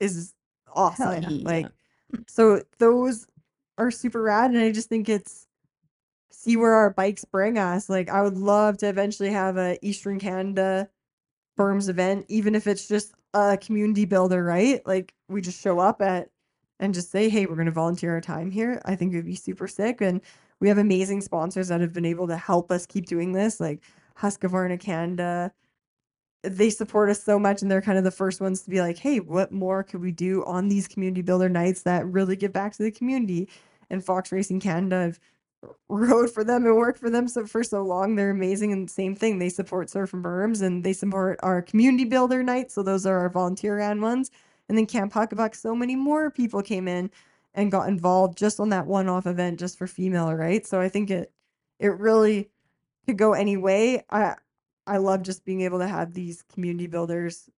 [0.00, 0.34] is
[0.74, 1.22] awesome.
[1.22, 1.48] yeah.
[1.48, 1.66] Like,
[2.26, 3.26] so those
[3.78, 4.50] are super rad.
[4.50, 5.46] And I just think it's
[6.30, 7.88] see where our bikes bring us.
[7.88, 10.88] Like, I would love to eventually have a Eastern Canada
[11.58, 14.86] Berms event, even if it's just a community builder, right?
[14.86, 16.28] Like, we just show up at
[16.78, 18.82] and just say, hey, we're going to volunteer our time here.
[18.84, 20.00] I think it would be super sick.
[20.00, 20.20] And
[20.60, 23.82] we have amazing sponsors that have been able to help us keep doing this, like
[24.18, 25.52] Husqvarna Canada.
[26.42, 28.98] They support us so much, and they're kind of the first ones to be like,
[28.98, 32.72] hey, what more could we do on these community builder nights that really give back
[32.76, 33.48] to the community?
[33.90, 35.20] And Fox Racing Canada, I've
[35.88, 38.14] rode for them and worked for them so for so long.
[38.14, 39.38] They're amazing, and same thing.
[39.38, 42.74] They support SurfinBerms, and they support our community builder nights.
[42.74, 44.30] So those are our volunteer ran ones.
[44.68, 47.10] And then Camp Huckabuck, so many more people came in
[47.56, 50.64] and got involved just on that one-off event just for female, right?
[50.66, 51.32] So I think it
[51.80, 52.50] it really
[53.06, 54.04] could go any way.
[54.10, 54.36] I
[54.86, 57.50] I love just being able to have these community builders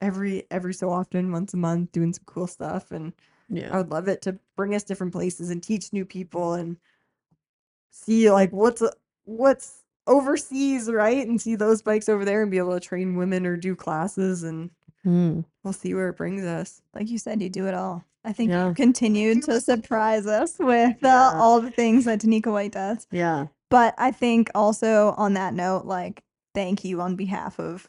[0.00, 3.12] every every so often, once a month, doing some cool stuff, and
[3.50, 6.76] yeah I would love it to bring us different places and teach new people and
[7.90, 8.82] see like what's
[9.24, 11.26] what's overseas, right?
[11.26, 14.42] And see those bikes over there and be able to train women or do classes,
[14.44, 14.70] and
[15.06, 15.44] Mm.
[15.62, 16.80] we'll see where it brings us.
[16.94, 18.04] like you said, you do it all.
[18.24, 18.68] I think Yeah.
[18.68, 21.32] you continued to surprise us with uh, Yeah.
[21.34, 23.06] all the things that Danika White does.
[23.10, 23.46] Yeah.
[23.70, 26.22] But I think also on that note, like,
[26.54, 27.88] thank you on behalf of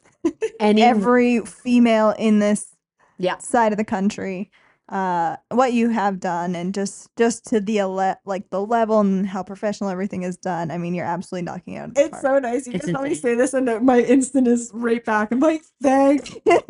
[0.59, 2.75] Any every female in this
[3.17, 3.37] Yeah.
[3.37, 4.49] side of the country.
[4.87, 9.25] Uh, what you have done, and just just to the ele- like the level and
[9.25, 10.69] how professional everything is done.
[10.69, 12.21] I mean, you're absolutely knocking it out of the It's park.
[12.21, 12.67] so nice.
[12.67, 13.21] You It's just let me insane.
[13.23, 15.31] say this, and uh, my instant is right back.
[15.31, 16.41] I'm like, thank you.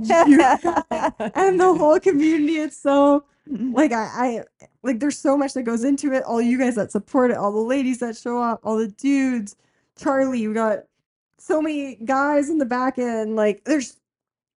[1.35, 2.55] and the whole community.
[2.59, 3.25] It's so
[3.73, 4.43] like I, I
[4.83, 6.23] like there's so much that goes into it.
[6.23, 9.55] All you guys that support it, all the ladies that show up, all the dudes,
[9.97, 10.79] Charlie, we got
[11.37, 13.35] so many guys in the back end.
[13.35, 13.97] Like there's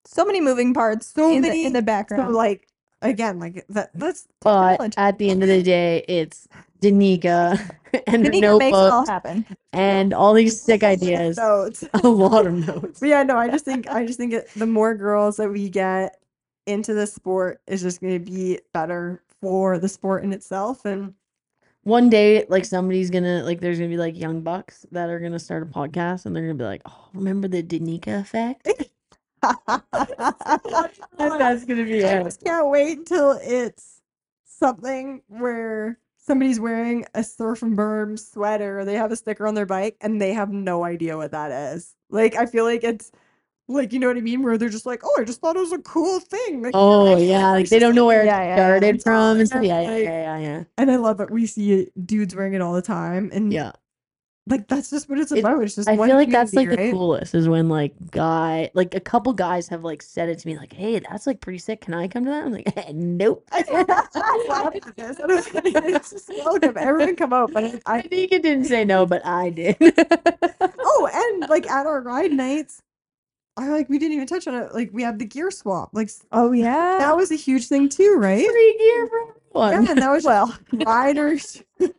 [0.05, 2.35] so many moving parts So in, many- the, in the so background.
[2.35, 2.67] like
[3.03, 3.91] again like that.
[3.95, 6.49] That's but at the end of the day, it's
[6.81, 7.59] Danika
[8.07, 9.45] and her Danika makes it all happen.
[9.73, 11.37] and all these sick ideas.
[11.37, 11.85] notes.
[11.93, 13.01] A lot of notes.
[13.01, 15.69] But yeah, no, I just think I just think it, the more girls that we
[15.69, 16.19] get
[16.69, 20.85] into the sport is just going to be better for the sport in itself.
[20.85, 21.15] And
[21.85, 25.39] One day, like somebody's gonna like, there's gonna be like young bucks that are gonna
[25.41, 28.69] start a podcast, and they're gonna be like, "Oh, remember the Danika effect?"
[31.19, 32.25] that's gonna be I it.
[32.25, 34.01] just can't wait until it's
[34.45, 39.97] something where somebody's wearing a SurfinBerm sweater or they have a sticker on their bike
[40.01, 41.95] and they have no idea what that is.
[42.11, 43.13] Like I feel like it's
[43.71, 45.61] like you know what I mean, where they're just like, oh, I just thought it
[45.61, 46.63] was a cool thing.
[46.63, 48.57] Like, Oh yeah, like they don't know where Yeah, it yeah, yeah.
[48.57, 49.63] started from and stuff.
[49.63, 50.65] Yeah, Yeah, yeah, yeah, yeah, yeah.
[50.79, 51.31] and I love it.
[51.31, 53.73] We see dudes wearing it all the time, and Yeah.
[54.47, 55.63] like that's just what it's It- about.
[55.63, 58.95] It's just I feel like that's like community, the coolest is when like guy like
[58.95, 61.83] a couple guys have like said it to me like, "Hey, that's like pretty sick.
[61.83, 63.69] Can I come to that?" I'm like, "Nope." it's
[66.11, 66.73] just welcome.
[66.79, 69.77] Everyone come out, but I, I I think it didn't say no, but I did.
[70.81, 72.81] oh, and like at our ride nights,
[73.59, 74.73] I like we didn't even touch on it.
[74.75, 75.91] Like we have the gear swap.
[75.93, 76.99] Like Oh yeah.
[76.99, 78.47] that was a huge thing too, right?
[78.47, 81.63] Free gear for Yeah, and that was well, riders.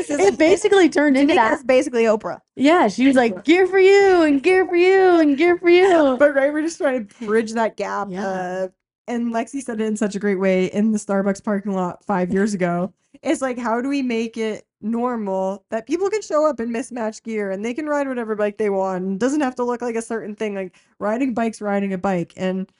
[0.00, 1.66] It basically turned into that.
[1.66, 2.40] Basically Oprah.
[2.54, 6.16] Yeah, she was like, "Gear for you, and gear for you, and gear for you."
[6.18, 8.08] but right, we're just trying to bridge that gap.
[8.10, 8.26] Yeah.
[8.26, 8.68] Uh,
[9.08, 12.32] and Lexi said it in such a great way in the Starbucks parking lot five
[12.32, 12.92] years ago.
[13.22, 17.24] It's like, how do we make it normal that people can show up in mismatched
[17.24, 19.12] gear and they can ride whatever bike they want?
[19.12, 20.54] It doesn't have to look like a certain thing.
[20.54, 22.32] Like riding bikes, riding a bike.
[22.36, 22.70] And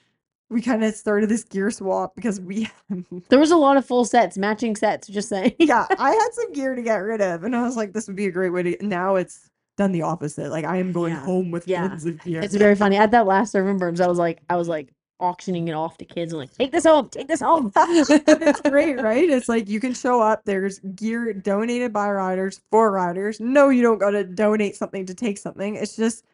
[0.50, 2.68] we kind of started this gear swap because we,
[3.28, 5.08] There was a lot of full sets, matching sets.
[5.08, 5.54] Just saying.
[5.58, 7.44] yeah, I had some gear to get rid of.
[7.44, 10.02] And I was like, this would be a great way to, now it's done the
[10.02, 10.50] opposite.
[10.50, 11.24] Like I am going Yeah.
[11.24, 11.88] home with Yeah.
[11.88, 12.40] tons of gear.
[12.42, 12.96] It's very funny.
[12.96, 14.88] At that last SurfinBerms, I was like, I was like
[15.20, 16.32] auctioning it off to kids.
[16.32, 17.72] I'm like, take this home, take this home.
[17.76, 19.28] it's great, right?
[19.28, 20.44] It's like you can show up.
[20.44, 23.40] There's gear donated by riders for riders.
[23.40, 25.76] No, you don't got to donate something to take something.
[25.76, 26.24] It's just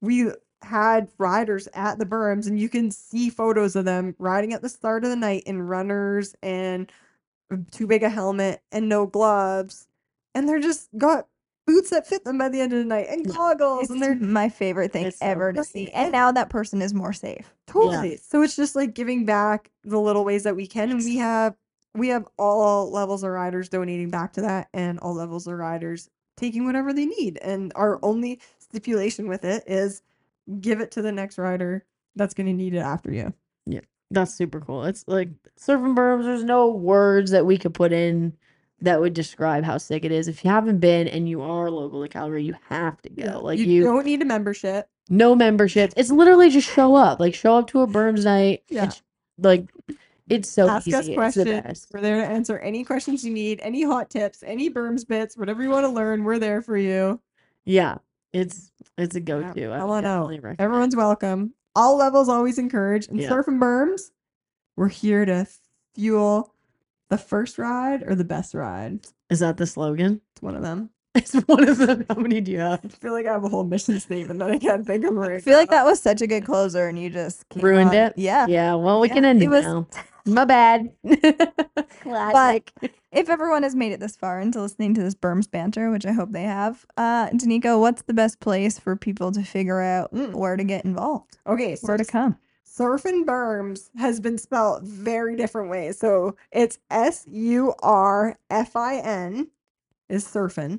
[0.00, 0.30] we
[0.62, 4.68] had riders at the berms, and you can see photos of them riding at the
[4.68, 6.90] start of the night in runners and
[7.52, 9.88] mm, too big a helmet and no gloves,
[10.34, 11.26] and they're just got
[11.72, 14.14] boots that fit them by the end of the night and goggles, It's and they're
[14.16, 15.88] my favorite thing It's so ever to see.
[15.90, 17.52] And now that person is more safe.
[17.66, 18.18] Totally.
[18.18, 21.54] So it's just like giving back the little ways that we can, and we have
[21.94, 26.10] we have all levels of riders donating back to that, and all levels of riders
[26.36, 27.38] taking whatever they need.
[27.42, 28.06] And our mm-hmm.
[28.06, 30.02] only stipulation with it is
[30.60, 31.84] give it to the next rider
[32.16, 33.32] that's going to need it after you.
[33.66, 33.80] Yeah,
[34.10, 34.84] that's super cool.
[34.84, 36.24] It's like SurfinBerms.
[36.24, 38.36] There's no words that we could put in
[38.82, 40.28] that would describe how sick it is.
[40.28, 43.40] If you haven't been and you are local to Calgary, you have to go.
[43.42, 44.88] Like you, you, don't need a membership.
[45.08, 45.92] no membership.
[45.96, 47.20] It's literally just show up.
[47.20, 48.62] Like show up to a Berms night.
[48.68, 48.84] Yeah.
[48.84, 49.02] It's,
[49.38, 49.68] like
[50.28, 50.96] it's so Ask easy.
[50.96, 51.44] us the questions.
[51.46, 51.88] best.
[51.92, 55.62] We're there to answer any questions you need, any hot tips, any berms bits, whatever
[55.62, 56.24] you want to learn.
[56.24, 57.20] We're there for you.
[57.64, 57.98] Yeah,
[58.32, 59.72] it's it's a go-to.
[59.72, 60.60] I come would on definitely recommend.
[60.60, 61.54] Everyone's welcome.
[61.74, 63.10] All levels always encouraged.
[63.10, 63.30] And Yeah.
[63.30, 64.10] SurfinBerms,
[64.76, 65.46] we're here to
[65.94, 66.54] fuel
[67.12, 69.00] the first ride or the best ride.
[69.28, 70.22] Is that the slogan?
[70.34, 70.88] It's one of them.
[71.14, 72.06] It's one of them.
[72.08, 72.80] How many do you have?
[72.82, 75.32] I feel like I have a whole mission statement that I can't think of right
[75.32, 78.14] I feel like that was such a good closer, and you just Ruined on- it?
[78.16, 78.46] Yeah.
[78.46, 78.74] Yeah.
[78.76, 79.86] Well, we Yeah, can end it it, was- now.
[80.26, 80.90] My bad.
[82.00, 82.72] Classic.
[83.12, 86.12] If everyone has made it this far into listening to this Berms banter, which I
[86.12, 90.32] hope they have, uh, Danika, what's the best place for people to figure out Mm.
[90.32, 92.36] where to get involved, Okay, so where to come?
[92.72, 95.98] Surf and berms has been spelled very different ways.
[95.98, 99.48] So it's S U R F I N
[100.08, 100.78] is surfing,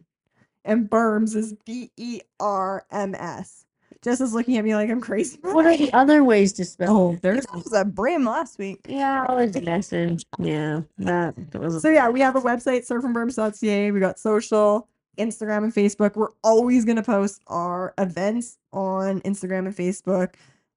[0.65, 3.67] and berms is B E R M S.
[4.01, 5.37] Jess is looking at me like I'm crazy.
[5.43, 6.97] what are the other ways to spell?
[6.97, 8.87] Oh, there's was a brim last week.
[8.89, 10.19] Yeah, I was guessing.
[10.39, 11.79] Yeah, that was.
[11.79, 13.91] So yeah, we have a website, surfinberms.ca.
[13.91, 14.87] We got social,
[15.19, 16.15] Instagram and Facebook.
[16.15, 20.33] We're always gonna post our events on Instagram and Facebook.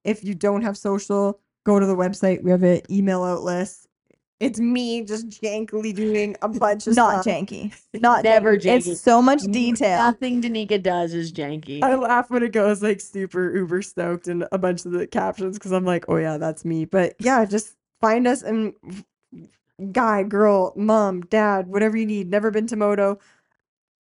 [0.07, 2.43] If you don't have social, go to the website.
[2.43, 3.89] We have an email out list.
[4.39, 7.35] It's me just jankily doing a bunch of Not stuff.
[7.35, 7.75] janky.
[8.01, 8.63] Not Never janky.
[8.83, 8.87] janky.
[8.93, 9.99] It's so much detail.
[9.99, 11.83] Nothing Danika does is janky.
[11.83, 15.59] I laugh when it goes like super uber stoked and a bunch of the captions
[15.59, 16.85] because I'm like, oh yeah, that's me.
[16.85, 18.75] But yeah, just find us and
[19.93, 22.31] guy, girl, mom, dad, whatever you need.
[22.31, 23.19] Never been to Moto.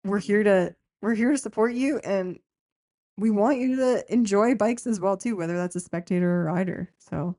[0.04, 2.38] We're here to we're here to support you and
[3.18, 6.92] we want you to enjoy bikes as well too, whether that's a spectator or rider.
[7.00, 7.36] So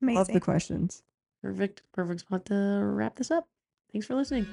[0.00, 1.02] love the questions.
[1.42, 1.82] Perfect.
[1.92, 3.48] Perfect spot to wrap this up.
[3.92, 4.46] Thanks for listening.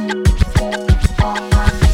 [0.00, 1.86] Thank you.